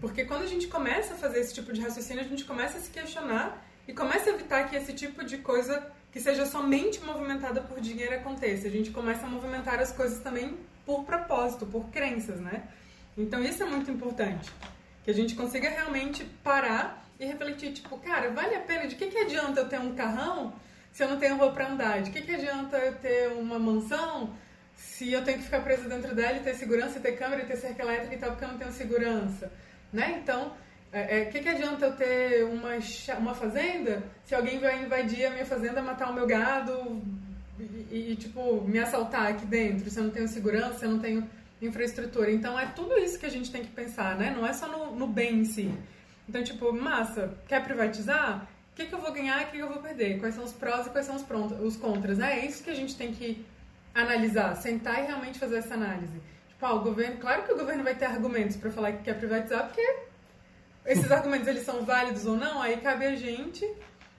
Porque 0.00 0.24
quando 0.24 0.42
a 0.42 0.46
gente 0.46 0.66
começa 0.66 1.14
a 1.14 1.16
fazer 1.16 1.38
esse 1.38 1.54
tipo 1.54 1.72
de 1.72 1.80
raciocínio, 1.80 2.24
a 2.24 2.26
gente 2.26 2.44
começa 2.44 2.78
a 2.78 2.80
se 2.80 2.90
questionar 2.90 3.64
e 3.86 3.92
começa 3.92 4.28
a 4.28 4.34
evitar 4.34 4.68
que 4.68 4.74
esse 4.74 4.92
tipo 4.92 5.24
de 5.24 5.38
coisa 5.38 5.96
que 6.10 6.20
seja 6.20 6.46
somente 6.46 7.00
movimentada 7.02 7.60
por 7.60 7.80
dinheiro 7.80 8.14
aconteça. 8.14 8.66
A 8.66 8.70
gente 8.70 8.90
começa 8.90 9.26
a 9.26 9.28
movimentar 9.28 9.78
as 9.80 9.92
coisas 9.92 10.20
também 10.20 10.56
por 10.86 11.04
propósito, 11.04 11.66
por 11.66 11.90
crenças, 11.90 12.40
né? 12.40 12.62
Então 13.16 13.42
isso 13.42 13.62
é 13.62 13.66
muito 13.66 13.90
importante. 13.90 14.50
Que 15.04 15.10
a 15.10 15.14
gente 15.14 15.34
consiga 15.34 15.68
realmente 15.68 16.24
parar 16.42 17.04
e 17.18 17.26
refletir, 17.26 17.72
tipo, 17.72 17.98
cara, 17.98 18.30
vale 18.30 18.54
a 18.54 18.60
pena? 18.60 18.86
De 18.86 18.94
que, 18.94 19.08
que 19.08 19.18
adianta 19.18 19.60
eu 19.60 19.68
ter 19.68 19.80
um 19.80 19.94
carrão 19.94 20.54
se 20.92 21.02
eu 21.02 21.08
não 21.08 21.18
tenho 21.18 21.36
rua 21.36 21.50
pra 21.52 21.68
andar? 21.68 22.02
De 22.02 22.10
que, 22.10 22.22
que 22.22 22.34
adianta 22.34 22.76
eu 22.78 22.94
ter 22.94 23.28
uma 23.32 23.58
mansão 23.58 24.34
se 24.76 25.12
eu 25.12 25.24
tenho 25.24 25.38
que 25.38 25.44
ficar 25.44 25.60
preso 25.60 25.88
dentro 25.88 26.14
dela 26.14 26.38
e 26.38 26.40
ter 26.40 26.54
segurança, 26.54 26.98
e 26.98 27.02
ter 27.02 27.12
câmera, 27.12 27.42
e 27.42 27.46
ter 27.46 27.56
cerca 27.56 27.82
elétrica 27.82 28.14
e 28.14 28.18
tal, 28.18 28.30
porque 28.30 28.44
eu 28.44 28.48
não 28.48 28.58
tenho 28.58 28.72
segurança? 28.72 29.52
Né? 29.92 30.20
Então, 30.22 30.52
o 30.90 30.96
é, 30.96 31.26
que, 31.26 31.40
que 31.40 31.48
adianta 31.48 31.86
eu 31.86 31.96
ter 31.96 32.44
uma, 32.44 32.70
uma 33.18 33.34
fazenda 33.34 34.02
se 34.24 34.34
alguém 34.34 34.58
vai 34.58 34.82
invadir 34.82 35.26
a 35.26 35.30
minha 35.30 35.44
fazenda, 35.44 35.82
matar 35.82 36.10
o 36.10 36.14
meu 36.14 36.26
gado 36.26 37.02
e, 37.58 38.12
e, 38.12 38.16
tipo, 38.16 38.62
me 38.62 38.78
assaltar 38.78 39.26
aqui 39.26 39.44
dentro? 39.44 39.90
Se 39.90 39.98
eu 39.98 40.04
não 40.04 40.10
tenho 40.10 40.26
segurança, 40.28 40.78
se 40.78 40.84
eu 40.86 40.90
não 40.90 40.98
tenho 40.98 41.28
infraestrutura. 41.60 42.30
Então, 42.30 42.58
é 42.58 42.66
tudo 42.66 42.96
isso 42.98 43.18
que 43.18 43.26
a 43.26 43.30
gente 43.30 43.50
tem 43.50 43.62
que 43.62 43.70
pensar, 43.70 44.16
né? 44.16 44.32
Não 44.34 44.46
é 44.46 44.52
só 44.52 44.66
no, 44.68 44.96
no 44.96 45.06
bem 45.06 45.40
em 45.40 45.44
si. 45.44 45.70
Então, 46.28 46.42
tipo, 46.42 46.72
massa, 46.72 47.34
quer 47.46 47.62
privatizar? 47.62 48.48
O 48.72 48.76
que, 48.76 48.86
que 48.86 48.94
eu 48.94 49.00
vou 49.00 49.12
ganhar 49.12 49.40
e 49.40 49.44
o 49.44 49.46
que, 49.46 49.56
que 49.56 49.62
eu 49.62 49.68
vou 49.68 49.82
perder? 49.82 50.20
Quais 50.20 50.34
são 50.34 50.44
os 50.44 50.52
prós 50.52 50.86
e 50.86 50.90
quais 50.90 51.04
são 51.04 51.16
os, 51.16 51.22
pronto, 51.22 51.54
os 51.54 51.76
contras? 51.76 52.18
né? 52.18 52.38
É 52.38 52.46
isso 52.46 52.62
que 52.62 52.70
a 52.70 52.74
gente 52.74 52.96
tem 52.96 53.12
que 53.12 53.44
analisar, 53.94 54.54
sentar 54.54 55.02
e 55.02 55.06
realmente 55.06 55.38
fazer 55.38 55.56
essa 55.56 55.74
análise. 55.74 56.20
Tipo, 56.48 56.66
ah, 56.66 56.74
o 56.74 56.80
governo, 56.80 57.16
claro 57.18 57.42
que 57.42 57.52
o 57.52 57.56
governo 57.56 57.82
vai 57.82 57.94
ter 57.94 58.04
argumentos 58.04 58.56
para 58.56 58.70
falar 58.70 58.92
que 58.92 59.02
quer 59.02 59.14
privatizar, 59.14 59.66
porque 59.66 60.07
esses 60.88 61.12
argumentos 61.12 61.46
eles 61.46 61.64
são 61.64 61.84
válidos 61.84 62.24
ou 62.24 62.34
não, 62.34 62.62
aí 62.62 62.78
cabe 62.78 63.04
a 63.04 63.14
gente 63.14 63.62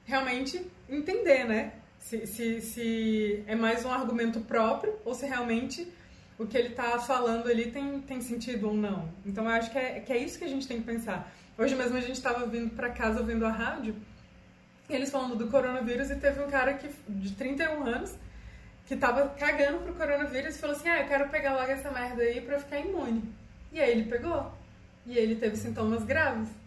realmente 0.05 0.63
entender, 0.87 1.43
né? 1.43 1.73
Se, 1.97 2.27
se, 2.27 2.61
se 2.61 3.43
é 3.47 3.55
mais 3.55 3.83
um 3.83 3.91
argumento 3.91 4.39
próprio 4.41 4.95
ou 5.03 5.15
se 5.15 5.25
realmente 5.25 5.91
o 6.37 6.45
que 6.45 6.55
ele 6.55 6.69
está 6.69 6.99
falando 6.99 7.47
ali 7.49 7.71
tem, 7.71 7.99
tem 8.01 8.21
sentido 8.21 8.67
ou 8.69 8.73
não. 8.75 9.09
Então 9.25 9.45
eu 9.45 9.49
acho 9.49 9.71
que 9.71 9.79
é, 9.79 9.99
que 9.99 10.13
é 10.13 10.17
isso 10.17 10.37
que 10.37 10.45
a 10.45 10.47
gente 10.47 10.67
tem 10.67 10.79
que 10.79 10.85
pensar. 10.85 11.29
Hoje 11.57 11.75
mesmo 11.75 11.97
a 11.97 12.01
gente 12.01 12.13
estava 12.13 12.45
vindo 12.45 12.69
para 12.75 12.89
casa 12.91 13.19
ouvindo 13.19 13.45
a 13.45 13.51
rádio, 13.51 13.95
e 14.87 14.93
eles 14.93 15.09
falando 15.09 15.35
do 15.35 15.47
coronavírus 15.47 16.11
e 16.11 16.15
teve 16.15 16.41
um 16.41 16.49
cara 16.49 16.75
que, 16.75 16.89
de 17.07 17.31
31 17.33 17.83
anos 17.83 18.15
que 18.85 18.95
tava 18.95 19.29
cagando 19.29 19.79
pro 19.79 19.93
coronavírus 19.93 20.55
e 20.55 20.59
falou 20.59 20.75
assim: 20.75 20.87
Ah, 20.87 21.01
eu 21.01 21.07
quero 21.07 21.29
pegar 21.29 21.53
logo 21.53 21.71
essa 21.71 21.91
merda 21.91 22.23
aí 22.23 22.37
eu 22.37 22.59
ficar 22.59 22.79
imune. 22.79 23.23
E 23.71 23.79
aí 23.79 23.91
ele 23.91 24.09
pegou. 24.09 24.51
E 25.05 25.17
ele 25.17 25.35
teve 25.35 25.55
sintomas 25.57 26.03
graves. 26.03 26.58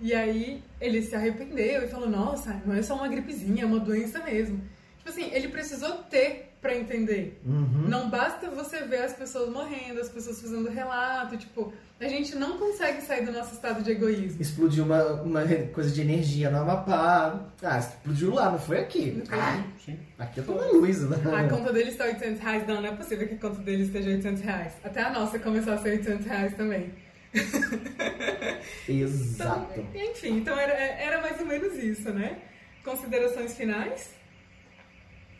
E 0.00 0.14
aí 0.14 0.62
ele 0.80 1.02
se 1.02 1.14
arrependeu 1.14 1.84
e 1.84 1.88
falou: 1.88 2.08
Nossa, 2.08 2.60
não 2.64 2.74
é 2.74 2.82
só 2.82 2.94
uma 2.94 3.08
gripezinha, 3.08 3.64
é 3.64 3.66
uma 3.66 3.80
doença 3.80 4.22
mesmo. 4.22 4.60
Tipo 4.98 5.08
assim, 5.10 5.30
ele 5.32 5.48
precisou 5.48 5.90
ter 6.10 6.50
pra 6.60 6.76
entender. 6.76 7.40
Uhum. 7.44 7.88
Não 7.88 8.10
basta 8.10 8.50
você 8.50 8.82
ver 8.82 9.02
as 9.02 9.14
pessoas 9.14 9.50
morrendo, 9.50 9.98
as 9.98 10.10
pessoas 10.10 10.40
fazendo 10.40 10.68
relato, 10.68 11.36
tipo, 11.36 11.72
a 11.98 12.04
gente 12.04 12.36
não 12.36 12.58
consegue 12.58 13.00
sair 13.02 13.24
do 13.24 13.32
nosso 13.32 13.54
estado 13.54 13.82
de 13.82 13.90
egoísmo. 13.90 14.40
Explodiu 14.40 14.84
uma, 14.84 15.04
uma 15.22 15.42
coisa 15.72 15.90
de 15.90 16.02
energia 16.02 16.50
no 16.50 16.58
Amapá. 16.58 17.40
Ah, 17.62 17.78
explodiu 17.78 18.34
lá, 18.34 18.50
não 18.50 18.58
foi 18.58 18.78
aqui. 18.78 19.22
Ah, 19.30 19.64
Sim. 19.84 19.98
aqui 20.18 20.40
eu 20.40 20.44
tô 20.44 20.54
na 20.54 20.66
luz, 20.66 21.00
né? 21.08 21.16
A 21.34 21.48
conta 21.48 21.72
deles 21.72 21.92
está 21.92 22.04
800 22.04 22.40
reais. 22.40 22.66
Não, 22.66 22.82
não 22.82 22.88
é 22.88 22.92
possível 22.94 23.26
que 23.26 23.34
a 23.34 23.38
conta 23.38 23.62
deles 23.62 23.86
esteja 23.86 24.10
800 24.10 24.42
reais. 24.42 24.72
Até 24.84 25.02
a 25.02 25.10
nossa 25.10 25.38
começou 25.38 25.72
a 25.72 25.78
ser 25.78 25.92
800 25.92 26.26
reais 26.26 26.54
também. 26.54 26.92
Então, 28.88 29.06
Exato. 29.06 29.86
enfim, 29.94 30.38
então 30.38 30.58
era, 30.58 30.72
era 30.72 31.20
mais 31.20 31.38
ou 31.38 31.46
menos 31.46 31.74
isso, 31.74 32.10
né? 32.10 32.38
Considerações 32.84 33.56
finais? 33.56 34.14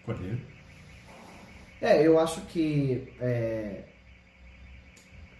Cordeiro. 0.04 0.40
É, 1.80 2.06
eu 2.06 2.18
acho 2.18 2.42
que 2.42 3.12
é, 3.20 3.84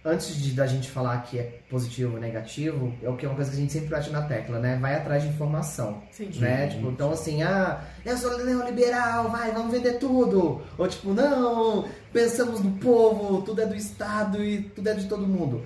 antes 0.03 0.35
de 0.35 0.53
da 0.53 0.65
gente 0.65 0.89
falar 0.89 1.21
que 1.23 1.37
é 1.37 1.59
positivo 1.69 2.15
ou 2.15 2.19
negativo, 2.19 2.93
é 3.01 3.09
o 3.09 3.15
que 3.15 3.25
é 3.25 3.29
uma 3.29 3.35
coisa 3.35 3.51
que 3.51 3.57
a 3.57 3.59
gente 3.59 3.71
sempre 3.71 3.89
bate 3.89 4.09
na 4.09 4.23
tecla, 4.23 4.59
né? 4.59 4.77
Vai 4.77 4.95
atrás 4.95 5.23
de 5.23 5.29
informação. 5.29 6.03
Sim. 6.11 6.31
Né? 6.39 6.69
Sim. 6.69 6.77
Tipo, 6.77 6.91
então 6.91 7.11
assim, 7.11 7.43
ah, 7.43 7.83
eu 8.03 8.17
sou 8.17 8.43
neoliberal, 8.43 9.29
vai, 9.29 9.51
vamos 9.51 9.71
vender 9.71 9.99
tudo. 9.99 10.61
Ou 10.77 10.87
tipo, 10.87 11.13
não, 11.13 11.87
pensamos 12.11 12.61
no 12.61 12.71
povo, 12.79 13.43
tudo 13.43 13.61
é 13.61 13.65
do 13.65 13.75
Estado 13.75 14.43
e 14.43 14.63
tudo 14.63 14.89
é 14.89 14.93
de 14.95 15.07
todo 15.07 15.27
mundo. 15.27 15.65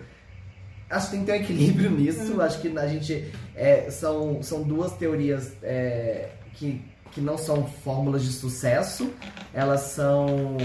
Acho 0.90 1.06
que 1.10 1.12
tem 1.12 1.20
que 1.22 1.26
ter 1.26 1.32
um 1.32 1.36
equilíbrio 1.44 1.90
nisso. 1.98 2.42
Acho 2.42 2.60
que 2.62 2.78
a 2.78 2.88
gente. 2.88 3.32
é, 3.56 3.90
são, 3.90 4.42
são 4.44 4.62
duas 4.64 4.92
teorias 4.94 5.54
é, 5.64 6.30
que, 6.54 6.82
que 7.12 7.20
não 7.22 7.38
são 7.38 7.66
fórmulas 7.66 8.24
de 8.24 8.32
sucesso. 8.32 9.12
Elas 9.54 9.82
são. 9.82 10.58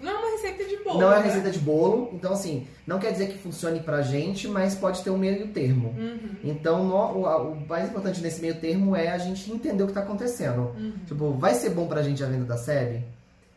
Não 0.00 0.10
é 0.10 0.14
uma 0.14 0.30
receita 0.32 0.64
de 0.64 0.76
bolo. 0.84 1.00
Não 1.00 1.12
é 1.12 1.18
né? 1.18 1.24
receita 1.24 1.50
de 1.50 1.58
bolo, 1.58 2.10
então 2.12 2.32
assim, 2.32 2.66
não 2.86 2.98
quer 2.98 3.12
dizer 3.12 3.28
que 3.28 3.38
funcione 3.38 3.80
pra 3.80 4.02
gente, 4.02 4.46
mas 4.48 4.74
pode 4.74 5.02
ter 5.02 5.10
um 5.10 5.18
meio 5.18 5.48
termo. 5.48 5.88
Uhum. 5.98 6.36
Então, 6.44 6.84
no- 6.84 6.94
o, 6.96 7.52
o 7.52 7.66
mais 7.68 7.88
importante 7.88 8.20
nesse 8.20 8.40
meio 8.40 8.54
termo 8.56 8.94
é 8.94 9.08
a 9.08 9.18
gente 9.18 9.50
entender 9.50 9.82
o 9.82 9.86
que 9.86 9.92
tá 9.92 10.00
acontecendo. 10.00 10.72
Uhum. 10.76 10.92
Tipo, 11.06 11.32
vai 11.32 11.54
ser 11.54 11.70
bom 11.70 11.86
pra 11.86 12.02
gente 12.02 12.22
a 12.22 12.26
venda 12.26 12.44
da 12.44 12.56
série? 12.56 13.04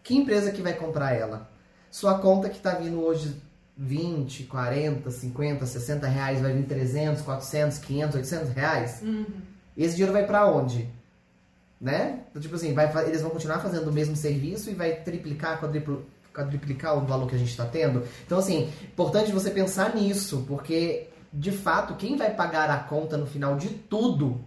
Que 0.03 0.16
empresa 0.16 0.51
que 0.51 0.62
vai 0.62 0.74
comprar 0.74 1.14
ela? 1.14 1.49
Sua 1.91 2.18
conta 2.20 2.49
que 2.49 2.60
tá 2.60 2.72
vindo 2.76 2.99
hoje 3.03 3.36
20, 3.82 4.43
40, 4.43 5.09
50, 5.09 5.65
60 5.65 6.05
reais, 6.05 6.41
vai 6.41 6.51
vir 6.51 6.65
300, 6.65 7.21
400, 7.21 7.77
500, 7.77 8.15
800 8.17 8.49
reais? 8.49 9.01
Uhum. 9.01 9.25
Esse 9.77 9.95
dinheiro 9.95 10.11
vai 10.11 10.25
pra 10.27 10.45
onde? 10.45 10.86
Né? 11.80 12.19
Então, 12.30 12.41
tipo 12.41 12.55
assim, 12.55 12.73
vai, 12.73 12.91
eles 13.07 13.21
vão 13.21 13.32
continuar 13.32 13.59
fazendo 13.59 13.89
o 13.89 13.93
mesmo 13.93 14.17
serviço 14.17 14.69
e 14.69 14.73
vai 14.73 14.91
triplicar, 14.95 15.61
quadriplo- 15.61 16.03
quadruplicar 16.34 16.97
o 16.97 17.05
valor 17.05 17.30
que 17.30 17.36
a 17.36 17.38
gente 17.38 17.51
está 17.51 17.65
tendo. 17.65 18.03
Então, 18.25 18.38
assim, 18.38 18.69
importante 18.84 19.32
você 19.32 19.49
pensar 19.49 19.95
nisso, 19.95 20.43
porque 20.45 21.07
de 21.32 21.51
fato, 21.51 21.95
quem 21.95 22.17
vai 22.17 22.34
pagar 22.34 22.69
a 22.69 22.80
conta 22.80 23.15
no 23.15 23.25
final 23.25 23.55
de 23.55 23.69
tudo 23.69 24.41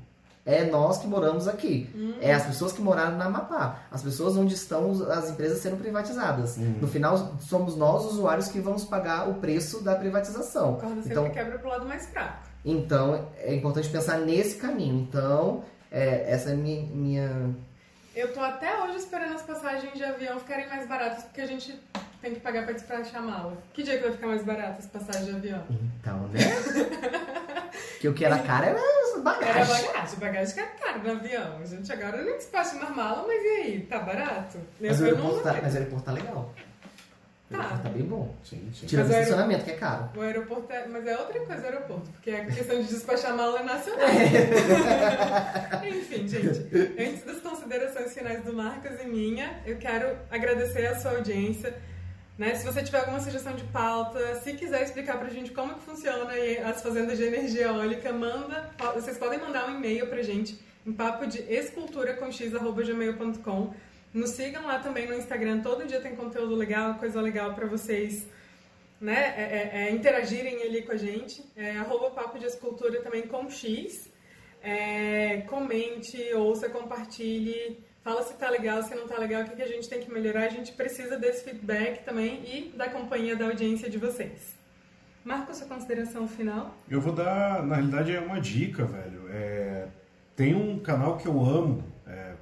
é 0.45 0.64
nós 0.64 0.99
que 0.99 1.07
moramos 1.07 1.47
aqui. 1.47 1.88
É 2.20 2.32
as 2.34 2.45
pessoas 2.47 2.72
que 2.72 2.80
moraram 2.82 3.16
na 3.16 3.26
Amapá. 3.26 3.80
As 3.90 4.03
pessoas 4.03 4.36
onde 4.36 4.55
estão 4.55 4.90
as 5.11 5.30
empresas 5.30 5.59
sendo 5.61 5.76
privatizadas. 5.76 6.57
No 6.57 6.88
final, 6.88 7.34
somos 7.40 7.76
nós, 7.76 8.05
usuários, 8.07 8.49
que 8.49 8.59
vamos 8.61 8.84
pagar 8.84 9.28
o 9.28 9.34
preço 9.34 9.82
da 9.82 9.95
privatização. 9.95 10.74
Corda 10.76 10.97
sempre 10.97 11.11
Então, 11.12 11.30
quebra 11.30 11.59
pro 11.59 11.68
lado 11.68 11.86
mais 11.86 12.07
fraco. 12.07 12.38
então, 12.64 13.28
é 13.38 13.55
importante 13.55 13.88
pensar 13.88 14.18
nesse 14.18 14.57
caminho. 14.57 15.01
Então, 15.09 15.64
é, 15.90 16.32
essa 16.32 16.51
é 16.51 16.53
a 16.55 16.57
minha, 16.57 16.82
minha- 16.86 17.55
Eu 18.14 18.32
tô 18.34 18.40
até 18.40 18.82
hoje 18.82 18.97
esperando 18.97 19.34
as 19.34 19.43
passagens 19.43 19.93
de 19.95 20.05
avião 20.05 20.38
ficarem 20.40 20.68
mais 20.68 20.86
baratas, 20.88 21.24
porque 21.24 21.40
a 21.40 21.47
gente 21.47 21.78
tem 22.20 22.34
que 22.34 22.40
pagar 22.40 22.64
pra 22.64 22.72
despachar 22.72 23.16
a 23.22 23.22
mala. 23.22 23.57
Que 23.72 23.82
dia 23.82 23.97
que 23.97 24.03
vai 24.03 24.12
ficar 24.12 24.26
mais 24.26 24.45
barato 24.45 24.78
as 24.80 24.86
passagens 24.86 25.26
de 25.26 25.34
avião? 25.36 25.62
Então, 26.01 26.18
né? 26.28 26.40
que 28.01 28.09
o 28.09 28.12
que 28.14 28.24
era 28.24 28.38
caro 28.38 28.66
era 28.66 28.78
Era 29.30 29.64
bagagem. 29.64 29.86
bagagem, 29.86 30.18
bagagem 30.18 30.54
que 30.54 30.60
é 30.60 30.64
caro 30.66 31.02
no 31.02 31.10
avião. 31.12 31.58
A 31.62 31.64
gente 31.66 31.92
agora 31.92 32.22
não 32.22 32.36
despacha 32.36 32.74
mais 32.76 32.94
mala, 32.94 33.24
mas 33.26 33.42
e 33.42 33.46
aí? 33.48 33.86
Tá 33.88 33.98
barato? 34.00 34.58
Mas 34.80 35.00
o 35.00 35.04
aeroporto 35.04 35.40
tá, 35.42 35.58
mas 35.62 35.74
o 35.74 35.76
aeroporto 35.78 36.04
tá 36.04 36.12
legal. 36.12 36.52
O 37.50 37.54
Tá. 37.54 37.58
aeroporto 37.58 37.82
tá 37.84 37.88
bem 37.90 38.02
bom. 38.04 38.34
Sim, 38.42 38.70
sim. 38.74 38.86
Tira 38.86 39.02
Mas 39.04 39.10
o 39.10 39.14
estacionamento, 39.18 39.64
que 39.64 39.70
é 39.72 39.76
caro. 39.76 40.08
O 40.16 40.20
aeroporto 40.22 40.72
é. 40.72 40.86
Mas 40.88 41.06
é 41.06 41.18
outra 41.18 41.40
coisa 41.40 41.62
o 41.62 41.64
aeroporto, 41.66 42.10
porque 42.12 42.30
a 42.30 42.46
questão 42.46 42.80
de 42.80 42.88
despachar 42.88 43.36
mala 43.36 43.60
é 43.60 43.62
nacional. 43.62 44.08
Enfim, 45.86 46.26
gente. 46.28 46.68
Antes 46.98 47.24
das 47.24 47.38
considerações 47.40 48.14
finais 48.14 48.42
do 48.44 48.52
Marcos 48.52 48.92
e 49.00 49.06
minha, 49.06 49.60
eu 49.66 49.76
quero 49.76 50.16
agradecer 50.30 50.86
a 50.86 50.98
sua 50.98 51.12
audiência. 51.12 51.74
Né? 52.38 52.54
Se 52.54 52.64
você 52.64 52.82
tiver 52.82 52.98
alguma 53.00 53.20
sugestão 53.20 53.54
de 53.54 53.64
pauta, 53.64 54.36
se 54.36 54.54
quiser 54.54 54.82
explicar 54.82 55.18
pra 55.18 55.28
gente 55.28 55.50
como 55.52 55.74
que 55.74 55.80
funciona 55.82 56.32
as 56.64 56.82
fazendas 56.82 57.18
de 57.18 57.24
energia 57.24 57.66
eólica, 57.66 58.12
manda. 58.12 58.70
Vocês 58.94 59.18
podem 59.18 59.38
mandar 59.38 59.68
um 59.68 59.76
e-mail 59.76 60.06
pra 60.06 60.22
gente 60.22 60.58
em 60.86 60.92
papo 60.92 61.26
de 61.26 61.38
escultura 61.52 62.14
com 62.14 62.30
x@gmail.com. 62.32 63.74
Nos 64.14 64.30
sigam 64.30 64.66
lá 64.66 64.78
também 64.78 65.06
no 65.06 65.14
Instagram, 65.14 65.60
todo 65.60 65.86
dia 65.86 66.00
tem 66.00 66.14
conteúdo 66.16 66.54
legal, 66.54 66.94
coisa 66.96 67.20
legal 67.20 67.54
pra 67.54 67.66
vocês 67.66 68.26
né, 69.00 69.34
é- 69.36 69.42
é- 69.42 69.84
é 69.88 69.90
interagirem 69.90 70.62
ali 70.62 70.82
com 70.82 70.92
a 70.92 70.96
gente. 70.96 71.44
É, 71.56 71.72
arroba 71.78 72.10
Papo 72.10 72.38
de 72.38 72.46
Escultura 72.46 73.00
também 73.02 73.22
com 73.22 73.48
X. 73.50 74.08
É, 74.62 75.38
comente, 75.48 76.22
ouça, 76.34 76.68
compartilhe. 76.68 77.82
Fala 78.03 78.22
se 78.22 78.34
tá 78.34 78.50
legal, 78.50 78.82
se 78.82 78.94
não 78.96 79.07
tá 79.07 79.16
legal, 79.16 79.42
o 79.42 79.44
que, 79.44 79.55
que 79.55 79.62
a 79.62 79.68
gente 79.68 79.88
tem 79.88 80.00
que 80.00 80.11
melhorar. 80.11 80.42
A 80.46 80.48
gente 80.48 80.72
precisa 80.72 81.16
desse 81.16 81.44
feedback 81.44 82.05
também 82.05 82.42
e 82.44 82.76
da 82.76 82.88
companhia 82.88 83.36
da 83.36 83.46
audiência 83.46 83.88
de 83.88 83.96
vocês. 83.96 84.57
Marco, 85.24 85.55
sua 85.55 85.68
consideração 85.68 86.26
final? 86.26 86.74
Eu 86.90 87.00
vou 87.00 87.12
dar, 87.12 87.64
na 87.64 87.76
realidade, 87.76 88.12
é 88.12 88.20
uma 88.20 88.40
dica, 88.40 88.84
velho. 88.84 89.28
É, 89.30 89.86
tem 90.34 90.53
um 90.53 90.80
canal 90.80 91.16
que 91.16 91.28
eu 91.28 91.44
amo. 91.44 91.84
É, 92.05 92.32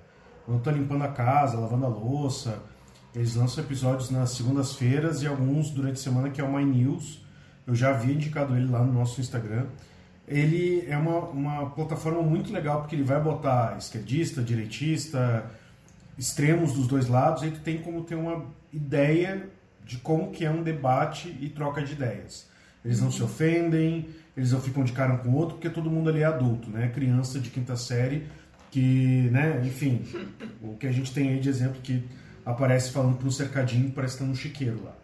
quando 0.47 0.57
eu 0.57 0.63
tô 0.63 0.71
limpando 0.71 1.05
a 1.05 1.09
casa, 1.09 1.59
lavando 1.59 1.85
a 1.85 1.89
louça, 1.89 2.63
eles 3.15 3.35
lançam 3.35 3.63
episódios 3.63 4.09
nas 4.09 4.31
segundas-feiras 4.31 5.23
e 5.23 5.27
alguns 5.27 5.71
durante 5.71 5.95
a 6.01 6.03
semana, 6.03 6.31
que 6.31 6.41
é 6.41 6.45
o 6.45 6.51
My 6.51 6.65
News. 6.65 7.23
Eu 7.67 7.75
já 7.75 7.91
havia 7.91 8.15
indicado 8.15 8.57
ele 8.57 8.71
lá 8.71 8.83
no 8.83 8.95
nosso 8.95 9.21
Instagram. 9.21 9.67
Ele 10.31 10.85
é 10.87 10.97
uma, 10.97 11.19
uma 11.31 11.71
plataforma 11.71 12.23
muito 12.23 12.53
legal 12.53 12.81
porque 12.81 12.95
ele 12.95 13.03
vai 13.03 13.21
botar 13.21 13.77
esquerdista, 13.77 14.41
direitista, 14.41 15.45
extremos 16.17 16.73
dos 16.73 16.87
dois 16.87 17.09
lados, 17.09 17.43
e 17.43 17.51
tu 17.51 17.59
tem 17.61 17.79
como 17.79 18.05
ter 18.05 18.15
uma 18.15 18.45
ideia 18.73 19.49
de 19.85 19.97
como 19.99 20.31
que 20.31 20.45
é 20.45 20.51
um 20.51 20.63
debate 20.63 21.37
e 21.41 21.49
troca 21.49 21.83
de 21.83 21.95
ideias. 21.95 22.47
Eles 22.85 23.01
não 23.01 23.11
se 23.11 23.21
ofendem, 23.25 24.09
eles 24.37 24.53
não 24.53 24.61
ficam 24.61 24.85
de 24.85 24.93
cara 24.93 25.15
um 25.15 25.19
com 25.19 25.31
o 25.31 25.35
outro, 25.35 25.57
porque 25.57 25.69
todo 25.69 25.91
mundo 25.91 26.09
ali 26.09 26.21
é 26.21 26.27
adulto, 26.27 26.71
né? 26.71 26.93
Criança 26.95 27.41
de 27.41 27.51
quinta 27.51 27.77
série, 27.77 28.29
que, 28.71 29.29
né, 29.33 29.61
enfim, 29.65 30.05
o 30.63 30.77
que 30.77 30.87
a 30.87 30.93
gente 30.93 31.13
tem 31.13 31.31
aí 31.31 31.41
de 31.41 31.49
exemplo 31.49 31.81
que 31.83 32.07
aparece 32.47 32.93
falando 32.93 33.17
para 33.17 33.27
um 33.27 33.33
cercadinho, 33.33 33.91
parece 33.91 34.17
que 34.17 34.25
tá 34.25 34.35
chiqueiro 34.35 34.81
lá. 34.85 34.95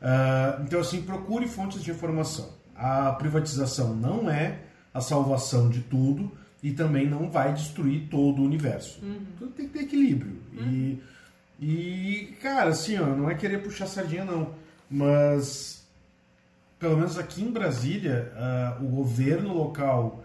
Ah, 0.00 0.62
então, 0.64 0.78
assim, 0.78 1.02
procure 1.02 1.48
fontes 1.48 1.82
de 1.82 1.90
informação. 1.90 2.50
A 2.76 3.10
privatização 3.10 3.92
não 3.92 4.30
é 4.30 4.67
a 4.92 5.00
salvação 5.00 5.68
de 5.68 5.80
tudo 5.80 6.30
e 6.62 6.72
também 6.72 7.08
não 7.08 7.30
vai 7.30 7.52
destruir 7.52 8.08
todo 8.10 8.42
o 8.42 8.44
universo. 8.44 9.00
Tudo 9.38 9.52
tem 9.52 9.68
que 9.68 9.78
ter 9.78 9.84
equilíbrio. 9.84 10.36
E, 10.52 11.02
e, 11.60 12.36
cara, 12.42 12.70
assim, 12.70 12.98
ó, 12.98 13.06
não 13.06 13.30
é 13.30 13.34
querer 13.34 13.62
puxar 13.62 13.86
sardinha, 13.86 14.24
não. 14.24 14.54
Mas, 14.90 15.86
pelo 16.78 16.96
menos 16.96 17.18
aqui 17.18 17.42
em 17.42 17.50
Brasília, 17.50 18.32
ah, 18.36 18.78
o 18.80 18.86
governo 18.86 19.52
local, 19.54 20.24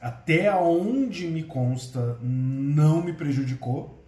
até 0.00 0.52
onde 0.54 1.26
me 1.26 1.42
consta, 1.42 2.18
não 2.22 3.02
me 3.02 3.12
prejudicou. 3.12 4.02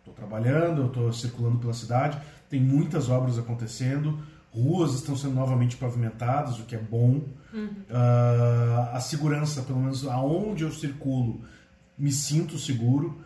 Estou 0.00 0.12
trabalhando, 0.14 0.86
estou 0.86 1.12
circulando 1.12 1.58
pela 1.58 1.72
cidade, 1.72 2.18
tem 2.50 2.60
muitas 2.60 3.08
obras 3.08 3.38
acontecendo, 3.38 4.18
ruas 4.54 4.94
estão 4.94 5.16
sendo 5.16 5.34
novamente 5.34 5.76
pavimentadas, 5.76 6.58
o 6.58 6.64
que 6.64 6.76
é 6.76 6.78
bom. 6.78 7.22
Ah, 7.90 8.92
a 8.94 9.00
segurança, 9.00 9.62
pelo 9.62 9.80
menos 9.80 10.06
aonde 10.06 10.64
eu 10.64 10.72
circulo, 10.72 11.40
me 11.98 12.12
sinto 12.12 12.58
seguro. 12.58 13.18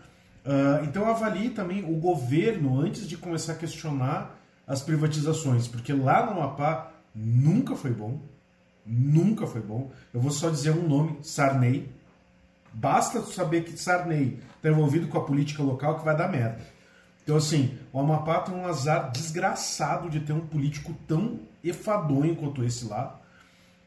Ah, 0.44 0.80
então 0.82 1.06
avalie 1.06 1.50
também 1.50 1.84
o 1.84 1.96
governo 1.98 2.80
antes 2.80 3.06
de 3.06 3.16
começar 3.16 3.52
a 3.52 3.56
questionar 3.56 4.38
as 4.66 4.82
privatizações, 4.82 5.68
porque 5.68 5.92
lá 5.92 6.26
no 6.26 6.32
Amapá 6.32 6.92
nunca 7.14 7.74
foi 7.74 7.92
bom, 7.92 8.20
nunca 8.84 9.46
foi 9.46 9.60
bom. 9.60 9.90
Eu 10.12 10.20
vou 10.20 10.30
só 10.30 10.50
dizer 10.50 10.70
um 10.70 10.88
nome, 10.88 11.18
Sarney. 11.22 11.88
Basta 12.72 13.22
saber 13.22 13.64
que 13.64 13.76
Sarney 13.78 14.38
está 14.56 14.68
envolvido 14.68 15.08
com 15.08 15.18
a 15.18 15.24
política 15.24 15.62
local 15.62 15.98
que 15.98 16.04
vai 16.04 16.16
dar 16.16 16.28
merda. 16.28 16.60
Então, 17.28 17.36
assim, 17.36 17.76
o 17.92 18.00
Amapá 18.00 18.40
tem 18.40 18.54
um 18.54 18.64
azar 18.64 19.10
desgraçado 19.12 20.08
de 20.08 20.18
ter 20.18 20.32
um 20.32 20.40
político 20.40 20.94
tão 21.06 21.40
efadonho 21.62 22.34
quanto 22.34 22.64
esse 22.64 22.86
lá. 22.88 23.20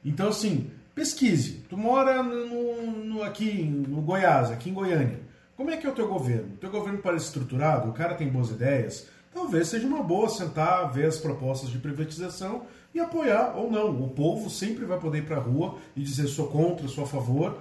Então, 0.05 0.27
assim, 0.29 0.69
pesquise. 0.93 1.53
Tu 1.67 1.75
mora 1.75 2.21
no, 2.21 2.91
no- 3.03 3.23
aqui 3.23 3.63
no 3.63 3.99
Goiás, 3.99 4.51
aqui 4.51 4.69
em 4.69 4.73
Goiânia. 4.75 5.19
Como 5.57 5.71
é 5.71 5.77
que 5.77 5.87
é 5.87 5.89
o 5.89 5.93
teu 5.95 6.07
governo? 6.07 6.53
O 6.53 6.57
teu 6.57 6.69
governo 6.69 6.99
parece 6.99 7.25
estruturado? 7.25 7.89
O 7.89 7.93
cara 7.93 8.13
tem 8.13 8.29
boas 8.29 8.51
ideias? 8.51 9.07
Talvez 9.33 9.69
seja 9.69 9.87
uma 9.87 10.03
boa 10.03 10.29
sentar, 10.29 10.91
ver 10.91 11.07
as 11.07 11.17
propostas 11.17 11.71
de 11.71 11.79
privatização 11.79 12.67
e 12.93 12.99
apoiar 12.99 13.55
ou 13.57 13.71
não. 13.71 13.89
O 14.03 14.09
povo 14.09 14.51
sempre 14.51 14.85
vai 14.85 14.99
poder 14.99 15.17
ir 15.17 15.25
para 15.25 15.37
a 15.37 15.41
rua 15.41 15.79
e 15.95 16.03
dizer 16.03 16.27
sou 16.27 16.45
contra, 16.45 16.87
sou 16.87 17.05
a 17.05 17.07
favor. 17.07 17.57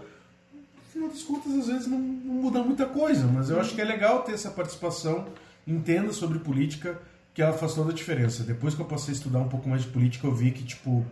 No 0.52 0.92
final 0.92 1.08
das 1.08 1.22
contas, 1.22 1.54
às 1.54 1.66
vezes 1.68 1.86
não, 1.86 1.98
não 1.98 2.34
muda 2.34 2.62
muita 2.62 2.84
coisa, 2.84 3.26
mas 3.26 3.48
eu 3.48 3.58
acho 3.58 3.74
que 3.74 3.80
é 3.80 3.84
legal 3.84 4.24
ter 4.24 4.32
essa 4.32 4.50
participação, 4.50 5.24
entenda 5.66 6.12
sobre 6.12 6.38
política, 6.38 7.00
que 7.32 7.42
ela 7.42 7.52
faz 7.52 7.74
toda 7.74 7.90
a 7.90 7.94
diferença. 7.94 8.42
Depois 8.42 8.74
que 8.74 8.80
eu 8.80 8.86
passei 8.86 9.14
a 9.14 9.16
estudar 9.16 9.38
um 9.40 9.48
pouco 9.48 9.68
mais 9.68 9.82
de 9.82 9.88
política, 9.88 10.26
eu 10.26 10.34
vi 10.34 10.50
que, 10.50 10.64
tipo, 10.64 11.06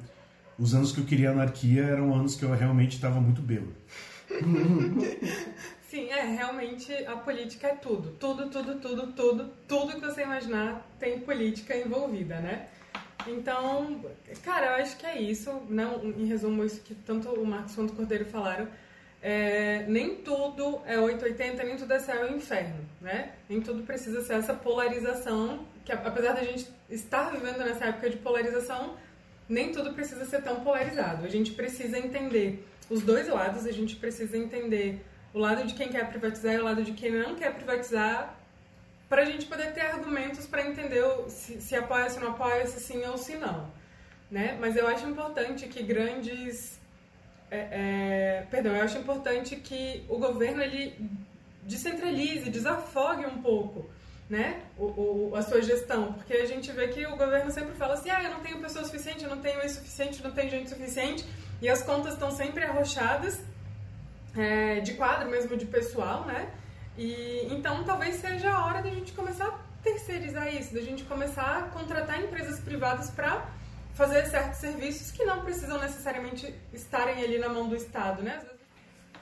os 0.59 0.74
anos 0.74 0.92
que 0.92 1.01
eu 1.01 1.05
queria 1.05 1.30
anarquia 1.30 1.84
eram 1.84 2.14
anos 2.14 2.34
que 2.34 2.44
eu 2.44 2.53
realmente 2.53 2.96
estava 2.96 3.20
muito 3.20 3.40
bêbado. 3.40 3.74
Sim, 5.88 6.11
é, 6.11 6.22
realmente 6.22 6.92
a 7.07 7.16
política 7.16 7.68
é 7.68 7.74
tudo. 7.74 8.11
Tudo, 8.20 8.51
tudo, 8.51 8.74
tudo, 8.74 9.07
tudo, 9.12 9.51
tudo 9.66 9.94
que 9.94 10.01
você 10.01 10.22
imaginar 10.22 10.86
tem 10.99 11.20
política 11.20 11.74
envolvida, 11.74 12.38
né? 12.40 12.68
Então, 13.26 14.05
cara, 14.44 14.66
eu 14.66 14.82
acho 14.82 14.96
que 14.99 15.07
é 15.07 15.20
isso. 15.20 15.51
Não, 15.68 16.05
em 16.05 16.26
resumo, 16.26 16.62
isso 16.64 16.80
que 16.82 16.94
tanto 16.94 17.28
o 17.30 17.46
Marcos 17.46 17.74
quanto 17.74 17.92
o 17.92 17.96
Cordeiro 17.96 18.26
falaram. 18.26 18.68
É, 19.20 19.84
nem 19.88 20.16
tudo 20.16 20.80
é 20.86 20.98
880, 20.98 21.62
nem 21.64 21.76
tudo 21.76 21.92
é 21.92 21.98
céu 21.98 22.30
e 22.30 22.34
inferno, 22.34 22.84
né? 23.00 23.32
Nem 23.48 23.60
tudo 23.60 23.82
precisa 23.82 24.20
ser 24.22 24.34
essa 24.34 24.54
polarização, 24.54 25.66
que 25.84 25.90
apesar 25.90 26.34
da 26.34 26.44
gente 26.44 26.68
estar 26.88 27.30
vivendo 27.30 27.58
nessa 27.58 27.86
época 27.86 28.10
de 28.10 28.16
polarização, 28.18 28.96
nem 29.48 29.72
tudo 29.72 29.92
precisa 29.92 30.24
ser 30.24 30.42
tão 30.42 30.60
polarizado. 30.60 31.24
A 31.24 31.28
gente 31.28 31.52
precisa 31.52 31.98
entender 31.98 32.64
os 32.88 33.02
dois 33.02 33.28
lados, 33.28 33.66
a 33.66 33.72
gente 33.72 33.96
precisa 33.96 34.36
entender 34.36 35.04
o 35.34 35.38
lado 35.38 35.66
de 35.66 35.74
quem 35.74 35.88
quer 35.88 36.08
privatizar 36.08 36.54
e 36.54 36.58
o 36.58 36.64
lado 36.64 36.82
de 36.82 36.92
quem 36.92 37.10
não 37.10 37.34
quer 37.34 37.54
privatizar, 37.54 38.38
para 39.08 39.22
a 39.22 39.24
gente 39.24 39.46
poder 39.46 39.72
ter 39.72 39.80
argumentos 39.80 40.46
para 40.46 40.66
entender 40.66 41.02
se, 41.28 41.60
se 41.60 41.74
apoia, 41.74 42.10
se 42.10 42.20
não 42.20 42.28
apoia, 42.28 42.66
se 42.66 42.78
sim 42.80 43.04
ou 43.06 43.16
se 43.16 43.36
não. 43.36 43.70
Né? 44.30 44.56
Mas 44.60 44.76
eu 44.76 44.86
acho 44.86 45.06
importante 45.06 45.66
que 45.66 45.82
grandes. 45.82 46.78
É, 47.51 47.59
é, 48.40 48.46
perdão, 48.51 48.76
eu 48.76 48.82
acho 48.82 48.99
importante 48.99 49.57
que 49.57 50.05
o 50.09 50.18
governo 50.18 50.62
ele 50.62 50.94
descentralize, 51.62 52.51
desafogue 52.51 53.26
um 53.26 53.42
pouco 53.42 53.88
né, 54.28 54.61
o, 54.76 55.30
o, 55.30 55.32
a 55.34 55.42
sua 55.42 55.62
gestão, 55.62 56.12
porque 56.12 56.34
a 56.34 56.46
gente 56.46 56.70
vê 56.72 56.88
que 56.88 57.07
o 57.07 57.16
governo 57.16 57.51
sempre 57.51 57.74
fala 57.74 57.94
assim, 57.94 58.11
ah, 58.11 58.22
eu 58.22 58.30
não 58.30 58.40
tenho 58.40 58.61
pessoa 58.61 58.84
suficiente, 58.84 59.24
eu 59.24 59.30
não 59.30 59.40
tenho 59.40 59.64
isso 59.64 59.76
suficiente, 59.76 60.22
não 60.22 60.32
tenho 60.32 60.51
gente 60.51 60.68
suficiente, 60.68 61.24
e 61.62 61.68
as 61.68 61.82
contas 61.82 62.12
estão 62.12 62.30
sempre 62.30 62.64
arrochadas 62.64 63.40
é, 64.36 64.80
de 64.80 64.94
quadro 64.94 65.30
mesmo 65.30 65.57
de 65.57 65.64
pessoal, 65.64 66.26
né? 66.26 66.51
E 66.96 67.46
então 67.51 67.84
talvez 67.84 68.16
seja 68.16 68.51
a 68.51 68.66
hora 68.66 68.82
da 68.82 68.90
gente 68.90 69.12
começar 69.12 69.46
a 69.46 69.59
terceirizar 69.82 70.53
isso, 70.55 70.74
da 70.74 70.80
gente 70.80 71.05
começar 71.05 71.59
a 71.59 71.62
contratar 71.68 72.20
empresas 72.22 72.61
privadas 72.61 73.11
para 73.11 73.49
fazer 73.99 74.24
certos 74.26 74.61
serviços 74.61 75.11
que 75.11 75.24
não 75.24 75.42
precisam 75.42 75.78
necessariamente 75.78 76.55
estarem 76.72 77.22
ali 77.22 77.38
na 77.38 77.49
mão 77.49 77.68
do 77.68 77.76
Estado, 77.76 78.22
né? 78.22 78.40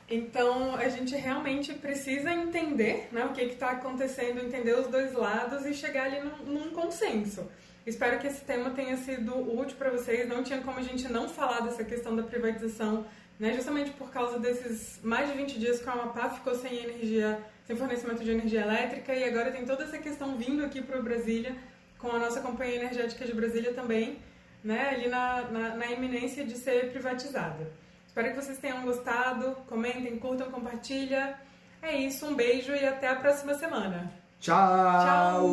Então 0.08 0.76
a 0.76 0.88
gente 0.88 1.16
realmente 1.16 1.74
precisa 1.74 2.30
entender 2.30 3.08
né, 3.10 3.24
o 3.24 3.32
que 3.32 3.40
está 3.40 3.70
acontecendo, 3.70 4.38
entender 4.38 4.78
os 4.78 4.86
dois 4.86 5.12
lados 5.14 5.66
e 5.66 5.74
chegar 5.74 6.04
ali 6.04 6.20
num, 6.20 6.36
num 6.52 6.70
consenso. 6.70 7.50
Espero 7.84 8.18
que 8.20 8.26
esse 8.28 8.44
tema 8.44 8.70
tenha 8.70 8.96
sido 8.96 9.32
útil 9.58 9.76
para 9.76 9.90
vocês. 9.90 10.28
Não 10.28 10.44
tinha 10.44 10.60
como 10.60 10.78
a 10.78 10.82
gente 10.82 11.08
não 11.08 11.28
falar 11.28 11.60
dessa 11.60 11.82
questão 11.82 12.14
da 12.14 12.22
privatização 12.22 13.06
né? 13.38 13.52
Justamente 13.52 13.90
por 13.92 14.10
causa 14.10 14.38
desses 14.38 14.98
mais 15.02 15.30
de 15.30 15.36
20 15.36 15.58
dias 15.58 15.80
que 15.80 15.88
a 15.88 15.92
Amapá 15.92 16.30
ficou 16.30 16.54
sem 16.54 16.74
energia, 16.84 17.38
sem 17.66 17.76
fornecimento 17.76 18.24
de 18.24 18.30
energia 18.30 18.62
elétrica 18.62 19.14
e 19.14 19.24
agora 19.24 19.50
tem 19.50 19.64
toda 19.64 19.84
essa 19.84 19.98
questão 19.98 20.36
vindo 20.36 20.64
aqui 20.64 20.82
para 20.82 21.00
Brasília, 21.00 21.54
com 21.98 22.10
a 22.10 22.18
nossa 22.18 22.40
companhia 22.40 22.76
energética 22.76 23.24
de 23.24 23.34
Brasília 23.34 23.72
também, 23.74 24.18
né? 24.62 24.90
ali 24.90 25.08
na, 25.08 25.42
na, 25.42 25.76
na 25.76 25.86
iminência 25.86 26.44
de 26.44 26.56
ser 26.56 26.90
privatizada. 26.90 27.70
Espero 28.06 28.28
que 28.30 28.42
vocês 28.42 28.58
tenham 28.58 28.82
gostado, 28.82 29.56
comentem, 29.68 30.18
curtam, 30.18 30.50
compartilhem. 30.50 31.34
É 31.82 31.94
isso, 31.96 32.26
um 32.26 32.34
beijo 32.34 32.72
e 32.72 32.84
até 32.84 33.08
a 33.08 33.16
próxima 33.16 33.54
semana. 33.54 34.10
Tchau! 34.40 34.56
Tchau! 35.04 35.46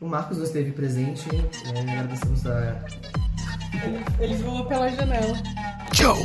O 0.00 0.08
Marcos 0.08 0.38
não 0.38 0.44
esteve 0.44 0.72
presente, 0.72 1.28
né? 1.32 1.92
agradecemos 1.92 2.44
a 2.46 2.82
ele, 3.84 4.04
ele 4.20 4.34
voou 4.42 4.66
pela 4.66 4.88
janela. 4.88 5.36
Tchau! 5.92 6.16